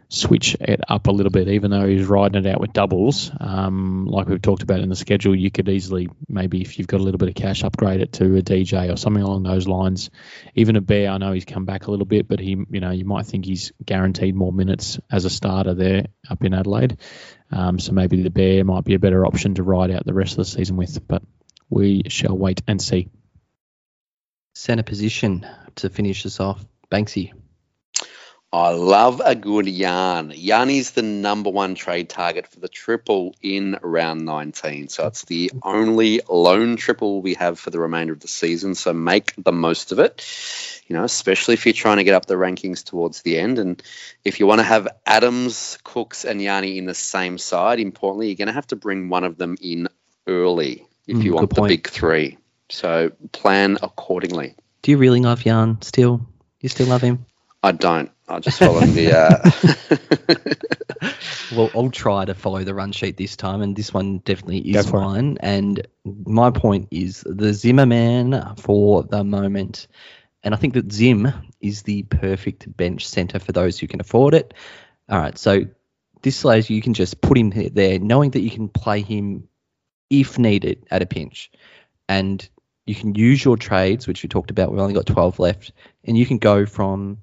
switch 0.08 0.56
it 0.60 0.80
up 0.88 1.06
a 1.06 1.10
little 1.10 1.30
bit, 1.30 1.48
even 1.48 1.70
though 1.70 1.86
he's 1.86 2.06
riding 2.06 2.44
it 2.44 2.48
out 2.48 2.60
with 2.60 2.72
doubles. 2.72 3.30
Um, 3.40 4.06
like 4.06 4.28
we've 4.28 4.40
talked 4.40 4.62
about 4.62 4.80
in 4.80 4.88
the 4.88 4.96
schedule, 4.96 5.34
you 5.34 5.50
could 5.50 5.68
easily 5.68 6.08
maybe 6.28 6.60
if 6.60 6.78
you've 6.78 6.86
got 6.86 7.00
a 7.00 7.02
little 7.02 7.18
bit 7.18 7.28
of 7.28 7.34
cash, 7.34 7.64
upgrade 7.64 8.00
it 8.00 8.12
to 8.14 8.36
a 8.36 8.42
DJ 8.42 8.92
or 8.92 8.96
something 8.96 9.22
along 9.22 9.42
those 9.42 9.66
lines. 9.66 10.10
Even 10.54 10.76
a 10.76 10.80
bear, 10.80 11.10
I 11.10 11.18
know 11.18 11.32
he's 11.32 11.44
come 11.44 11.64
back 11.64 11.86
a 11.86 11.90
little 11.90 12.06
bit, 12.06 12.28
but 12.28 12.40
he, 12.40 12.50
you 12.70 12.80
know, 12.80 12.90
you 12.90 13.04
might 13.04 13.26
think 13.26 13.44
he's 13.44 13.72
guaranteed 13.84 14.34
more 14.34 14.52
minutes 14.52 14.98
as 15.10 15.24
a 15.24 15.30
starter 15.30 15.74
there 15.74 16.06
up 16.28 16.44
in 16.44 16.54
Adelaide. 16.54 16.98
Um, 17.50 17.78
so 17.78 17.92
maybe 17.92 18.22
the 18.22 18.30
bear 18.30 18.64
might 18.64 18.84
be 18.84 18.94
a 18.94 18.98
better 18.98 19.26
option 19.26 19.54
to 19.56 19.62
ride 19.62 19.90
out 19.90 20.04
the 20.04 20.14
rest 20.14 20.32
of 20.32 20.38
the 20.38 20.44
season 20.44 20.76
with, 20.76 21.06
but 21.06 21.22
we 21.68 22.02
shall 22.08 22.36
wait 22.36 22.62
and 22.66 22.80
see. 22.80 23.08
Centre 24.54 24.84
position 24.84 25.46
to 25.76 25.90
finish 25.90 26.24
us 26.26 26.38
off, 26.40 26.64
Banksy. 26.90 27.32
I 28.54 28.70
love 28.70 29.20
a 29.24 29.34
good 29.34 29.66
yarn. 29.66 30.32
Yanni's 30.32 30.92
the 30.92 31.02
number 31.02 31.50
one 31.50 31.74
trade 31.74 32.08
target 32.08 32.46
for 32.46 32.60
the 32.60 32.68
triple 32.68 33.34
in 33.42 33.76
round 33.82 34.24
19. 34.24 34.90
So 34.90 35.08
it's 35.08 35.24
the 35.24 35.50
only 35.64 36.20
lone 36.28 36.76
triple 36.76 37.20
we 37.20 37.34
have 37.34 37.58
for 37.58 37.70
the 37.70 37.80
remainder 37.80 38.12
of 38.12 38.20
the 38.20 38.28
season. 38.28 38.76
So 38.76 38.92
make 38.92 39.34
the 39.36 39.50
most 39.50 39.90
of 39.90 39.98
it, 39.98 40.24
you 40.86 40.94
know, 40.94 41.02
especially 41.02 41.54
if 41.54 41.66
you're 41.66 41.72
trying 41.72 41.96
to 41.96 42.04
get 42.04 42.14
up 42.14 42.26
the 42.26 42.36
rankings 42.36 42.84
towards 42.84 43.22
the 43.22 43.40
end. 43.40 43.58
And 43.58 43.82
if 44.24 44.38
you 44.38 44.46
want 44.46 44.60
to 44.60 44.64
have 44.64 44.86
Adams, 45.04 45.76
Cooks, 45.82 46.24
and 46.24 46.40
Yanni 46.40 46.78
in 46.78 46.86
the 46.86 46.94
same 46.94 47.38
side, 47.38 47.80
importantly, 47.80 48.28
you're 48.28 48.36
going 48.36 48.46
to 48.46 48.54
have 48.54 48.68
to 48.68 48.76
bring 48.76 49.08
one 49.08 49.24
of 49.24 49.36
them 49.36 49.56
in 49.60 49.88
early 50.28 50.86
if 51.08 51.16
Mm, 51.16 51.24
you 51.24 51.34
want 51.34 51.52
the 51.52 51.62
big 51.62 51.88
three. 51.88 52.38
So 52.68 53.10
plan 53.32 53.78
accordingly. 53.82 54.54
Do 54.82 54.92
you 54.92 54.98
really 54.98 55.20
love 55.20 55.44
Yarn 55.44 55.82
still? 55.82 56.24
You 56.60 56.68
still 56.68 56.86
love 56.86 57.02
him? 57.02 57.26
I 57.64 57.72
don't. 57.72 58.10
I 58.28 58.40
just 58.40 58.58
follow 58.58 58.80
the. 58.80 59.18
Uh, 59.18 60.50
Well, 61.54 61.70
I'll 61.74 61.90
try 61.90 62.24
to 62.24 62.34
follow 62.34 62.64
the 62.64 62.74
run 62.74 62.92
sheet 62.92 63.16
this 63.16 63.36
time, 63.36 63.62
and 63.62 63.76
this 63.76 63.92
one 63.92 64.18
definitely 64.18 64.58
is 64.58 64.88
for 64.88 65.02
it. 65.18 65.38
And 65.40 65.86
my 66.04 66.50
point 66.50 66.88
is 66.90 67.22
the 67.26 67.52
Zimmerman 67.52 68.56
for 68.56 69.02
the 69.02 69.22
moment. 69.24 69.86
And 70.42 70.54
I 70.54 70.58
think 70.58 70.74
that 70.74 70.92
Zim 70.92 71.32
is 71.60 71.82
the 71.82 72.02
perfect 72.04 72.74
bench 72.76 73.06
center 73.06 73.38
for 73.38 73.52
those 73.52 73.78
who 73.78 73.86
can 73.86 74.00
afford 74.00 74.34
it. 74.34 74.54
All 75.08 75.18
right, 75.18 75.36
so 75.38 75.64
this 76.22 76.42
allows 76.42 76.68
you, 76.68 76.76
you 76.76 76.82
can 76.82 76.94
just 76.94 77.20
put 77.20 77.38
him 77.38 77.50
there, 77.50 77.98
knowing 77.98 78.30
that 78.32 78.40
you 78.40 78.50
can 78.50 78.68
play 78.68 79.02
him 79.02 79.48
if 80.10 80.38
needed 80.38 80.86
at 80.90 81.02
a 81.02 81.06
pinch. 81.06 81.50
And 82.08 82.46
you 82.86 82.94
can 82.94 83.14
use 83.14 83.44
your 83.44 83.56
trades, 83.56 84.06
which 84.06 84.22
we 84.22 84.28
talked 84.28 84.50
about. 84.50 84.70
We've 84.70 84.80
only 84.80 84.94
got 84.94 85.06
12 85.06 85.38
left, 85.38 85.72
and 86.04 86.16
you 86.16 86.26
can 86.26 86.38
go 86.38 86.66
from 86.66 87.18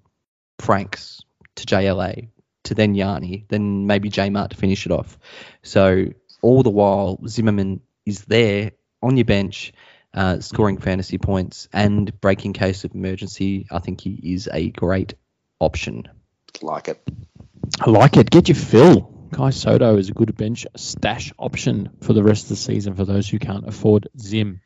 Franks 0.62 1.22
to 1.56 1.66
JLA 1.66 2.30
to 2.64 2.76
then 2.76 2.94
Yanni, 2.96 3.46
then 3.50 3.88
maybe 3.88 4.10
J 4.10 4.30
Mart 4.30 4.52
to 4.52 4.58
finish 4.58 4.86
it 4.86 4.92
off. 4.92 5.18
So 5.64 6.08
all 6.42 6.64
the 6.64 6.70
while, 6.70 7.20
Zimmerman 7.28 7.82
is 8.06 8.26
there 8.26 8.72
on 9.02 9.18
your 9.18 9.26
bench, 9.26 9.74
uh, 10.14 10.40
scoring 10.40 10.78
fantasy 10.78 11.18
points 11.18 11.68
and 11.74 12.20
breaking 12.22 12.54
case 12.54 12.84
of 12.84 12.94
emergency. 12.94 13.66
I 13.72 13.80
think 13.80 14.02
he 14.02 14.34
is 14.34 14.48
a 14.52 14.70
great 14.70 15.16
option. 15.60 16.08
like 16.62 16.88
it. 16.88 17.02
I 17.80 17.90
like 17.90 18.18
it. 18.18 18.30
Get 18.30 18.48
your 18.48 18.56
fill. 18.56 19.30
Kai 19.32 19.50
Sotto 19.52 19.98
is 19.98 20.10
a 20.10 20.14
good 20.14 20.36
bench 20.36 20.68
stash 20.76 21.32
option 21.40 21.90
for 22.02 22.12
the 22.14 22.22
rest 22.22 22.44
of 22.44 22.50
the 22.50 22.56
season 22.58 22.96
for 22.96 23.06
those 23.06 23.30
who 23.30 23.40
can't 23.40 23.66
afford 23.68 24.10
Zim. 24.20 24.62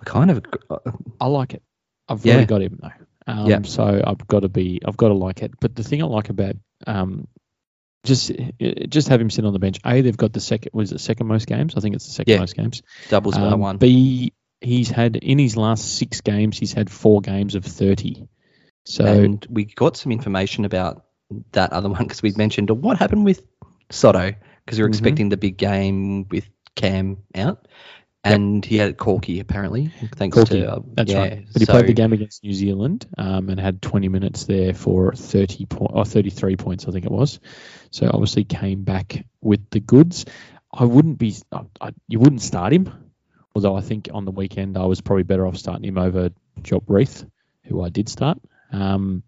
I 0.00 0.04
Kind 0.04 0.30
of. 0.30 0.42
uh, 0.70 0.78
I 1.20 1.26
like 1.26 1.54
it. 1.54 1.62
I've 2.08 2.24
Yeah. 2.24 2.34
really 2.34 2.46
got 2.46 2.62
him 2.62 2.78
though. 2.80 2.92
Um, 3.26 3.46
Yeah. 3.46 3.62
So 3.62 4.02
I've 4.04 4.26
got 4.26 4.40
to 4.40 4.48
be. 4.48 4.80
I've 4.84 4.96
got 4.96 5.08
to 5.08 5.14
like 5.14 5.42
it. 5.42 5.52
But 5.60 5.74
the 5.74 5.82
thing 5.82 6.02
I 6.02 6.06
like 6.06 6.30
about 6.30 6.56
um, 6.86 7.28
just 8.04 8.32
just 8.88 9.08
have 9.08 9.20
him 9.20 9.30
sit 9.30 9.44
on 9.44 9.52
the 9.52 9.58
bench. 9.58 9.78
A, 9.84 10.00
they've 10.00 10.16
got 10.16 10.32
the 10.32 10.40
second. 10.40 10.70
Was 10.72 10.92
it 10.92 11.00
second 11.00 11.26
most 11.26 11.46
games? 11.46 11.74
I 11.76 11.80
think 11.80 11.94
it's 11.94 12.06
the 12.06 12.12
second 12.12 12.32
Yeah. 12.32 12.38
most 12.40 12.56
games. 12.56 12.82
doubles 13.08 13.36
by 13.36 13.42
Um, 13.48 13.60
one. 13.60 13.76
B, 13.76 14.32
he's 14.60 14.88
had 14.88 15.16
in 15.16 15.38
his 15.38 15.56
last 15.56 15.96
six 15.96 16.20
games, 16.22 16.58
he's 16.58 16.72
had 16.72 16.90
four 16.90 17.20
games 17.20 17.54
of 17.54 17.64
thirty. 17.64 18.26
So 18.86 19.04
and 19.04 19.46
we 19.50 19.66
got 19.66 19.96
some 19.96 20.12
information 20.12 20.64
about 20.64 21.04
that 21.52 21.72
other 21.72 21.88
one 21.90 22.02
because 22.04 22.22
we 22.22 22.32
mentioned 22.32 22.70
what 22.70 22.98
happened 22.98 23.24
with 23.26 23.42
Sotto 23.90 24.32
because 24.64 24.78
we 24.78 24.82
were 24.82 24.88
Mhm. 24.88 24.92
expecting 24.94 25.28
the 25.28 25.36
big 25.36 25.58
game 25.58 26.26
with 26.30 26.48
Cam 26.76 27.18
out. 27.34 27.68
And 28.22 28.62
he 28.64 28.76
had 28.76 28.98
Corky 28.98 29.40
apparently, 29.40 29.90
thanks 30.16 30.34
Corky, 30.34 30.60
to 30.60 30.72
uh, 30.72 30.80
That's 30.94 31.10
yeah, 31.10 31.18
right. 31.18 31.46
But 31.52 31.62
he 31.62 31.64
so- 31.64 31.72
played 31.72 31.86
the 31.86 31.94
game 31.94 32.12
against 32.12 32.44
New 32.44 32.52
Zealand 32.52 33.06
um, 33.16 33.48
and 33.48 33.58
had 33.58 33.80
20 33.80 34.08
minutes 34.08 34.44
there 34.44 34.74
for 34.74 35.12
30 35.12 35.64
point 35.66 35.92
or 35.94 36.04
33 36.04 36.56
points, 36.56 36.86
I 36.86 36.90
think 36.90 37.06
it 37.06 37.10
was. 37.10 37.40
So 37.90 38.10
obviously 38.12 38.44
came 38.44 38.82
back 38.82 39.24
with 39.40 39.70
the 39.70 39.80
goods. 39.80 40.26
I 40.72 40.84
wouldn't 40.84 41.18
be, 41.18 41.34
I, 41.50 41.62
I, 41.80 41.90
you 42.08 42.18
wouldn't 42.18 42.42
start 42.42 42.72
him. 42.74 42.92
Although 43.54 43.74
I 43.74 43.80
think 43.80 44.08
on 44.12 44.24
the 44.24 44.30
weekend 44.30 44.76
I 44.76 44.84
was 44.84 45.00
probably 45.00 45.24
better 45.24 45.46
off 45.46 45.56
starting 45.56 45.84
him 45.84 45.98
over 45.98 46.30
Duop 46.60 46.84
Reath, 46.86 47.28
who 47.64 47.82
I 47.82 47.88
did 47.88 48.08
start. 48.08 48.38
Um, 48.70 49.22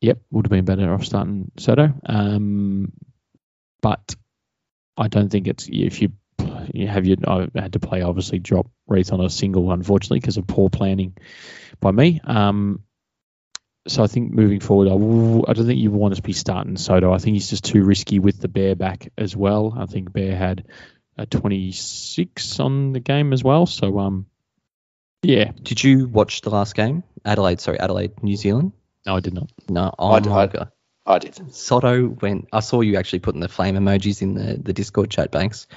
yep, 0.00 0.18
would 0.30 0.46
have 0.46 0.50
been 0.50 0.66
better 0.66 0.92
off 0.92 1.04
starting 1.04 1.50
Sotto. 1.56 1.92
Um, 2.04 2.92
but 3.80 4.14
I 4.96 5.08
don't 5.08 5.30
think 5.30 5.48
it's 5.48 5.68
if 5.70 6.00
you 6.02 6.12
have 6.88 7.06
your 7.06 7.16
I 7.26 7.48
had 7.54 7.72
to 7.74 7.78
play 7.80 8.02
obviously 8.02 8.38
drop 8.38 8.68
Reath 8.88 9.12
on 9.12 9.20
a 9.20 9.30
single 9.30 9.70
unfortunately 9.72 10.20
because 10.20 10.36
of 10.36 10.46
poor 10.46 10.70
planning 10.70 11.16
by 11.80 11.90
me. 11.90 12.20
Um, 12.24 12.80
so 13.88 14.02
I 14.02 14.08
think 14.08 14.32
moving 14.32 14.58
forward, 14.60 14.88
I, 14.88 14.92
w- 14.92 15.44
I 15.46 15.52
don't 15.52 15.66
think 15.66 15.78
you 15.80 15.92
want 15.92 16.16
to 16.16 16.22
be 16.22 16.32
starting 16.32 16.76
Sotto. 16.76 17.12
I 17.12 17.18
think 17.18 17.34
he's 17.34 17.50
just 17.50 17.64
too 17.64 17.84
risky 17.84 18.18
with 18.18 18.40
the 18.40 18.48
Bear 18.48 18.74
back 18.74 19.12
as 19.16 19.36
well. 19.36 19.74
I 19.78 19.86
think 19.86 20.12
Bear 20.12 20.34
had 20.34 20.64
a 21.16 21.24
26 21.24 22.60
on 22.60 22.92
the 22.92 23.00
game 23.00 23.32
as 23.32 23.44
well. 23.44 23.66
So 23.66 23.98
um, 24.00 24.26
yeah, 25.22 25.52
Did 25.62 25.82
you 25.84 26.08
watch 26.08 26.40
the 26.40 26.50
last 26.50 26.74
game? 26.74 27.04
Adelaide, 27.24 27.60
sorry, 27.60 27.78
Adelaide, 27.80 28.22
New 28.22 28.36
Zealand. 28.36 28.72
no, 29.06 29.16
I 29.16 29.20
did 29.20 29.34
not. 29.34 29.50
No, 29.68 29.92
oh 29.98 30.10
I 30.12 30.20
d- 30.20 30.28
my 30.30 30.42
I- 30.42 30.46
god. 30.46 30.72
I 31.08 31.20
did. 31.20 31.54
Sotto 31.54 32.08
went. 32.08 32.48
I 32.52 32.58
saw 32.58 32.80
you 32.80 32.96
actually 32.96 33.20
putting 33.20 33.40
the 33.40 33.48
flame 33.48 33.76
emojis 33.76 34.22
in 34.22 34.34
the, 34.34 34.56
the 34.60 34.72
Discord 34.72 35.08
chat, 35.08 35.30
Banks. 35.30 35.68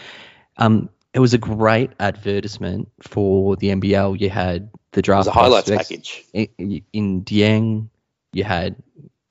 Um, 0.60 0.90
it 1.14 1.20
was 1.20 1.34
a 1.34 1.38
great 1.40 1.92
advertisement 2.00 2.90
for 3.02 3.56
the 3.56 3.70
NBL. 3.70 4.20
You 4.20 4.30
had 4.30 4.70
the 4.92 5.00
It 5.00 5.04
draft 5.04 5.26
was 5.26 5.28
a 5.28 5.32
highlights 5.32 5.70
package. 5.70 6.26
in, 6.34 6.84
in 6.94 7.24
Dieng, 7.24 7.90
you 8.34 8.44
had 8.44 8.76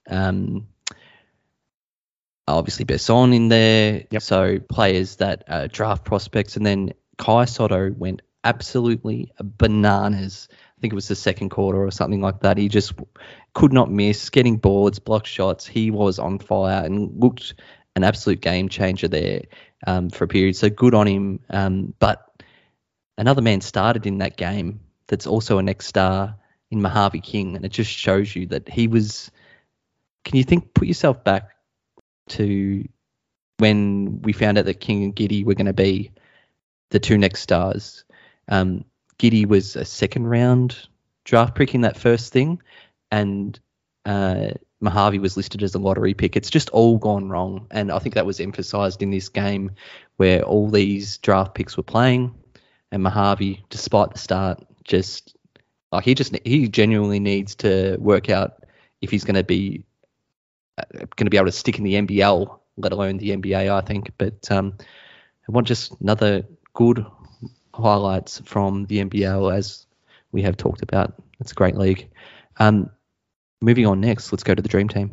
um, 0.09 0.67
obviously 2.49 2.85
Besson 2.85 3.35
in 3.35 3.49
there. 3.49 4.05
Yep. 4.11 4.23
So 4.23 4.59
players 4.59 5.17
that 5.17 5.45
uh, 5.47 5.69
draft 5.71 6.05
prospects, 6.05 6.57
and 6.57 6.67
then 6.67 6.95
Kai 7.19 7.45
Sotto 7.45 7.93
went 7.93 8.23
absolutely 8.45 9.33
bananas. 9.41 10.49
I 10.51 10.81
think 10.81 10.93
it 10.93 10.97
was 10.97 11.09
the 11.09 11.17
second 11.17 11.51
quarter 11.51 11.85
or 11.85 11.91
something 11.91 12.21
like 12.21 12.41
that. 12.41 12.57
He 12.57 12.69
just 12.69 12.95
could 13.53 13.73
not 13.73 13.91
miss, 13.91 14.31
getting 14.31 14.57
boards, 14.59 14.99
block 15.01 15.27
shots. 15.27 15.67
He 15.67 15.91
was 15.91 16.19
on 16.19 16.39
fire 16.39 16.85
and 16.85 17.21
looked 17.21 17.55
an 17.97 18.05
absolute 18.05 18.41
game 18.41 18.69
changer 18.69 19.09
there 19.09 19.43
um, 19.87 20.11
for 20.11 20.25
a 20.25 20.29
period. 20.29 20.57
So 20.57 20.71
good 20.71 20.95
on 20.95 21.07
him. 21.07 21.41
Um, 21.51 21.95
but 21.99 22.25
another 23.17 23.43
man 23.43 23.61
started 23.61 24.07
in 24.07 24.19
that 24.19 24.37
game 24.37 24.81
that's 25.07 25.27
also 25.27 25.59
a 25.59 25.63
next 25.63 25.87
star 25.87 26.37
in 26.71 26.83
Mojave 26.83 27.21
King, 27.21 27.57
and 27.57 27.65
it 27.65 27.73
just 27.73 27.91
shows 27.91 28.35
you 28.35 28.47
that 28.47 28.69
he 28.69 28.89
was. 28.89 29.31
Can 30.25 30.37
you 30.37 30.45
think? 30.45 30.75
Put 30.75 30.89
yourself 30.89 31.25
back 31.25 31.51
to 32.31 32.87
when 33.59 34.23
we 34.23 34.33
found 34.33 34.59
out 34.59 34.67
that 34.67 34.81
King 34.81 35.05
and 35.05 35.17
Giddey 35.17 35.45
were 35.45 35.55
going 35.55 35.67
to 35.67 35.73
be 35.73 36.13
the 36.91 37.01
two 37.01 37.19
next 37.19 37.41
stars. 37.41 38.05
Um, 38.49 38.85
Giddey 39.19 39.47
was 39.47 39.77
a 39.77 39.85
second 39.85 40.27
round 40.27 40.89
draft 41.25 41.55
pick 41.55 41.75
in 41.75 41.83
that 41.83 41.97
first 41.97 42.33
thing, 42.33 42.63
and 43.11 43.59
uh, 44.05 44.51
Mojave 44.81 45.19
was 45.19 45.37
listed 45.37 45.63
as 45.63 45.75
a 45.75 45.79
lottery 45.79 46.15
pick. 46.15 46.37
It's 46.37 46.51
just 46.51 46.71
all 46.71 46.99
gone 46.99 47.29
wrong, 47.29 47.67
and 47.71 47.91
I 47.91 47.99
think 47.99 48.15
that 48.15 48.27
was 48.27 48.41
emphasised 48.41 49.03
in 49.03 49.11
this 49.11 49.29
game 49.29 49.73
where 50.17 50.43
all 50.43 50.71
these 50.71 51.19
draft 51.19 51.55
picks 51.55 51.77
were 51.77 51.83
playing, 51.83 52.35
and 52.93 53.03
Mojave, 53.03 53.65
despite 53.71 54.13
the 54.13 54.19
start, 54.19 54.65
just 54.85 55.37
like 55.91 56.05
he 56.05 56.15
just 56.15 56.37
he 56.45 56.69
genuinely 56.69 57.21
needs 57.21 57.55
to 57.57 57.97
work 57.99 58.31
out 58.31 58.65
if 59.01 59.11
he's 59.11 59.25
going 59.25 59.35
to 59.35 59.45
be 59.45 59.85
going 60.93 61.27
to 61.27 61.31
be 61.31 61.37
able 61.37 61.47
to 61.47 61.53
stick 61.53 61.79
in 61.79 61.85
the 61.85 61.95
NBL, 61.95 62.59
let 62.77 62.93
alone 62.93 63.19
the 63.19 63.31
NBA. 63.31 63.71
I 63.71 63.81
think, 63.81 64.13
but 64.19 64.51
um, 64.51 64.75
I 65.49 65.53
want 65.53 65.67
just 65.67 65.93
another 66.01 66.45
good 66.75 67.05
highlights 67.75 68.41
from 68.45 68.87
the 68.87 69.05
NBL 69.05 69.55
as 69.57 69.87
we 70.33 70.43
have 70.43 70.57
talked 70.57 70.83
about. 70.83 71.15
It's 71.41 71.53
a 71.53 71.55
great 71.55 71.77
league. 71.77 72.09
Um, 72.59 72.91
moving 73.61 73.87
on 73.87 74.01
next, 74.01 74.33
let's 74.33 74.45
go 74.45 74.55
to 74.55 74.63
the 74.63 74.69
Dream 74.69 74.89
Team. 74.89 75.11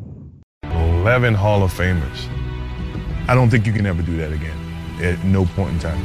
11 0.64 1.34
Hall 1.34 1.64
of 1.64 1.74
Famers. 1.74 2.28
I 3.28 3.34
don't 3.34 3.50
think 3.50 3.66
you 3.66 3.74
can 3.74 3.86
ever 3.86 4.02
do 4.02 4.18
that 4.18 4.32
again 4.32 4.58
at 5.02 5.24
no 5.24 5.46
point 5.46 5.72
in 5.72 5.80
time. 5.80 6.02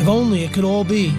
If 0.00 0.08
only 0.08 0.44
it 0.44 0.52
could 0.52 0.64
all 0.64 0.84
be 0.84 1.10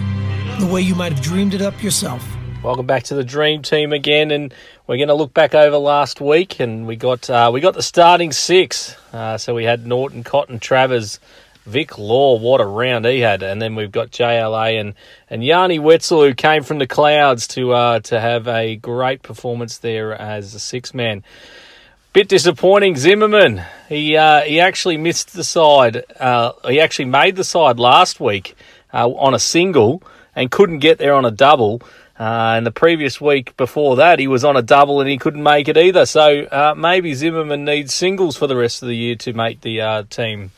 the 0.60 0.68
way 0.70 0.80
you 0.80 0.94
might 0.94 1.12
have 1.12 1.22
dreamed 1.22 1.54
it 1.54 1.62
up 1.62 1.82
yourself. 1.82 2.22
Welcome 2.62 2.86
back 2.86 3.02
to 3.04 3.14
the 3.14 3.24
Dream 3.24 3.62
Team 3.62 3.92
again, 3.92 4.30
and 4.30 4.52
we're 4.86 4.96
going 4.96 5.08
to 5.08 5.14
look 5.14 5.34
back 5.34 5.54
over 5.54 5.76
last 5.76 6.20
week, 6.20 6.60
and 6.60 6.86
we 6.86 6.96
got 6.96 7.28
uh, 7.28 7.50
we 7.52 7.60
got 7.60 7.74
the 7.74 7.82
starting 7.82 8.32
six. 8.32 8.96
Uh, 9.12 9.36
so 9.36 9.54
we 9.54 9.64
had 9.64 9.86
Norton, 9.86 10.22
Cotton, 10.22 10.58
Travers, 10.58 11.20
Vic 11.64 11.98
Law. 11.98 12.38
What 12.38 12.60
a 12.60 12.66
round 12.66 13.06
he 13.06 13.20
had, 13.20 13.42
and 13.42 13.60
then 13.60 13.74
we've 13.74 13.92
got 13.92 14.10
JLA 14.10 14.80
and 14.80 14.94
and 15.30 15.44
Yanni 15.44 15.78
Wetzell, 15.78 16.28
who 16.28 16.34
came 16.34 16.62
from 16.62 16.78
the 16.78 16.86
clouds 16.86 17.46
to 17.48 17.72
uh, 17.72 18.00
to 18.00 18.20
have 18.20 18.46
a 18.46 18.76
great 18.76 19.22
performance 19.22 19.78
there 19.78 20.12
as 20.12 20.54
a 20.54 20.60
six 20.60 20.94
man. 20.94 21.24
Bit 22.12 22.28
disappointing, 22.28 22.96
Zimmerman. 22.96 23.62
He 23.88 24.16
uh, 24.16 24.42
he 24.42 24.60
actually 24.60 24.96
missed 24.96 25.32
the 25.32 25.44
side. 25.44 26.04
Uh, 26.20 26.52
he 26.68 26.80
actually 26.80 27.06
made 27.06 27.36
the 27.36 27.44
side 27.44 27.78
last 27.78 28.20
week 28.20 28.54
uh, 28.92 29.08
on 29.08 29.34
a 29.34 29.38
single 29.38 30.02
and 30.36 30.50
couldn't 30.50 30.78
get 30.78 30.98
there 30.98 31.14
on 31.14 31.24
a 31.24 31.30
double. 31.30 31.82
Uh, 32.18 32.54
and 32.56 32.64
the 32.64 32.70
previous 32.70 33.20
week 33.20 33.56
before 33.56 33.96
that, 33.96 34.20
he 34.20 34.28
was 34.28 34.44
on 34.44 34.56
a 34.56 34.62
double 34.62 35.00
and 35.00 35.10
he 35.10 35.18
couldn't 35.18 35.42
make 35.42 35.66
it 35.66 35.76
either. 35.76 36.06
So 36.06 36.44
uh, 36.44 36.74
maybe 36.76 37.12
Zimmerman 37.14 37.64
needs 37.64 37.92
singles 37.92 38.36
for 38.36 38.46
the 38.46 38.56
rest 38.56 38.82
of 38.82 38.88
the 38.88 38.94
year 38.94 39.16
to 39.16 39.32
make 39.32 39.62
the 39.62 39.80
uh, 39.80 40.02
team. 40.04 40.52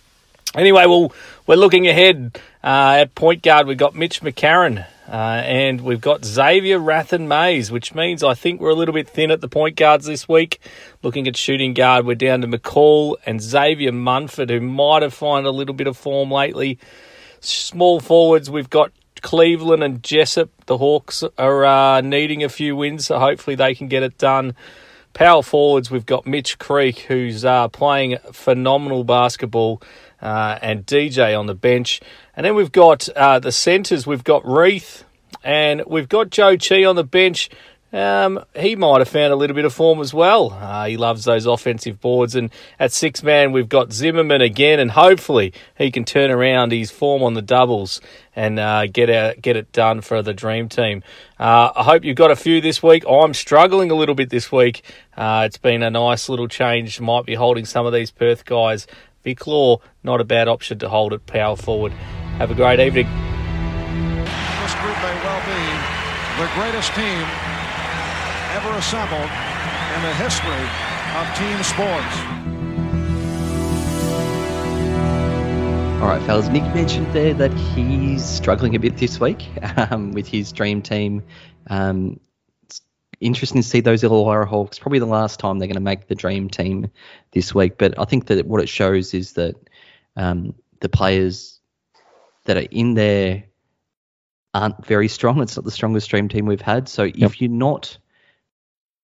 Anyway, 0.57 0.87
well, 0.87 1.13
we're 1.47 1.57
looking 1.57 1.87
ahead 1.87 2.41
uh, 2.65 2.97
at 3.01 3.15
point 3.15 3.43
guard. 3.43 3.67
We've 3.67 3.77
got 3.77 3.95
Mitch 3.95 4.23
McCarron 4.23 4.87
uh, 5.07 5.43
and 5.45 5.83
we've 5.83 6.01
got 6.01 6.25
Xavier 6.25 6.79
Rathan-Mayes, 6.79 7.71
which 7.71 7.95
means 7.95 8.25
I 8.25 8.35
think 8.35 8.61
we're 8.61 8.71
a 8.71 8.75
little 8.75 8.95
bit 8.95 9.09
thin 9.09 9.31
at 9.31 9.43
the 9.43 9.49
point 9.49 9.77
guards 9.77 10.07
this 10.07 10.29
week. 10.29 10.59
Looking 11.03 11.29
at 11.29 11.37
shooting 11.37 11.75
guard, 11.75 12.07
we're 12.07 12.15
down 12.15 12.41
to 12.41 12.49
McCall 12.49 13.17
and 13.27 13.41
Xavier 13.41 13.93
Munford, 13.93 14.49
who 14.49 14.61
might 14.61 15.03
have 15.03 15.15
found 15.15 15.47
a 15.47 15.51
little 15.51 15.75
bit 15.75 15.87
of 15.87 15.97
form 15.97 16.31
lately. 16.31 16.79
Small 17.41 18.01
forwards, 18.01 18.51
we've 18.51 18.71
got 18.71 18.93
Cleveland 19.21 19.85
and 19.85 20.03
Jessup, 20.03 20.49
the 20.67 20.79
Hawks, 20.79 21.23
are 21.39 21.65
uh, 21.65 22.01
needing 22.01 22.43
a 22.43 22.49
few 22.49 22.75
wins, 22.75 23.07
so 23.07 23.19
hopefully 23.19 23.57
they 23.57 23.75
can 23.75 23.89
get 23.89 24.03
it 24.03 24.19
done. 24.19 24.57
Power 25.13 25.43
forwards, 25.43 25.91
we've 25.91 26.05
got 26.05 26.27
Mitch 26.27 26.59
Creek, 26.59 27.01
who's 27.01 27.45
uh, 27.45 27.69
playing 27.69 28.19
phenomenal 28.33 29.05
basketball, 29.05 29.81
uh, 30.21 30.59
and 30.63 30.87
DJ 30.87 31.39
on 31.39 31.47
the 31.47 31.55
bench. 31.55 32.01
And 32.35 32.45
then 32.45 32.55
we've 32.55 32.73
got 32.73 33.09
uh, 33.11 33.39
the 33.39 33.53
centres, 33.53 34.07
we've 34.07 34.25
got 34.25 34.45
Reath, 34.45 35.05
and 35.43 35.83
we've 35.87 36.09
got 36.09 36.31
Zhou 36.31 36.57
Qi 36.57 36.89
on 36.89 36.97
the 36.97 37.05
bench. 37.05 37.51
Um, 37.93 38.45
he 38.55 38.77
might 38.77 38.99
have 38.99 39.09
found 39.09 39.33
a 39.33 39.37
little 39.37 39.55
bit 39.55 39.65
of 39.65 39.73
form 39.73 40.01
as 40.01 40.13
well. 40.13 40.53
Uh, 40.53 40.87
he 40.87 40.97
loves 40.97 41.25
those 41.25 41.47
offensive 41.47 42.01
boards. 42.01 42.35
And 42.35 42.51
at 42.79 42.93
six 42.93 43.23
man, 43.23 43.53
we've 43.53 43.69
got 43.69 43.93
Zimmerman 43.93 44.43
again, 44.43 44.81
and 44.81 44.91
hopefully 44.91 45.55
he 45.79 45.91
can 45.91 46.05
turn 46.05 46.31
around 46.31 46.73
his 46.73 46.91
form 46.91 47.23
on 47.23 47.35
the 47.35 47.43
doubles 47.43 48.01
and 48.35 48.59
uh, 48.59 48.87
get 48.87 49.09
out, 49.09 49.41
get 49.41 49.57
it 49.57 49.73
done 49.73 50.01
for 50.01 50.21
the 50.21 50.35
dream 50.35 50.69
team. 50.69 51.03
Uh, 51.39 51.71
I 51.75 51.85
hope 51.85 52.05
you've 52.05 52.17
got 52.17 52.31
a 52.31 52.37
few 52.37 52.61
this 52.61 52.83
week. 52.83 53.05
I'm 53.09 53.33
struggling 53.33 53.91
a 53.91 53.95
little 53.95 54.15
bit 54.15 54.31
this 54.31 54.51
week. 54.51 54.83
Uh, 55.17 55.45
it's 55.47 55.59
been 55.59 55.83
a 55.83 55.91
nice 55.91 56.29
little 56.29 56.49
change. 56.49 57.01
Might 57.01 57.25
be 57.25 57.35
holding 57.35 57.65
some 57.65 57.87
of 57.87 57.93
these 57.93 58.11
Perth 58.11 58.45
guys. 58.45 58.87
Vic 59.27 59.45
Law, 59.49 59.81
not 60.05 60.21
a 60.21 60.25
bad 60.25 60.47
option 60.47 60.79
to 60.79 60.89
hold 60.89 61.13
at 61.13 61.27
power 61.27 61.57
forward. 61.57 61.91
Have 62.39 62.53
a 62.53 62.55
great 62.55 62.79
evening. 62.79 63.07
This 63.07 64.75
group 64.79 64.95
may 65.03 65.17
well 65.27 65.43
be 65.43 65.63
the 66.39 66.47
greatest 66.55 66.95
team 66.95 67.27
ever 68.55 68.71
assembled 68.79 69.29
in 69.97 70.03
the 70.07 70.15
history 70.15 70.63
of 71.19 71.27
team 71.35 71.61
sports. 71.65 72.17
All 76.01 76.07
right, 76.07 76.23
fellas. 76.25 76.47
Nick 76.47 76.63
mentioned 76.73 77.13
there 77.13 77.35
that 77.35 77.53
he's 77.53 78.25
struggling 78.25 78.77
a 78.77 78.79
bit 78.79 78.99
this 78.99 79.19
week 79.19 79.45
um, 79.91 80.13
with 80.13 80.29
his 80.29 80.53
dream 80.53 80.83
team. 80.83 81.25
Um, 81.69 82.21
it's 82.21 82.26
interesting 83.21 83.63
to 83.63 83.69
see 83.69 83.81
those 83.81 84.03
Illawarra 84.03 84.47
Hawks. 84.47 84.79
Probably 84.79 84.99
the 84.99 85.07
last 85.07 85.41
time 85.41 85.59
they're 85.59 85.69
going 85.69 85.75
to 85.75 85.81
make 85.81 86.07
the 86.07 86.15
dream 86.15 86.49
team 86.49 86.91
this 87.33 87.55
week. 87.55 87.79
But 87.79 87.99
I 87.99 88.05
think 88.05 88.27
that 88.27 88.47
what 88.47 88.63
it 88.63 88.69
shows 88.69 89.15
is 89.15 89.33
that 89.35 89.57
um, 90.17 90.55
the 90.81 90.89
players 90.89 91.61
that 92.45 92.57
are 92.57 92.69
in 92.71 92.95
there 92.95 93.45
aren't 94.55 94.87
very 94.87 95.09
strong. 95.09 95.43
It's 95.43 95.57
not 95.57 95.65
the 95.65 95.71
strongest 95.71 96.09
dream 96.09 96.29
team 96.29 96.47
we've 96.47 96.61
had. 96.61 96.89
So 96.89 97.11
if 97.15 97.41
you're 97.41 97.51
not 97.51 97.99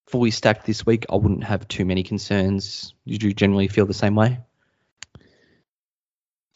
fully 0.06 0.30
stacked 0.30 0.66
this 0.66 0.86
week, 0.86 1.06
I 1.10 1.16
wouldn't 1.16 1.44
have 1.44 1.68
too 1.68 1.84
many 1.84 2.02
concerns. 2.02 2.94
Did 3.06 3.22
you 3.22 3.32
generally 3.32 3.68
feel 3.68 3.86
the 3.86 3.94
same 3.94 4.14
way? 4.14 4.38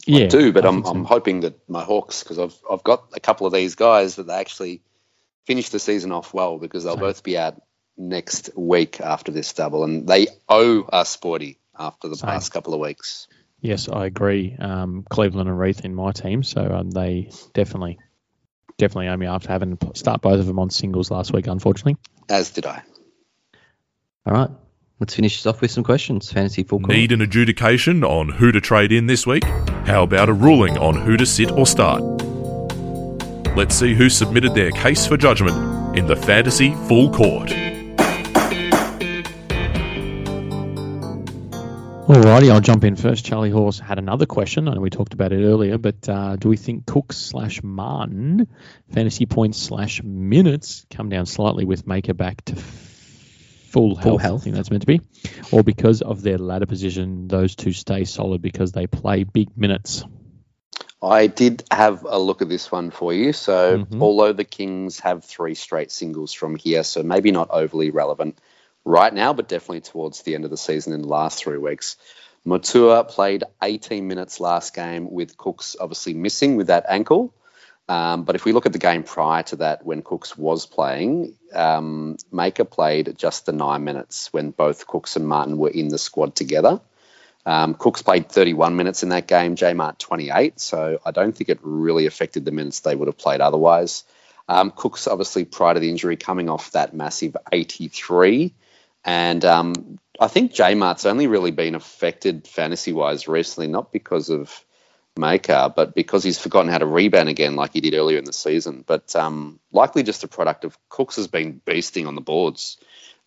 Yeah, 0.06 0.18
I 0.18 0.20
Yeah, 0.20 0.28
do, 0.28 0.52
but 0.52 0.64
I 0.64 0.68
I'm, 0.68 0.84
so. 0.84 0.90
I'm 0.90 1.04
hoping 1.04 1.40
that 1.40 1.68
my 1.68 1.82
Hawks, 1.82 2.22
because 2.22 2.38
I've 2.38 2.54
I've 2.70 2.84
got 2.84 3.08
a 3.14 3.20
couple 3.20 3.46
of 3.46 3.52
these 3.52 3.74
guys 3.74 4.16
that 4.16 4.26
they 4.28 4.34
actually 4.34 4.82
finish 5.46 5.68
the 5.70 5.78
season 5.78 6.12
off 6.12 6.34
well 6.34 6.58
because 6.58 6.84
they'll 6.84 6.94
Same. 6.94 7.00
both 7.00 7.22
be 7.22 7.38
out 7.38 7.62
next 7.96 8.50
week 8.56 9.00
after 9.00 9.32
this 9.32 9.52
double, 9.52 9.84
and 9.84 10.06
they 10.06 10.26
owe 10.48 10.82
us 10.82 11.08
sporty 11.08 11.58
after 11.78 12.08
the 12.08 12.16
Same. 12.16 12.30
past 12.30 12.52
couple 12.52 12.74
of 12.74 12.80
weeks. 12.80 13.28
Yes, 13.60 13.88
I 13.88 14.06
agree. 14.06 14.54
Um, 14.58 15.04
Cleveland 15.08 15.48
and 15.48 15.58
Reath 15.58 15.84
in 15.84 15.94
my 15.94 16.12
team, 16.12 16.42
so 16.42 16.60
um, 16.60 16.90
they 16.90 17.30
definitely, 17.54 17.98
definitely 18.76 19.08
owe 19.08 19.16
me 19.16 19.26
after 19.26 19.48
having 19.48 19.76
to 19.78 19.92
start 19.94 20.20
both 20.20 20.38
of 20.38 20.46
them 20.46 20.58
on 20.58 20.70
singles 20.70 21.10
last 21.10 21.32
week. 21.32 21.46
Unfortunately, 21.46 21.96
As 22.28 22.50
did 22.50 22.66
I. 22.66 22.82
All 24.26 24.34
right. 24.34 24.50
Let's 24.98 25.14
finish 25.14 25.36
this 25.36 25.46
off 25.46 25.60
with 25.60 25.70
some 25.70 25.84
questions. 25.84 26.32
Fantasy 26.32 26.62
full 26.62 26.80
court. 26.80 26.90
Need 26.90 27.12
an 27.12 27.20
adjudication 27.20 28.02
on 28.02 28.30
who 28.30 28.50
to 28.50 28.60
trade 28.62 28.92
in 28.92 29.06
this 29.06 29.26
week? 29.26 29.44
How 29.84 30.02
about 30.02 30.30
a 30.30 30.32
ruling 30.32 30.78
on 30.78 30.94
who 30.94 31.18
to 31.18 31.26
sit 31.26 31.50
or 31.50 31.66
start? 31.66 32.15
Let's 33.56 33.74
see 33.74 33.94
who 33.94 34.10
submitted 34.10 34.54
their 34.54 34.70
case 34.70 35.06
for 35.06 35.16
judgment 35.16 35.96
in 35.96 36.06
the 36.06 36.14
Fantasy 36.14 36.74
Full 36.88 37.10
Court. 37.10 37.48
Alrighty, 42.06 42.52
I'll 42.52 42.60
jump 42.60 42.84
in 42.84 42.96
first. 42.96 43.24
Charlie 43.24 43.50
Horse 43.50 43.78
had 43.78 43.98
another 43.98 44.26
question. 44.26 44.68
I 44.68 44.74
know 44.74 44.80
we 44.82 44.90
talked 44.90 45.14
about 45.14 45.32
it 45.32 45.42
earlier, 45.42 45.78
but 45.78 46.06
uh, 46.06 46.36
do 46.36 46.50
we 46.50 46.58
think 46.58 46.84
Cook 46.84 47.14
slash 47.14 47.62
Martin 47.62 48.46
fantasy 48.92 49.24
points 49.24 49.56
slash 49.58 50.02
minutes 50.02 50.84
come 50.90 51.08
down 51.08 51.24
slightly 51.24 51.64
with 51.64 51.86
Maker 51.86 52.12
back 52.12 52.44
to 52.44 52.52
f- 52.52 52.60
full 53.70 53.96
health? 53.96 54.20
health. 54.20 54.42
I 54.42 54.44
think 54.44 54.56
that's 54.56 54.70
meant 54.70 54.82
to 54.82 54.86
be, 54.86 55.00
or 55.50 55.64
because 55.64 56.02
of 56.02 56.20
their 56.20 56.36
ladder 56.36 56.66
position, 56.66 57.26
those 57.26 57.56
two 57.56 57.72
stay 57.72 58.04
solid 58.04 58.42
because 58.42 58.72
they 58.72 58.86
play 58.86 59.24
big 59.24 59.56
minutes. 59.56 60.04
I 61.06 61.28
did 61.28 61.62
have 61.70 62.04
a 62.04 62.18
look 62.18 62.42
at 62.42 62.48
this 62.48 62.70
one 62.72 62.90
for 62.90 63.12
you. 63.12 63.32
So, 63.32 63.78
Mhm. 63.78 64.00
although 64.00 64.32
the 64.32 64.44
Kings 64.44 65.00
have 65.00 65.24
three 65.24 65.54
straight 65.54 65.92
singles 65.92 66.32
from 66.32 66.56
here, 66.56 66.82
so 66.82 67.02
maybe 67.02 67.30
not 67.30 67.50
overly 67.50 67.90
relevant 67.90 68.38
right 68.84 69.12
now, 69.12 69.32
but 69.32 69.48
definitely 69.48 69.82
towards 69.82 70.22
the 70.22 70.34
end 70.34 70.44
of 70.44 70.50
the 70.50 70.56
season 70.56 70.92
in 70.92 71.02
the 71.02 71.08
last 71.08 71.38
three 71.38 71.58
weeks. 71.58 71.96
Matua 72.44 73.04
played 73.04 73.44
18 73.62 74.06
minutes 74.06 74.40
last 74.40 74.74
game 74.74 75.10
with 75.10 75.36
Cooks 75.36 75.76
obviously 75.80 76.14
missing 76.14 76.56
with 76.56 76.68
that 76.68 76.86
ankle. 76.88 77.32
Um, 77.88 78.24
but 78.24 78.34
if 78.34 78.44
we 78.44 78.52
look 78.52 78.66
at 78.66 78.72
the 78.72 78.80
game 78.80 79.04
prior 79.04 79.44
to 79.44 79.56
that, 79.56 79.86
when 79.86 80.02
Cooks 80.02 80.36
was 80.36 80.66
playing, 80.66 81.34
um, 81.54 82.16
Maker 82.32 82.64
played 82.64 83.16
just 83.16 83.46
the 83.46 83.52
nine 83.52 83.84
minutes 83.84 84.32
when 84.32 84.50
both 84.50 84.86
Cooks 84.88 85.14
and 85.16 85.28
Martin 85.28 85.56
were 85.56 85.70
in 85.70 85.88
the 85.88 85.98
squad 85.98 86.34
together. 86.34 86.80
Um, 87.46 87.74
Cooks 87.74 88.02
played 88.02 88.28
31 88.28 88.74
minutes 88.74 89.04
in 89.04 89.10
that 89.10 89.28
game, 89.28 89.54
J 89.54 89.72
Mart 89.72 90.00
28, 90.00 90.58
so 90.58 90.98
I 91.06 91.12
don't 91.12 91.32
think 91.32 91.48
it 91.48 91.60
really 91.62 92.06
affected 92.06 92.44
the 92.44 92.50
minutes 92.50 92.80
they 92.80 92.96
would 92.96 93.06
have 93.06 93.16
played 93.16 93.40
otherwise. 93.40 94.02
Um, 94.48 94.72
Cooks, 94.74 95.06
obviously, 95.06 95.44
prior 95.44 95.74
to 95.74 95.80
the 95.80 95.88
injury, 95.88 96.16
coming 96.16 96.48
off 96.48 96.72
that 96.72 96.92
massive 96.92 97.36
83. 97.52 98.52
And 99.04 99.44
um, 99.44 99.98
I 100.18 100.26
think 100.26 100.52
J 100.52 100.74
Mart's 100.74 101.06
only 101.06 101.28
really 101.28 101.52
been 101.52 101.76
affected 101.76 102.48
fantasy 102.48 102.92
wise 102.92 103.28
recently, 103.28 103.68
not 103.68 103.92
because 103.92 104.28
of 104.28 104.64
Maker, 105.16 105.72
but 105.74 105.94
because 105.94 106.24
he's 106.24 106.38
forgotten 106.38 106.70
how 106.70 106.78
to 106.78 106.86
rebound 106.86 107.28
again 107.28 107.54
like 107.54 107.72
he 107.72 107.80
did 107.80 107.94
earlier 107.94 108.18
in 108.18 108.24
the 108.24 108.32
season. 108.32 108.84
But 108.84 109.14
um, 109.14 109.60
likely 109.72 110.02
just 110.02 110.24
a 110.24 110.28
product 110.28 110.64
of 110.64 110.76
Cooks 110.88 111.16
has 111.16 111.28
been 111.28 111.60
beasting 111.64 112.08
on 112.08 112.16
the 112.16 112.20
boards. 112.20 112.76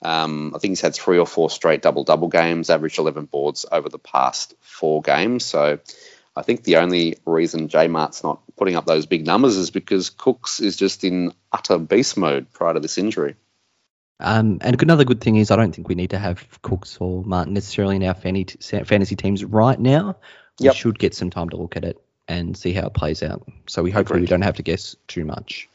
Um, 0.01 0.53
I 0.55 0.59
think 0.59 0.71
he's 0.71 0.81
had 0.81 0.95
three 0.95 1.19
or 1.19 1.25
four 1.25 1.49
straight 1.49 1.81
double 1.81 2.03
double 2.03 2.29
games, 2.29 2.69
averaged 2.69 2.99
11 2.99 3.25
boards 3.25 3.65
over 3.71 3.89
the 3.89 3.99
past 3.99 4.53
four 4.61 5.01
games. 5.01 5.45
So 5.45 5.79
I 6.35 6.41
think 6.41 6.63
the 6.63 6.77
only 6.77 7.17
reason 7.25 7.67
J 7.67 7.87
Mart's 7.87 8.23
not 8.23 8.41
putting 8.55 8.75
up 8.75 8.85
those 8.85 9.05
big 9.05 9.25
numbers 9.25 9.57
is 9.57 9.71
because 9.71 10.09
Cooks 10.09 10.59
is 10.61 10.77
just 10.77 11.03
in 11.03 11.33
utter 11.51 11.77
beast 11.77 12.17
mode 12.17 12.51
prior 12.51 12.73
to 12.73 12.79
this 12.79 12.97
injury. 12.97 13.35
Um, 14.21 14.59
and 14.61 14.81
another 14.81 15.05
good 15.05 15.21
thing 15.21 15.37
is 15.37 15.49
I 15.51 15.55
don't 15.55 15.73
think 15.73 15.87
we 15.87 15.95
need 15.95 16.09
to 16.11 16.19
have 16.19 16.45
Cooks 16.61 16.97
or 16.99 17.23
Martin 17.23 17.53
necessarily 17.53 17.95
in 17.95 18.03
our 18.03 18.13
fantasy 18.13 19.15
teams 19.15 19.43
right 19.45 19.79
now. 19.79 20.17
We 20.59 20.65
Yep. 20.65 20.75
should 20.75 20.99
get 20.99 21.15
some 21.15 21.29
time 21.29 21.49
to 21.49 21.57
look 21.57 21.77
at 21.77 21.85
it 21.85 22.01
and 22.27 22.55
see 22.55 22.73
how 22.73 22.87
it 22.87 22.93
plays 22.93 23.23
out. 23.23 23.47
So 23.67 23.81
we 23.81 23.91
hopefully 23.91 24.21
we 24.21 24.27
don't 24.27 24.41
have 24.41 24.57
to 24.57 24.63
guess 24.63 24.95
too 25.07 25.23
much. 25.23 25.69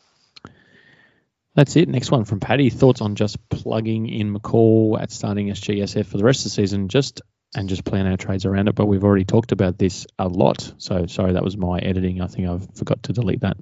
That's 1.54 1.76
it. 1.76 1.88
Next 1.88 2.10
one 2.10 2.24
from 2.24 2.40
Paddy. 2.40 2.70
Thoughts 2.70 3.00
on 3.00 3.14
just 3.14 3.48
plugging 3.48 4.08
in 4.08 4.34
McCall 4.34 5.00
at 5.00 5.12
starting 5.12 5.48
SGSF 5.48 6.06
for 6.06 6.18
the 6.18 6.24
rest 6.24 6.40
of 6.40 6.44
the 6.44 6.50
season, 6.50 6.88
just 6.88 7.22
and 7.54 7.68
just 7.68 7.84
plan 7.84 8.06
our 8.06 8.16
trades 8.16 8.44
around 8.44 8.68
it. 8.68 8.74
But 8.74 8.86
we've 8.86 9.04
already 9.04 9.24
talked 9.24 9.52
about 9.52 9.78
this 9.78 10.06
a 10.18 10.26
lot. 10.26 10.72
So 10.78 11.06
sorry, 11.06 11.34
that 11.34 11.44
was 11.44 11.56
my 11.56 11.78
editing. 11.78 12.20
I 12.20 12.26
think 12.26 12.48
I 12.48 12.58
forgot 12.74 13.04
to 13.04 13.12
delete 13.12 13.40
that. 13.40 13.56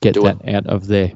Get 0.00 0.14
Do 0.14 0.22
that 0.22 0.48
out 0.48 0.66
of 0.66 0.86
there. 0.86 1.12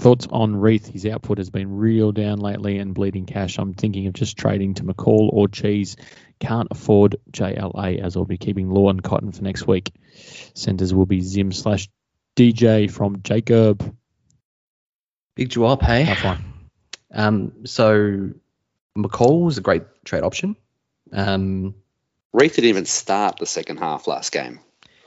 Thoughts 0.00 0.26
on 0.30 0.56
Reath? 0.56 0.86
His 0.86 1.04
output 1.06 1.38
has 1.38 1.50
been 1.50 1.76
real 1.76 2.12
down 2.12 2.38
lately 2.38 2.78
and 2.78 2.94
bleeding 2.94 3.26
cash. 3.26 3.58
I'm 3.58 3.74
thinking 3.74 4.06
of 4.06 4.14
just 4.14 4.36
trading 4.36 4.74
to 4.74 4.84
McCall 4.84 5.30
or 5.30 5.48
Cheese. 5.48 5.96
Can't 6.38 6.68
afford 6.70 7.16
JLA 7.32 8.02
as 8.02 8.16
I'll 8.16 8.24
be 8.24 8.38
keeping 8.38 8.70
Law 8.70 8.88
and 8.88 9.02
Cotton 9.02 9.32
for 9.32 9.42
next 9.42 9.66
week. 9.66 9.92
Centers 10.54 10.94
will 10.94 11.04
be 11.04 11.20
Zim 11.20 11.52
slash 11.52 11.88
DJ 12.34 12.90
from 12.90 13.20
Jacob. 13.22 13.94
Big 15.40 15.48
Jawab, 15.48 15.80
hey? 15.80 16.02
How 16.02 16.16
fine. 16.16 16.44
Um, 17.14 17.64
so 17.64 18.28
McCall 18.94 19.42
was 19.42 19.56
a 19.56 19.62
great 19.62 19.84
trade 20.04 20.22
option. 20.22 20.54
Um, 21.14 21.74
Reath 22.34 22.56
didn't 22.56 22.68
even 22.68 22.84
start 22.84 23.38
the 23.38 23.46
second 23.46 23.78
half 23.78 24.06
last 24.06 24.32
game. 24.32 24.60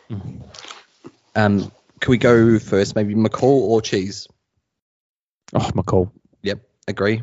um, 0.09 1.71
can 1.99 2.09
we 2.09 2.17
go 2.17 2.57
first? 2.57 2.95
Maybe 2.95 3.13
McCall 3.13 3.43
or 3.43 3.79
Cheese? 3.79 4.27
Oh, 5.53 5.69
McCall. 5.75 6.09
Yep, 6.41 6.61
agree. 6.87 7.21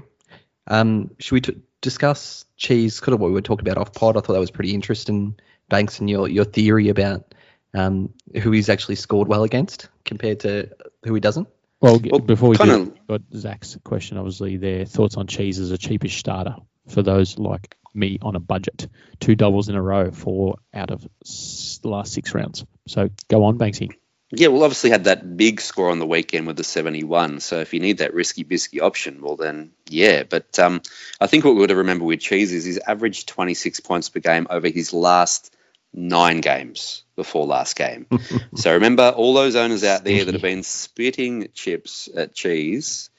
Um, 0.68 1.10
should 1.18 1.32
we 1.32 1.40
t- 1.40 1.60
discuss 1.80 2.44
Cheese? 2.58 3.00
Kind 3.00 3.14
of 3.14 3.20
what 3.20 3.26
we 3.26 3.34
were 3.34 3.42
talking 3.42 3.68
about 3.68 3.76
off 3.76 3.92
pod. 3.92 4.16
I 4.16 4.20
thought 4.20 4.34
that 4.34 4.38
was 4.38 4.52
pretty 4.52 4.72
interesting, 4.72 5.34
Banks, 5.68 5.98
and 5.98 6.08
your 6.08 6.28
your 6.28 6.44
theory 6.44 6.88
about 6.88 7.34
um, 7.74 8.14
who 8.40 8.52
he's 8.52 8.68
actually 8.68 8.94
scored 8.94 9.26
well 9.26 9.42
against 9.42 9.88
compared 10.04 10.38
to 10.40 10.68
who 11.02 11.12
he 11.12 11.18
doesn't. 11.20 11.48
Well, 11.80 12.00
Well, 12.10 12.20
before 12.20 12.50
we 12.50 12.56
kinda- 12.56 12.84
do, 12.86 12.94
got 13.08 13.22
Zach's 13.34 13.76
question. 13.84 14.18
Obviously, 14.18 14.56
their 14.58 14.84
thoughts 14.84 15.16
on 15.16 15.26
cheese 15.26 15.58
as 15.58 15.70
a 15.70 15.78
cheapish 15.78 16.18
starter 16.18 16.56
for 16.88 17.02
those 17.02 17.38
like 17.38 17.76
me 17.94 18.18
on 18.22 18.36
a 18.36 18.40
budget. 18.40 18.86
Two 19.18 19.34
doubles 19.34 19.68
in 19.68 19.74
a 19.74 19.82
row, 19.82 20.10
four 20.10 20.56
out 20.74 20.90
of 20.90 21.06
s- 21.24 21.80
the 21.82 21.88
last 21.88 22.12
six 22.12 22.34
rounds. 22.34 22.64
So 22.86 23.08
go 23.28 23.44
on, 23.44 23.58
Banksy. 23.58 23.90
Yeah, 24.32 24.48
well, 24.48 24.62
obviously 24.62 24.90
had 24.90 25.04
that 25.04 25.36
big 25.36 25.60
score 25.60 25.90
on 25.90 25.98
the 25.98 26.06
weekend 26.06 26.46
with 26.46 26.56
the 26.56 26.62
71. 26.62 27.40
So 27.40 27.58
if 27.60 27.74
you 27.74 27.80
need 27.80 27.98
that 27.98 28.14
risky 28.14 28.44
bisky 28.44 28.80
option, 28.80 29.22
well 29.22 29.34
then, 29.34 29.72
yeah. 29.88 30.22
But 30.22 30.56
um, 30.60 30.82
I 31.20 31.26
think 31.26 31.44
what 31.44 31.54
we 31.56 31.62
got 31.62 31.70
to 31.70 31.76
remember 31.76 32.04
with 32.04 32.20
Cheese 32.20 32.52
is 32.52 32.64
he's 32.64 32.78
averaged 32.78 33.26
26 33.28 33.80
points 33.80 34.08
per 34.08 34.20
game 34.20 34.46
over 34.48 34.68
his 34.68 34.92
last 34.92 35.52
nine 35.92 36.40
games 36.40 37.04
before 37.16 37.46
last 37.46 37.76
game. 37.76 38.06
so 38.54 38.72
remember 38.72 39.10
all 39.10 39.34
those 39.34 39.56
owners 39.56 39.84
out 39.84 40.04
there 40.04 40.24
that 40.24 40.34
have 40.34 40.42
been 40.42 40.62
spitting 40.62 41.48
chips 41.54 42.08
at 42.14 42.34
Cheese 42.34 43.10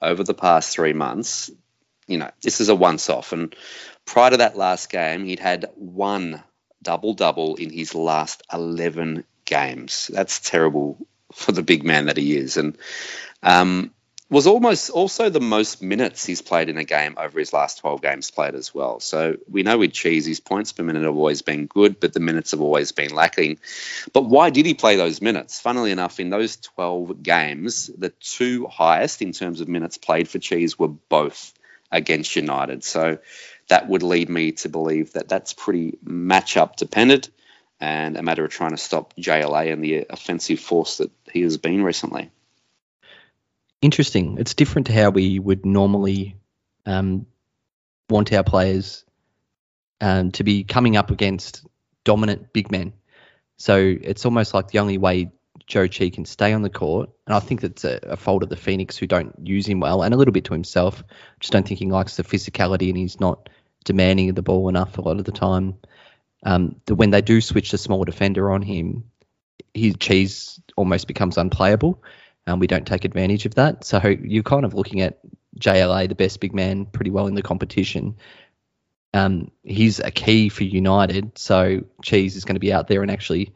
over 0.00 0.24
the 0.24 0.34
past 0.34 0.72
three 0.74 0.92
months. 0.92 1.50
You 2.06 2.18
know, 2.18 2.30
this 2.42 2.60
is 2.60 2.68
a 2.68 2.74
once-off. 2.74 3.32
And 3.32 3.54
prior 4.04 4.30
to 4.30 4.36
that 4.38 4.56
last 4.56 4.90
game, 4.90 5.24
he'd 5.24 5.38
had 5.38 5.70
one 5.74 6.42
double-double 6.82 7.56
in 7.56 7.70
his 7.70 7.94
last 7.94 8.42
11 8.52 9.24
games. 9.44 10.10
That's 10.12 10.40
terrible 10.40 10.98
for 11.32 11.52
the 11.52 11.62
big 11.62 11.84
man 11.84 12.06
that 12.06 12.16
he 12.16 12.36
is, 12.36 12.56
and 12.56 12.76
um, 13.42 13.92
was 14.34 14.48
almost 14.48 14.90
also 14.90 15.30
the 15.30 15.40
most 15.40 15.80
minutes 15.80 16.26
he's 16.26 16.42
played 16.42 16.68
in 16.68 16.76
a 16.76 16.82
game 16.82 17.14
over 17.16 17.38
his 17.38 17.52
last 17.52 17.78
12 17.78 18.02
games 18.02 18.32
played 18.32 18.56
as 18.56 18.74
well. 18.74 18.98
So 18.98 19.36
we 19.48 19.62
know 19.62 19.78
with 19.78 19.92
Cheese, 19.92 20.26
his 20.26 20.40
points 20.40 20.72
per 20.72 20.82
minute 20.82 21.04
have 21.04 21.14
always 21.14 21.42
been 21.42 21.66
good, 21.66 22.00
but 22.00 22.12
the 22.12 22.18
minutes 22.18 22.50
have 22.50 22.60
always 22.60 22.90
been 22.90 23.14
lacking. 23.14 23.60
But 24.12 24.22
why 24.22 24.50
did 24.50 24.66
he 24.66 24.74
play 24.74 24.96
those 24.96 25.22
minutes? 25.22 25.60
Funnily 25.60 25.92
enough, 25.92 26.18
in 26.18 26.30
those 26.30 26.56
12 26.56 27.22
games, 27.22 27.86
the 27.86 28.08
two 28.08 28.66
highest 28.66 29.22
in 29.22 29.30
terms 29.30 29.60
of 29.60 29.68
minutes 29.68 29.98
played 29.98 30.28
for 30.28 30.40
Cheese 30.40 30.76
were 30.76 30.88
both 30.88 31.54
against 31.92 32.34
United. 32.34 32.82
So 32.82 33.18
that 33.68 33.88
would 33.88 34.02
lead 34.02 34.28
me 34.28 34.50
to 34.50 34.68
believe 34.68 35.12
that 35.12 35.28
that's 35.28 35.52
pretty 35.52 35.96
matchup 36.04 36.74
dependent 36.74 37.30
and 37.80 38.16
a 38.16 38.22
matter 38.24 38.44
of 38.44 38.50
trying 38.50 38.72
to 38.72 38.78
stop 38.78 39.14
JLA 39.14 39.72
and 39.72 39.84
the 39.84 40.06
offensive 40.10 40.58
force 40.58 40.96
that 40.96 41.12
he 41.30 41.42
has 41.42 41.56
been 41.56 41.84
recently. 41.84 42.32
Interesting. 43.84 44.38
It's 44.38 44.54
different 44.54 44.86
to 44.86 44.94
how 44.94 45.10
we 45.10 45.38
would 45.38 45.66
normally 45.66 46.38
um, 46.86 47.26
want 48.08 48.32
our 48.32 48.42
players 48.42 49.04
um, 50.00 50.30
to 50.30 50.42
be 50.42 50.64
coming 50.64 50.96
up 50.96 51.10
against 51.10 51.66
dominant 52.02 52.54
big 52.54 52.72
men. 52.72 52.94
So 53.58 53.76
it's 53.76 54.24
almost 54.24 54.54
like 54.54 54.68
the 54.68 54.78
only 54.78 54.96
way 54.96 55.32
Zhou 55.68 55.90
Qi 55.90 56.14
can 56.14 56.24
stay 56.24 56.54
on 56.54 56.62
the 56.62 56.70
court, 56.70 57.10
and 57.26 57.36
I 57.36 57.40
think 57.40 57.60
that's 57.60 57.84
a, 57.84 58.00
a 58.04 58.16
fault 58.16 58.42
of 58.42 58.48
the 58.48 58.56
Phoenix 58.56 58.96
who 58.96 59.06
don't 59.06 59.34
use 59.46 59.66
him 59.66 59.80
well, 59.80 60.02
and 60.02 60.14
a 60.14 60.16
little 60.16 60.32
bit 60.32 60.44
to 60.44 60.54
himself. 60.54 61.04
Just 61.38 61.52
don't 61.52 61.68
think 61.68 61.78
he 61.78 61.90
likes 61.90 62.16
the 62.16 62.24
physicality, 62.24 62.88
and 62.88 62.96
he's 62.96 63.20
not 63.20 63.50
demanding 63.84 64.32
the 64.32 64.40
ball 64.40 64.70
enough 64.70 64.96
a 64.96 65.02
lot 65.02 65.18
of 65.18 65.26
the 65.26 65.30
time. 65.30 65.74
Um, 66.42 66.80
when 66.88 67.10
they 67.10 67.20
do 67.20 67.42
switch 67.42 67.70
the 67.70 67.76
small 67.76 68.04
defender 68.04 68.50
on 68.50 68.62
him, 68.62 69.10
his 69.74 69.96
cheese 69.98 70.58
almost 70.74 71.06
becomes 71.06 71.36
unplayable, 71.36 72.02
and 72.46 72.60
we 72.60 72.66
don't 72.66 72.86
take 72.86 73.04
advantage 73.04 73.46
of 73.46 73.54
that. 73.54 73.84
So 73.84 74.00
you're 74.06 74.42
kind 74.42 74.64
of 74.64 74.74
looking 74.74 75.00
at 75.00 75.18
JLA, 75.58 76.08
the 76.08 76.14
best 76.14 76.40
big 76.40 76.54
man, 76.54 76.86
pretty 76.86 77.10
well 77.10 77.26
in 77.26 77.34
the 77.34 77.42
competition. 77.42 78.16
Um, 79.12 79.50
he's 79.62 80.00
a 80.00 80.10
key 80.10 80.48
for 80.48 80.64
United, 80.64 81.38
so 81.38 81.82
Cheese 82.02 82.36
is 82.36 82.44
going 82.44 82.56
to 82.56 82.60
be 82.60 82.72
out 82.72 82.88
there 82.88 83.02
and 83.02 83.10
actually 83.10 83.52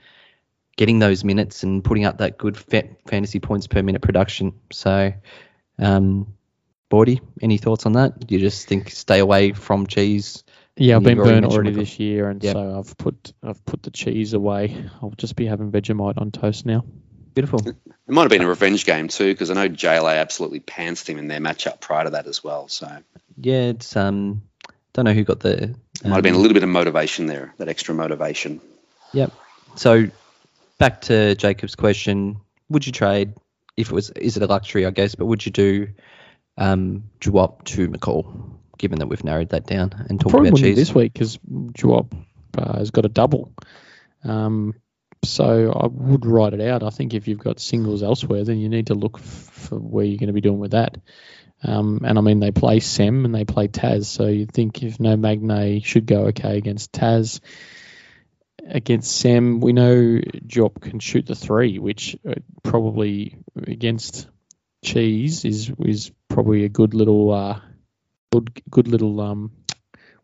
getting 0.76 1.01
those 1.01 1.24
minutes 1.24 1.64
and 1.64 1.82
putting 1.82 2.05
up 2.05 2.18
that 2.18 2.39
good 2.39 2.57
fa- 2.57 2.89
fantasy 3.09 3.41
points 3.41 3.66
per 3.66 3.82
minute 3.82 4.01
production. 4.01 4.53
So, 4.70 5.12
um, 5.78 6.34
Bordy, 6.91 7.20
any 7.43 7.59
thoughts 7.59 7.86
on 7.86 7.95
that? 7.95 8.24
Do 8.24 8.34
you 8.36 8.41
just 8.41 8.68
think 8.68 8.91
stay 8.91 9.18
away 9.18 9.53
from 9.53 9.89
Cheese? 9.89 10.45
Yeah, 10.76 10.97
I've 10.97 11.03
been 11.03 11.18
burned 11.18 11.45
already 11.45 11.72
this 11.72 11.99
year, 11.99 12.30
and 12.30 12.43
Yep. 12.43 12.53
so 12.53 12.78
I've 12.78 12.97
put 12.97 13.32
I've 13.43 13.64
put 13.64 13.82
the 13.82 13.91
cheese 13.91 14.32
away. 14.32 14.89
I'll 15.03 15.12
just 15.16 15.34
be 15.34 15.45
having 15.45 15.72
Vegemite 15.72 16.18
on 16.18 16.30
toast 16.30 16.64
now. 16.64 16.84
Beautiful. 17.34 17.60
It 17.66 17.76
might 18.08 18.22
have 18.22 18.30
been 18.30 18.42
a 18.42 18.48
revenge 18.48 18.84
game 18.84 19.08
too, 19.08 19.32
because 19.32 19.50
I 19.50 19.54
know 19.54 19.68
JLA 19.68 20.18
absolutely 20.18 20.60
pantsed 20.60 21.08
him 21.08 21.18
in 21.18 21.28
their 21.28 21.40
matchup 21.40 21.80
prior 21.80 22.04
to 22.04 22.10
that 22.10 22.26
as 22.26 22.42
well. 22.42 22.68
So 22.68 22.88
Yeah, 23.36 23.64
it's 23.70 23.96
um, 23.96 24.42
don't 24.92 25.04
know 25.04 25.12
who 25.12 25.24
got 25.24 25.40
the. 25.40 25.74
might 26.04 26.14
have 26.14 26.22
been 26.22 26.34
a 26.34 26.36
um, 26.36 26.42
little 26.42 26.54
bit 26.54 26.62
of 26.62 26.68
motivation 26.68 27.26
there, 27.26 27.54
that 27.58 27.68
extra 27.68 27.94
motivation. 27.94 28.60
Yep. 29.12 29.32
So 29.76 30.06
back 30.78 31.02
to 31.02 31.34
Jacob's 31.34 31.74
question: 31.74 32.40
Would 32.70 32.86
you 32.86 32.92
trade 32.92 33.34
if 33.76 33.88
it 33.88 33.94
was? 33.94 34.10
Is 34.10 34.36
it 34.36 34.42
a 34.42 34.46
luxury, 34.46 34.86
I 34.86 34.90
guess? 34.90 35.14
But 35.14 35.26
would 35.26 35.44
you 35.44 35.52
do 35.52 35.88
um, 36.56 37.04
Jawop 37.20 37.64
to 37.64 37.88
McCall? 37.88 38.54
Given 38.78 39.00
that 39.00 39.08
we've 39.08 39.24
narrowed 39.24 39.48
that 39.48 39.66
down 39.66 39.92
and 40.08 40.20
talked 40.20 40.30
Probably 40.30 40.50
about 40.50 40.60
wouldn't 40.60 40.76
cheese. 40.76 40.76
this 40.76 40.94
week 40.94 41.12
because 41.12 41.36
Jawab 41.38 42.12
uh, 42.56 42.78
has 42.78 42.92
got 42.92 43.04
a 43.04 43.08
double. 43.08 43.52
Um, 44.22 44.74
so 45.24 45.72
I 45.72 45.86
would 45.86 46.26
write 46.26 46.54
it 46.54 46.60
out. 46.60 46.82
I 46.82 46.90
think 46.90 47.14
if 47.14 47.28
you've 47.28 47.38
got 47.38 47.60
singles 47.60 48.02
elsewhere, 48.02 48.44
then 48.44 48.58
you 48.58 48.68
need 48.68 48.88
to 48.88 48.94
look 48.94 49.18
for 49.18 49.78
where 49.78 50.04
you're 50.04 50.18
going 50.18 50.28
to 50.28 50.32
be 50.32 50.40
doing 50.40 50.58
with 50.58 50.72
that. 50.72 50.96
Um, 51.62 52.02
and 52.04 52.18
I 52.18 52.20
mean, 52.20 52.40
they 52.40 52.52
play 52.52 52.80
Sem 52.80 53.24
and 53.24 53.34
they 53.34 53.44
play 53.44 53.68
Taz, 53.68 54.06
so 54.06 54.26
you'd 54.26 54.52
think 54.52 54.82
if 54.82 55.00
no 55.00 55.16
Magnay 55.16 55.84
should 55.84 56.06
go 56.06 56.26
okay 56.26 56.56
against 56.56 56.92
Taz. 56.92 57.40
Against 58.66 59.16
Sem, 59.16 59.60
we 59.60 59.72
know 59.72 60.20
Jop 60.46 60.80
can 60.80 61.00
shoot 61.00 61.26
the 61.26 61.34
three, 61.34 61.78
which 61.78 62.16
uh, 62.28 62.34
probably 62.62 63.38
against 63.56 64.28
Cheese 64.84 65.44
is 65.44 65.72
is 65.80 66.12
probably 66.28 66.64
a 66.64 66.68
good 66.68 66.94
little 66.94 67.32
uh, 67.32 67.60
good 68.30 68.62
good 68.70 68.86
little 68.86 69.20
um, 69.20 69.52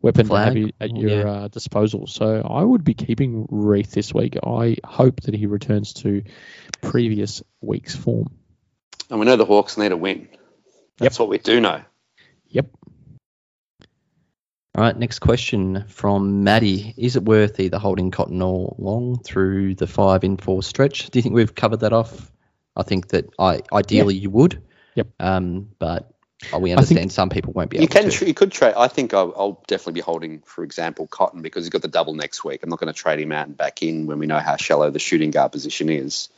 weapon 0.05 0.27
Flag? 0.27 0.53
to 0.53 0.61
have 0.61 0.71
at 0.79 0.95
your 0.95 1.09
Yeah. 1.09 1.31
uh, 1.31 1.47
disposal. 1.49 2.07
So 2.07 2.41
I 2.41 2.63
would 2.63 2.83
be 2.83 2.93
keeping 2.93 3.47
Reath 3.49 3.91
this 3.91 4.13
week. 4.13 4.37
I 4.45 4.77
hope 4.85 5.21
that 5.21 5.33
he 5.35 5.45
returns 5.47 5.93
to 5.95 6.23
previous 6.81 7.43
week's 7.61 7.95
form. 7.95 8.27
And 9.09 9.19
we 9.19 9.25
know 9.25 9.35
the 9.35 9.45
Hawks 9.45 9.77
need 9.77 9.91
a 9.91 9.97
win. 9.97 10.27
That's 10.97 11.19
what 11.19 11.27
we 11.29 11.37
do 11.37 11.59
know. 11.59 11.81
Yep. 12.49 12.67
All 14.77 14.83
right, 14.83 14.97
next 14.97 15.19
question 15.19 15.85
from 15.87 16.43
Maddie. 16.43 16.93
Is 16.97 17.15
it 17.15 17.23
worth 17.23 17.59
either 17.59 17.79
holding 17.79 18.11
Cotton 18.11 18.41
or 18.41 18.75
Long 18.77 19.19
through 19.19 19.75
the 19.75 19.87
five 19.87 20.23
in 20.23 20.35
four 20.37 20.61
stretch? 20.63 21.09
Do 21.09 21.17
you 21.17 21.23
think 21.23 21.33
we've 21.33 21.55
covered 21.55 21.79
that 21.81 21.93
off? 21.93 22.31
I 22.75 22.83
think 22.83 23.07
that 23.09 23.29
I 23.39 23.61
ideally 23.71 24.15
you 24.15 24.29
would. 24.31 24.61
Yep. 24.95 25.07
Um, 25.19 25.69
but 25.79 26.11
we 26.59 26.71
understand 26.71 27.11
some 27.11 27.29
people 27.29 27.53
won't 27.53 27.69
be 27.69 27.77
able 27.77 27.83
You 27.83 27.87
can, 27.87 28.09
to. 28.09 28.25
you 28.27 28.33
could 28.33 28.51
trade. 28.51 28.73
I 28.75 28.87
think 28.87 29.13
I'll, 29.13 29.33
I'll 29.37 29.63
definitely 29.67 29.93
be 29.93 30.01
holding, 30.01 30.39
for 30.41 30.63
example, 30.63 31.07
Cotton 31.07 31.41
because 31.41 31.63
he's 31.65 31.69
got 31.69 31.81
the 31.81 31.87
double 31.87 32.13
next 32.13 32.43
week. 32.43 32.61
I'm 32.63 32.69
not 32.69 32.79
going 32.79 32.93
to 32.93 32.97
trade 32.97 33.19
him 33.19 33.31
out 33.31 33.47
and 33.47 33.57
back 33.57 33.81
in 33.83 34.05
when 34.05 34.19
we 34.19 34.27
know 34.27 34.39
how 34.39 34.55
shallow 34.57 34.89
the 34.91 34.99
shooting 34.99 35.31
guard 35.31 35.51
position 35.51 35.89
is. 35.89 36.29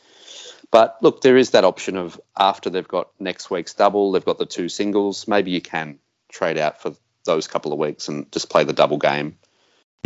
But 0.70 0.98
look, 1.02 1.20
there 1.22 1.36
is 1.36 1.50
that 1.50 1.64
option 1.64 1.96
of 1.96 2.20
after 2.36 2.70
they've 2.70 2.86
got 2.86 3.08
next 3.18 3.50
week's 3.50 3.74
double, 3.74 4.12
they've 4.12 4.24
got 4.24 4.38
the 4.38 4.46
two 4.46 4.68
singles. 4.68 5.26
Maybe 5.26 5.50
you 5.50 5.60
can 5.60 5.98
trade 6.30 6.58
out 6.58 6.80
for 6.82 6.94
those 7.24 7.46
couple 7.46 7.72
of 7.72 7.78
weeks 7.78 8.08
and 8.08 8.30
just 8.32 8.50
play 8.50 8.64
the 8.64 8.72
double 8.72 8.98
game, 8.98 9.38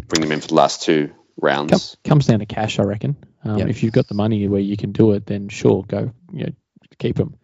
bring 0.09 0.23
them 0.23 0.33
in 0.33 0.41
for 0.41 0.49
the 0.49 0.55
last 0.55 0.83
two 0.83 1.09
Com- 1.09 1.17
rounds. 1.41 1.97
comes 2.05 2.27
down 2.27 2.39
to 2.41 2.47
cash, 2.47 2.79
I 2.79 2.83
reckon. 2.85 3.17
Um, 3.45 3.59
Yep. 3.59 3.69
If 3.69 3.83
you've 3.83 3.93
got 3.93 4.07
the 4.07 4.15
money 4.15 4.47
where 4.49 4.61
you 4.61 4.77
can 4.77 4.93
do 4.93 5.13
it, 5.13 5.27
then 5.27 5.49
sure, 5.49 5.83
go. 5.87 6.13
You 6.33 6.45
know, 6.47 6.53
keep 6.99 7.17
them. 7.17 7.37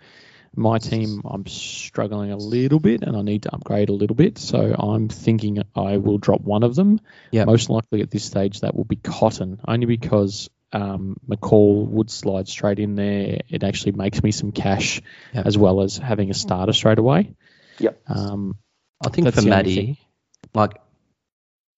My 0.55 0.79
team, 0.79 1.23
I'm 1.25 1.47
struggling 1.47 2.33
a 2.33 2.37
little 2.37 2.81
bit, 2.81 3.03
and 3.03 3.17
I 3.17 3.23
need 3.23 3.45
to 3.45 3.55
upgrade 3.55 3.89
a 3.89 3.93
little 3.93 4.17
bit. 4.17 4.39
So 4.39 4.75
I'm 4.79 5.09
thinking 5.09 5.63
I 5.75 5.99
will 5.99 6.19
drop 6.19 6.41
one 6.41 6.63
of 6.63 6.75
them. 6.75 7.01
Yep. 7.31 7.47
Most 7.47 7.71
likely 7.71 8.03
at 8.03 8.11
this 8.11 8.25
stage, 8.25 8.61
that 8.61 8.75
will 8.75 8.85
be 8.85 8.97
Cotton, 8.97 9.61
only 9.67 9.87
because 9.87 10.51
um, 10.73 11.17
McCall 11.29 11.87
would 11.87 12.11
slide 12.11 12.49
straight 12.49 12.79
in 12.79 12.95
there. 12.95 13.41
It 13.49 13.65
actually 13.65 13.93
makes 13.93 14.23
me 14.23 14.33
some 14.33 14.53
cash 14.53 15.01
Yep. 15.35 15.47
as 15.47 15.57
well 15.57 15.81
as 15.81 15.97
having 15.97 16.31
a 16.31 16.35
starter 16.35 16.73
straight 16.73 16.99
away. 16.99 17.35
Yep. 17.79 18.01
Um, 18.09 18.57
I 19.05 19.11
think 19.11 19.33
for 19.33 19.43
Maddie, 19.43 19.99
like 20.55 20.75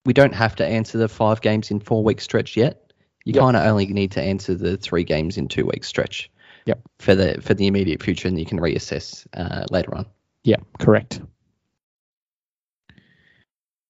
we 0.05 0.13
don't 0.13 0.33
have 0.33 0.55
to 0.55 0.65
answer 0.65 0.97
the 0.97 1.07
five 1.07 1.41
games 1.41 1.71
in 1.71 1.79
four 1.79 2.03
week 2.03 2.21
stretch 2.21 2.57
yet. 2.57 2.91
You 3.23 3.33
Yep. 3.33 3.41
kind 3.41 3.57
of 3.57 3.65
only 3.67 3.85
need 3.85 4.13
to 4.13 4.21
answer 4.21 4.55
the 4.55 4.77
three 4.77 5.03
games 5.03 5.37
in 5.37 5.47
two 5.47 5.65
week 5.67 5.83
stretch. 5.83 6.31
Yep. 6.65 6.81
For 6.99 7.15
the 7.15 7.41
for 7.41 7.53
the 7.53 7.67
immediate 7.67 8.03
future, 8.03 8.27
and 8.27 8.37
you 8.39 8.45
can 8.45 8.59
reassess 8.59 9.25
uh, 9.33 9.65
later 9.71 9.95
on. 9.95 10.05
yeah, 10.43 10.57
correct. 10.79 11.21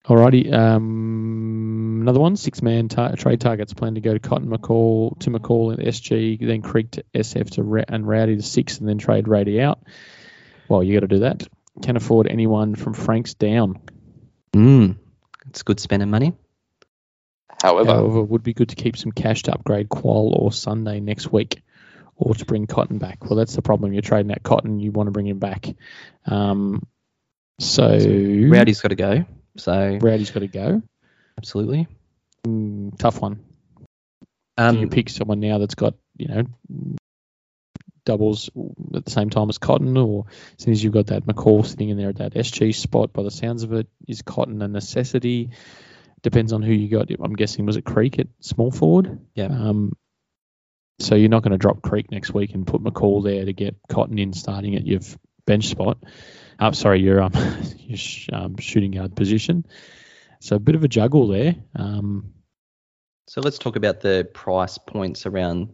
Alrighty, 0.08 0.52
um, 0.52 2.00
another 2.02 2.20
one. 2.20 2.36
Six 2.36 2.62
man 2.64 2.88
tar- 2.88 3.16
trade 3.16 3.40
targets 3.40 3.74
plan 3.74 3.96
to 3.96 4.02
go 4.02 4.14
to 4.14 4.20
Cotton 4.20 4.50
McCall 4.50 5.18
to 5.20 5.30
McCall 5.30 5.74
and 5.74 5.84
SG, 5.84 6.40
then 6.46 6.62
Creek 6.64 6.92
to 6.92 7.04
SF 7.14 7.52
to 7.52 7.64
Ra- 7.64 7.84
and 7.88 8.08
Rowdy 8.08 8.36
to 8.36 8.42
six, 8.42 8.80
and 8.80 8.90
then 8.90 8.98
trade 8.98 9.28
Rowdy 9.28 9.62
out. 9.62 9.80
Well, 10.68 10.82
you 10.82 10.94
got 10.94 11.02
to 11.02 11.08
do 11.08 11.20
that. 11.20 11.48
Can 11.84 11.98
afford 11.98 12.28
anyone 12.28 12.76
from 12.76 12.94
Franks 12.94 13.36
down. 13.36 13.80
Mm. 14.54 14.98
It's 15.50 15.64
good 15.64 15.80
spending 15.80 16.10
money. 16.10 16.34
However, 17.62 17.92
However, 17.94 18.20
it 18.22 18.30
would 18.30 18.44
be 18.44 18.54
good 18.54 18.70
to 18.70 18.76
keep 18.76 18.98
some 18.98 19.12
cash 19.12 19.44
to 19.44 19.54
upgrade 19.54 19.88
Kuol 19.88 20.36
or 20.36 20.52
Sunday 20.52 21.00
next 21.00 21.32
week, 21.32 21.62
or 22.16 22.36
to 22.36 22.46
bring 22.46 22.68
Cotton 22.68 22.98
back. 22.98 23.26
Well, 23.26 23.36
that's 23.36 23.56
the 23.56 23.62
problem. 23.62 23.94
You're 23.94 24.02
trading 24.02 24.28
that 24.28 24.44
Cotton, 24.44 24.80
you 24.80 24.92
want 24.92 25.08
to 25.08 25.12
bring 25.12 25.28
him 25.28 25.40
back. 25.40 25.68
Um, 26.26 26.86
so 27.60 27.88
Rowdy's 27.88 28.82
got 28.82 28.90
to 28.90 28.96
go. 28.96 29.26
So 29.58 29.98
Rowdy's 30.02 30.32
got 30.32 30.42
to 30.42 30.48
go. 30.48 30.82
absolutely. 31.38 31.88
Mm, 32.46 32.98
tough 32.98 33.22
one. 33.22 33.44
Um, 34.58 34.76
Do 34.76 34.82
you 34.82 34.88
pick 34.88 35.10
someone 35.10 35.40
now 35.40 35.58
that's 35.58 35.76
got 35.76 35.96
you 36.18 36.28
know 36.28 36.44
doubles 38.06 38.50
at 38.96 39.06
the 39.06 39.12
same 39.12 39.30
time 39.30 39.50
as 39.50 39.58
Cotton, 39.58 39.96
or 39.98 40.26
as 40.58 40.64
soon 40.64 40.74
as 40.74 40.84
you've 40.84 40.94
got 40.94 41.08
that 41.08 41.26
McCall 41.26 41.66
sitting 41.66 41.90
in 41.90 41.98
there 41.98 42.10
at 42.10 42.18
that 42.18 42.34
SG 42.34 42.74
spot, 42.74 43.14
by 43.14 43.24
the 43.24 43.32
sounds 43.32 43.64
of 43.64 43.74
it, 43.74 43.88
is 44.08 44.22
Cotton 44.22 44.62
a 44.62 44.68
necessity? 44.68 45.52
Depends 46.22 46.54
on 46.54 46.62
who 46.62 46.72
you 46.72 46.88
got. 46.90 47.10
I'm 47.12 47.34
guessing 47.36 47.66
was 47.66 47.78
it 47.78 47.86
Creek 47.86 48.20
at 48.20 48.28
small 48.42 48.72
forward. 48.72 49.20
Yeah. 49.34 49.46
Um, 49.46 49.94
so 51.02 51.16
you're 51.16 51.30
not 51.30 51.44
going 51.44 51.52
to 51.52 51.58
drop 51.58 51.82
Creek 51.82 52.12
next 52.12 52.34
week 52.34 52.54
and 52.54 52.66
put 52.66 52.84
McCall 52.84 53.24
there 53.24 53.46
to 53.46 53.54
get 53.54 53.76
Cotton 53.90 54.20
in 54.20 54.34
starting 54.34 54.76
at 54.76 54.86
your 54.86 55.00
bench 55.46 55.68
spot. 55.68 55.98
I'm 56.60 56.74
sorry, 56.74 57.02
your 57.02 57.22
um, 57.22 57.34
your 57.78 57.98
sh- 57.98 58.30
um, 58.32 58.58
shooting 58.58 58.92
guard 58.92 59.16
position. 59.16 59.66
So 60.40 60.56
a 60.56 60.60
bit 60.60 60.76
of 60.76 60.84
a 60.84 60.88
juggle 60.88 61.28
there. 61.28 61.56
Um, 61.76 62.34
So 63.28 63.42
let's 63.42 63.58
talk 63.60 63.76
about 63.76 64.02
the 64.02 64.28
price 64.34 64.78
points 64.78 65.26
around. 65.26 65.74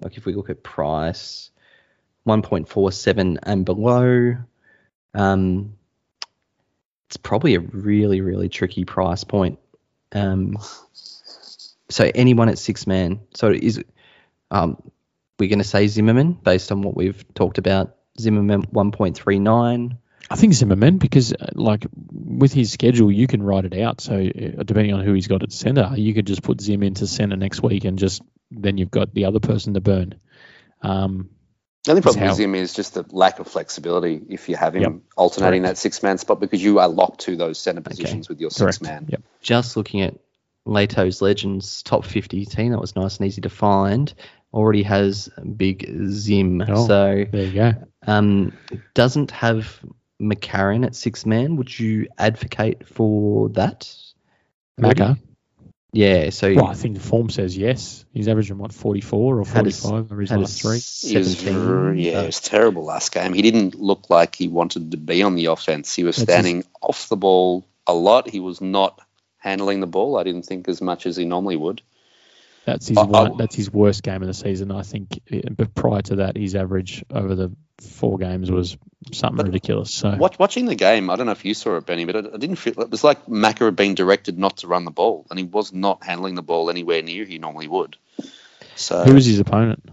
Like 0.00 0.16
if 0.16 0.26
we 0.26 0.34
look 0.34 0.50
at 0.50 0.62
price, 0.62 1.50
1.47 2.26 3.38
and 3.42 3.64
below, 3.64 4.36
um, 5.14 5.74
it's 7.08 7.16
probably 7.16 7.54
a 7.54 7.60
really 7.60 8.20
really 8.20 8.48
tricky 8.48 8.84
price 8.84 9.24
point. 9.24 9.58
Um, 10.12 10.58
so 11.88 12.10
anyone 12.14 12.48
at 12.48 12.58
six 12.58 12.86
man. 12.86 13.20
So 13.34 13.50
is 13.50 13.82
um, 14.50 14.82
we're 15.38 15.48
going 15.48 15.58
to 15.58 15.64
say 15.64 15.86
Zimmerman 15.86 16.32
based 16.32 16.72
on 16.72 16.82
what 16.82 16.96
we've 16.96 17.24
talked 17.34 17.58
about. 17.58 17.94
Zimmerman 18.18 18.62
1.39. 18.66 19.98
I 20.28 20.34
think 20.36 20.54
Zimmerman 20.54 20.98
because 20.98 21.32
uh, 21.32 21.50
like 21.54 21.86
with 22.10 22.52
his 22.52 22.72
schedule, 22.72 23.12
you 23.12 23.26
can 23.26 23.42
write 23.42 23.64
it 23.64 23.78
out. 23.78 24.00
So 24.00 24.14
uh, 24.16 24.62
depending 24.64 24.92
on 24.94 25.04
who 25.04 25.12
he's 25.12 25.28
got 25.28 25.42
at 25.42 25.52
centre, 25.52 25.92
you 25.96 26.14
could 26.14 26.26
just 26.26 26.42
put 26.42 26.60
Zim 26.60 26.82
into 26.82 27.06
centre 27.06 27.36
next 27.36 27.62
week, 27.62 27.84
and 27.84 27.98
just 27.98 28.22
then 28.50 28.76
you've 28.78 28.90
got 28.90 29.14
the 29.14 29.26
other 29.26 29.38
person 29.40 29.74
to 29.74 29.80
burn. 29.80 30.16
Um, 30.82 31.30
the 31.84 31.92
only 31.92 32.02
problem 32.02 32.24
how- 32.24 32.30
with 32.32 32.40
him 32.40 32.54
is 32.56 32.74
just 32.74 32.94
the 32.94 33.04
lack 33.10 33.38
of 33.38 33.46
flexibility 33.46 34.20
if 34.28 34.48
you 34.48 34.56
have 34.56 34.74
him 34.74 34.82
Yep. 34.82 34.92
alternating 35.16 35.62
Correct. 35.62 35.76
that 35.76 35.80
six 35.80 36.02
man 36.02 36.18
spot 36.18 36.40
because 36.40 36.62
you 36.62 36.80
are 36.80 36.88
locked 36.88 37.20
to 37.22 37.36
those 37.36 37.58
center 37.58 37.80
positions 37.82 38.28
with 38.28 38.40
your 38.40 38.50
correct. 38.50 38.78
six 38.78 38.82
man. 38.82 39.06
Yep. 39.08 39.22
just 39.40 39.76
looking 39.76 40.00
at 40.00 40.14
Leto's 40.66 41.22
Legends 41.22 41.82
top 41.82 42.04
50 42.04 42.44
team, 42.46 42.72
that 42.72 42.80
was 42.80 42.96
nice 42.96 43.18
and 43.18 43.26
easy 43.26 43.40
to 43.42 43.48
find. 43.48 44.12
Already 44.52 44.82
has 44.84 45.28
big 45.56 45.88
Zim. 46.10 46.62
Oh. 46.68 46.86
So 46.86 47.24
There 47.30 47.44
you 47.44 47.52
go. 47.52 47.72
um, 48.06 48.52
doesn't 48.94 49.30
have 49.30 49.80
McCarron 50.20 50.84
at 50.86 50.94
six 50.94 51.26
man. 51.26 51.56
Would 51.56 51.78
you 51.78 52.08
advocate 52.18 52.88
for 52.88 53.48
that? 53.50 53.92
Macca. 54.80 55.18
Yeah. 55.92 56.30
So 56.30 56.52
Well, 56.54 56.66
I 56.66 56.74
think 56.74 56.94
the 56.94 57.00
form 57.02 57.30
says 57.30 57.56
yes. 57.56 58.04
He's 58.12 58.28
averaging 58.28 58.58
what 58.58 58.72
44 58.72 59.38
or 59.40 59.44
Had 59.44 59.66
a 59.66 59.68
s- 59.68 59.80
45 59.82 60.12
over 60.12 60.20
his 60.20 60.30
had 60.30 60.38
a 60.38 60.42
last 60.42 60.60
three. 60.60 60.78
He 61.10 61.16
was, 61.16 61.42
yeah, 61.44 61.52
but- 61.52 61.96
it 62.24 62.26
was 62.26 62.40
terrible 62.40 62.84
last 62.84 63.12
game. 63.12 63.32
He 63.32 63.42
didn't 63.42 63.74
look 63.74 64.10
like 64.10 64.34
he 64.34 64.48
wanted 64.48 64.90
to 64.90 64.96
be 64.96 65.22
on 65.22 65.34
the 65.36 65.46
offense. 65.46 65.94
He 65.94 66.04
was 66.04 66.16
That's 66.16 66.30
standing 66.30 66.64
off 66.82 67.08
the 67.08 67.16
ball 67.16 67.66
a 67.86 67.94
lot. 67.94 68.28
He 68.28 68.40
was 68.40 68.60
not 68.60 69.00
handling 69.46 69.80
the 69.80 69.86
ball. 69.86 70.18
I 70.18 70.24
didn't 70.24 70.42
think 70.42 70.68
as 70.68 70.82
much 70.82 71.06
as 71.06 71.16
he 71.16 71.24
normally 71.24 71.56
would. 71.56 71.80
That's 72.66 72.88
his 72.88 72.98
I- 72.98 73.02
I- 73.02 73.30
that's 73.38 73.54
his 73.54 73.72
worst 73.72 74.02
game 74.02 74.22
of 74.22 74.26
the 74.26 74.34
season. 74.34 74.72
I 74.72 74.82
think. 74.82 75.20
But 75.50 75.74
prior 75.74 76.02
to 76.02 76.16
that, 76.16 76.36
his 76.36 76.56
average 76.56 77.04
over 77.10 77.34
the 77.36 77.52
four 77.80 78.18
games 78.18 78.50
was 78.50 78.76
something 79.12 79.46
ridiculous. 79.46 79.94
So 79.94 80.16
Watch, 80.16 80.38
watching 80.38 80.66
the 80.66 80.74
game, 80.74 81.08
I 81.08 81.16
don't 81.16 81.26
know 81.26 81.32
if 81.32 81.44
you 81.44 81.54
saw 81.54 81.76
it, 81.76 81.86
Benny, 81.86 82.04
but 82.06 82.16
I, 82.16 82.34
I 82.34 82.38
didn't 82.38 82.56
feel 82.56 82.80
it 82.80 82.90
was 82.90 83.04
like 83.04 83.26
Macca 83.26 83.66
had 83.66 83.76
been 83.76 83.94
directed 83.94 84.36
not 84.36 84.58
to 84.58 84.66
run 84.66 84.84
the 84.84 84.90
ball, 84.90 85.26
and 85.30 85.38
he 85.38 85.44
was 85.44 85.72
not 85.72 86.02
handling 86.02 86.34
the 86.34 86.42
ball 86.42 86.68
anywhere 86.68 87.02
near 87.02 87.24
he 87.24 87.38
normally 87.38 87.68
would. 87.68 87.96
So 88.74 89.04
who 89.04 89.14
was 89.14 89.26
his 89.26 89.38
opponent? 89.38 89.88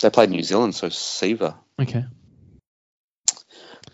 they 0.00 0.10
played 0.10 0.30
New 0.30 0.42
Zealand, 0.42 0.74
so 0.74 0.88
Seaver. 0.88 1.54
Okay. 1.80 2.04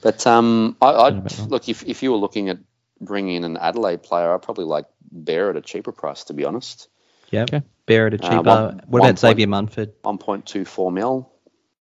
But 0.01 0.27
um, 0.29 0.77
I, 0.81 0.93
I'd 0.93 1.39
look 1.49 1.69
if 1.69 1.83
if 1.83 2.05
you 2.05 2.13
were 2.13 2.19
looking 2.19 2.51
at 2.51 2.59
bringing 3.01 3.37
in 3.37 3.45
an 3.45 3.57
Adelaide 3.57 4.03
player, 4.03 4.35
I'd 4.35 4.43
probably 4.43 4.65
like 4.65 4.87
Bear 5.11 5.51
at 5.51 5.57
a 5.57 5.61
cheaper 5.63 5.93
price, 5.93 6.25
to 6.25 6.35
be 6.35 6.45
honest. 6.45 6.89
yeah, 7.31 7.43
Okay. 7.43 7.63
Bear 7.87 8.09
at 8.09 8.15
a 8.15 8.17
Uh, 8.23 8.29
cheaper. 8.29 8.43
one- 8.43 8.45
what 8.45 8.89
one 8.89 9.01
about 9.01 9.07
point- 9.07 9.19
Xavier 9.19 9.47
Munford? 9.47 9.93
One 10.03 10.19
point 10.19 10.45
two 10.47 10.65
four 10.65 10.93
mil. 10.93 11.31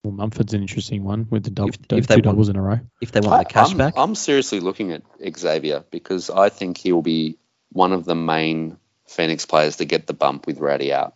Well, 0.03 0.13
Munford's 0.13 0.53
an 0.53 0.61
interesting 0.61 1.03
one 1.05 1.27
with 1.31 1.45
the 1.45 1.51
dou- 1.51 1.69
If- 1.69 1.89
dou- 1.89 1.97
if 1.97 2.07
they 2.07 2.17
two 2.17 2.19
want- 2.19 2.25
doubles 2.37 2.49
in 2.51 2.57
a 2.57 2.63
row. 2.63 2.81
If 3.01 3.13
they 3.13 3.21
want 3.21 3.49
the 3.49 3.53
cash 3.53 3.71
I'm, 3.71 3.79
back, 3.79 3.95
I'm 3.97 4.15
seriously 4.15 4.61
looking 4.61 4.93
at 4.93 5.03
Xavier 5.39 5.85
because 5.91 6.29
I 6.29 6.51
think 6.51 6.77
he'll 6.77 7.01
be 7.01 7.39
one 7.73 7.93
of 7.93 8.05
the 8.05 8.15
main 8.15 8.77
Phoenix 9.07 9.47
players 9.47 9.77
to 9.77 9.87
get 9.87 10.07
the 10.07 10.13
bump 10.13 10.47
with 10.47 10.59
Rowdy 10.59 10.93
out. 10.93 11.15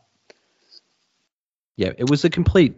yeah, 1.77 1.93
it 1.97 2.09
was 2.09 2.25
a 2.25 2.31
complete. 2.31 2.75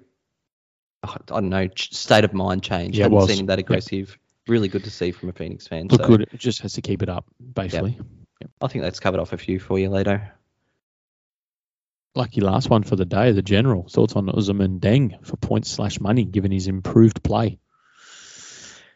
I 1.03 1.16
don't 1.27 1.49
know 1.49 1.68
state 1.77 2.25
of 2.25 2.35
mind 2.35 2.62
change. 2.62 2.99
Yeah, 2.99 3.07
it 3.07 3.12
Hadn't 3.12 3.29
seen 3.29 3.39
him 3.41 3.47
that 3.47 3.59
Yep. 3.59 3.66
Really 4.51 4.66
good 4.66 4.82
to 4.82 4.90
see 4.90 5.12
from 5.12 5.28
a 5.28 5.32
Phoenix 5.32 5.68
fan. 5.68 5.86
Look 5.86 6.03
so 6.03 6.09
good. 6.09 6.22
It 6.22 6.40
just 6.40 6.62
has 6.62 6.72
to 6.72 6.82
keep 6.82 7.03
it 7.05 7.09
up, 7.09 7.24
basically. 7.55 7.96
I 8.61 8.66
think 8.66 8.82
that's 8.82 8.98
covered 8.98 9.20
off 9.20 9.32
a 9.32 9.38
few 9.38 9.61
for 9.61 9.78
you 9.78 9.88
later. 9.90 10.32
Lucky 12.16 12.40
last 12.40 12.68
one 12.68 12.82
for 12.82 12.96
the 12.96 13.05
day. 13.05 13.30
The 13.30 13.42
general 13.42 13.86
thoughts 13.88 14.16
on 14.16 14.26
Ousmane 14.26 14.80
Dieng 14.80 15.24
for 15.24 15.36
points 15.36 15.70
slash 15.70 16.01
money, 16.01 16.24
given 16.24 16.51
his 16.51 16.66
improved 16.66 17.22
play. 17.22 17.61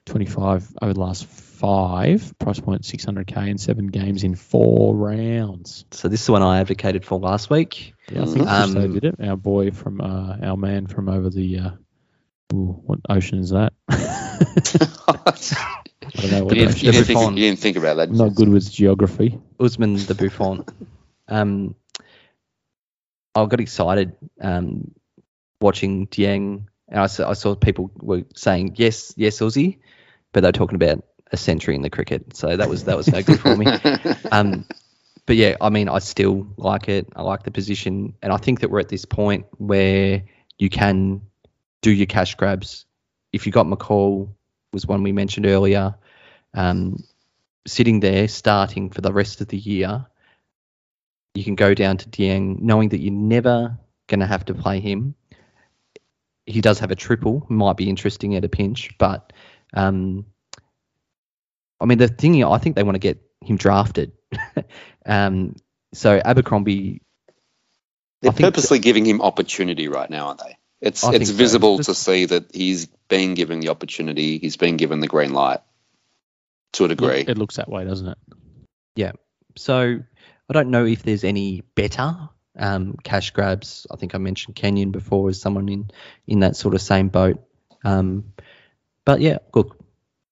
Twenty 0.06 0.26
five 0.26 0.68
over 0.82 0.92
the 0.92 0.98
last 1.00 1.24
five. 1.26 2.36
Price 2.40 2.58
point 2.58 2.84
six 2.84 3.04
hundred 3.04 3.28
k 3.28 3.48
in 3.48 3.56
seven 3.56 3.86
games 3.86 4.24
in 4.24 4.34
four 4.34 4.96
rounds. 4.96 5.84
So 5.92 6.08
this 6.08 6.18
is 6.18 6.26
the 6.26 6.32
one 6.32 6.42
I 6.42 6.58
advocated 6.58 7.04
for 7.04 7.20
last 7.20 7.48
week. 7.48 7.94
Yeah, 8.10 8.22
I 8.22 8.26
think 8.26 8.48
Um, 8.48 8.72
Christo 8.72 8.88
did 8.88 9.04
it. 9.04 9.20
Our 9.24 9.36
boy 9.36 9.70
from 9.70 10.00
uh, 10.00 10.36
our 10.42 10.56
man 10.56 10.88
from 10.88 11.08
over 11.08 11.30
the. 11.30 11.58
Uh, 11.60 11.70
ooh, 12.52 12.80
what 12.84 13.00
ocean 13.08 13.38
is 13.38 13.50
that? 13.50 13.72
I 13.88 14.38
don't 16.20 16.30
know 16.30 16.44
what 16.44 16.56
you, 16.56 16.66
didn't, 16.66 16.70
ocean. 16.70 16.86
you, 16.86 16.92
didn't 16.92 17.06
think, 17.06 17.30
you 17.30 17.44
didn't 17.44 17.60
think 17.60 17.76
about 17.76 17.96
that. 17.96 18.08
I'm 18.08 18.16
not 18.16 18.34
good 18.34 18.48
with 18.48 18.70
geography. 18.70 19.38
Usman 19.58 19.96
the 19.96 20.14
Buffon. 20.14 20.64
um, 21.28 21.74
I 23.34 23.46
got 23.46 23.60
excited 23.60 24.14
um, 24.40 24.92
watching 25.60 26.06
Dieng, 26.06 26.66
and 26.88 27.00
I 27.00 27.06
saw, 27.06 27.30
I 27.30 27.32
saw 27.32 27.54
people 27.54 27.90
were 27.96 28.24
saying 28.36 28.74
yes, 28.76 29.14
yes, 29.16 29.40
Aussie, 29.40 29.78
but 30.32 30.42
they're 30.42 30.52
talking 30.52 30.76
about 30.76 31.04
a 31.32 31.36
century 31.36 31.74
in 31.74 31.82
the 31.82 31.90
cricket, 31.90 32.36
so 32.36 32.56
that 32.56 32.68
was 32.68 32.84
that 32.84 32.96
was 32.96 33.08
no 33.08 33.22
good 33.22 33.40
for 33.40 33.56
me. 33.56 33.66
Um, 34.30 34.66
but 35.26 35.36
yeah, 35.36 35.56
I 35.60 35.70
mean, 35.70 35.88
I 35.88 36.00
still 36.00 36.46
like 36.56 36.88
it. 36.88 37.08
I 37.16 37.22
like 37.22 37.44
the 37.44 37.50
position, 37.50 38.14
and 38.22 38.32
I 38.32 38.36
think 38.36 38.60
that 38.60 38.70
we're 38.70 38.80
at 38.80 38.88
this 38.88 39.04
point 39.04 39.46
where 39.56 40.22
you 40.58 40.68
can 40.68 41.22
do 41.84 41.90
your 41.90 42.06
cash 42.06 42.34
grabs. 42.34 42.86
If 43.30 43.44
you 43.44 43.52
got 43.52 43.66
McCall, 43.66 44.30
was 44.72 44.86
one 44.86 45.02
we 45.02 45.12
mentioned 45.12 45.44
earlier, 45.44 45.94
um, 46.54 47.04
sitting 47.66 48.00
there 48.00 48.26
starting 48.26 48.88
for 48.88 49.02
the 49.02 49.12
rest 49.12 49.42
of 49.42 49.48
the 49.48 49.58
year. 49.58 50.06
You 51.34 51.44
can 51.44 51.56
go 51.56 51.74
down 51.74 51.98
to 51.98 52.08
Dieng, 52.08 52.58
knowing 52.60 52.88
that 52.88 53.00
you're 53.00 53.12
never 53.12 53.78
going 54.06 54.20
to 54.20 54.26
have 54.26 54.46
to 54.46 54.54
play 54.54 54.80
him. 54.80 55.14
He 56.46 56.62
does 56.62 56.78
have 56.78 56.90
a 56.90 56.96
triple, 56.96 57.44
might 57.50 57.76
be 57.76 57.90
interesting 57.90 58.34
at 58.34 58.44
a 58.44 58.48
pinch, 58.48 58.96
but 58.96 59.34
um, 59.74 60.24
I 61.80 61.84
mean, 61.84 61.98
the 61.98 62.08
thing 62.08 62.42
I 62.42 62.58
think 62.58 62.76
they 62.76 62.82
want 62.82 62.94
to 62.94 62.98
get 62.98 63.20
him 63.42 63.58
drafted. 63.58 64.12
um, 65.06 65.54
so 65.92 66.18
Abercrombie 66.24 67.02
They're 68.22 68.32
purposely 68.32 68.78
giving 68.78 69.04
him 69.04 69.20
opportunity 69.20 69.88
right 69.88 70.08
now, 70.08 70.28
aren't 70.28 70.40
they? 70.40 70.56
It's 70.84 71.02
I 71.02 71.14
it's 71.14 71.16
think 71.16 71.26
so. 71.28 71.34
visible 71.34 71.78
to 71.78 71.94
see 71.94 72.26
that 72.26 72.54
he's 72.54 72.86
being 73.08 73.32
given 73.32 73.60
the 73.60 73.70
opportunity. 73.70 74.38
He's 74.38 74.58
been 74.58 74.76
given 74.76 75.00
the 75.00 75.06
green 75.06 75.32
light 75.32 75.60
to 76.74 76.84
a 76.84 76.88
degree. 76.88 77.24
It 77.26 77.38
looks 77.38 77.56
that 77.56 77.70
way, 77.70 77.84
doesn't 77.84 78.06
it? 78.06 78.18
Yeah. 78.94 79.12
So 79.56 79.98
I 80.48 80.52
don't 80.52 80.68
know 80.68 80.84
if 80.84 81.02
there's 81.02 81.24
any 81.24 81.62
better 81.74 82.28
um, 82.58 82.96
cash 83.02 83.30
grabs. 83.30 83.86
I 83.90 83.96
think 83.96 84.14
I 84.14 84.18
mentioned 84.18 84.56
Kenyon 84.56 84.90
before 84.90 85.30
as 85.30 85.40
someone 85.40 85.70
in 85.70 85.90
in 86.26 86.40
that 86.40 86.54
sort 86.54 86.74
of 86.74 86.82
same 86.82 87.08
boat. 87.08 87.42
Um, 87.82 88.34
but 89.06 89.22
yeah, 89.22 89.38
look, 89.54 89.82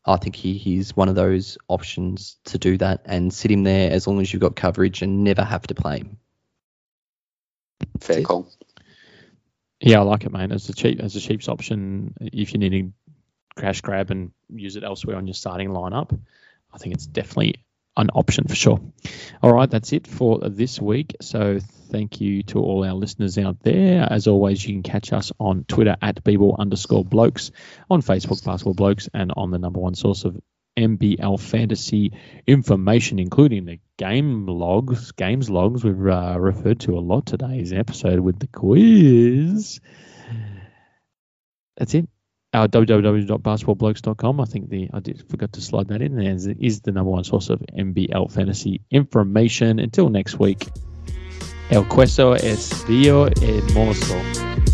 I 0.05 0.18
think 0.18 0.36
he, 0.36 0.59
he's 0.59 0.94
one 0.94 1.09
of 1.09 1.14
those 1.14 1.57
options 1.66 2.36
to 2.44 2.59
do 2.59 2.76
that 2.76 3.03
and 3.07 3.32
sit 3.32 3.50
him 3.50 3.62
there 3.62 3.90
as 3.90 4.07
long 4.07 4.20
as 4.20 4.30
you've 4.30 4.42
got 4.42 4.55
coverage 4.55 5.00
and 5.00 5.24
never 5.24 5.44
have 5.44 5.66
to 5.68 5.74
play 5.74 6.00
him. 6.00 6.18
Fair 8.00 8.20
call. 8.20 8.50
Yeah, 9.83 10.01
I 10.01 10.03
like 10.03 10.24
it, 10.24 10.33
mate. 10.33 10.53
As 10.53 10.68
a 10.68 10.72
cheap 10.72 11.01
as 11.01 11.16
a 11.16 11.20
cheap's 11.20 11.49
option, 11.49 12.14
if 12.20 12.53
you're 12.53 12.61
needing 12.61 12.95
crash 13.57 13.80
grab 13.80 14.11
and 14.11 14.30
use 14.49 14.76
it 14.76 14.85
elsewhere 14.85 15.16
on 15.16 15.26
your 15.26 15.35
starting 15.35 15.70
lineup, 15.70 16.18
I 16.72 16.78
think 16.78 16.95
it's 16.95 17.07
definitely 17.07 17.64
an 17.97 18.09
option 18.14 18.47
for 18.47 18.55
sure. 18.55 18.80
All 19.43 19.53
right, 19.53 19.68
that's 19.68 19.93
it 19.93 20.07
for 20.07 20.39
this 20.41 20.80
week. 20.80 21.16
So 21.20 21.59
thank 21.91 22.20
you 22.20 22.43
to 22.45 22.61
all 22.61 22.85
our 22.85 22.95
listeners 22.95 23.37
out 23.39 23.61
there. 23.61 24.07
As 24.11 24.28
always, 24.28 24.64
you 24.64 24.74
can 24.74 24.83
catch 24.83 25.12
us 25.12 25.33
on 25.39 25.64
Twitter 25.64 25.97
at 26.01 26.22
bball 26.24 26.59
underscore 26.59 27.05
blokes, 27.05 27.51
on 27.91 28.03
Facebook 28.03 28.45
basketball 28.45 28.74
blokes, 28.74 29.09
and 29.12 29.33
on 29.37 29.51
the 29.51 29.59
number 29.59 29.80
one 29.80 29.95
source 29.95 30.24
of 30.24 30.41
NBL 30.76 31.40
fantasy 31.40 32.12
information, 32.46 33.18
including 33.18 33.66
the 33.66 33.78
game 33.98 34.46
logs, 34.46 35.12
games 35.12 35.50
logs 35.50 35.84
we've 35.84 36.06
uh, 36.06 36.36
referred 36.38 36.80
to 36.80 36.98
a 36.98 37.00
lot 37.00 37.26
today's 37.26 37.72
episode 37.72 38.20
with 38.20 38.38
the 38.38 38.46
quiz. 38.46 39.80
That's 41.76 41.94
it. 41.94 42.08
Our 42.54 42.68
www.basketballblokes.com. 42.68 44.40
I 44.40 44.44
think 44.44 44.68
the 44.68 44.90
I 44.92 45.00
did 45.00 45.26
forgot 45.28 45.54
to 45.54 45.62
slide 45.62 45.88
that 45.88 46.02
in 46.02 46.16
there. 46.16 46.34
Is, 46.60 46.80
the 46.82 46.92
number 46.92 47.10
one 47.10 47.24
source 47.24 47.48
of 47.48 47.60
NBL 47.60 48.30
fantasy 48.30 48.82
information. 48.90 49.78
Until 49.78 50.10
next 50.10 50.38
week. 50.38 50.68
El 51.70 51.84
queso 51.84 52.34
es 52.34 52.84
dio 52.86 53.30
hermoso. 53.40 54.71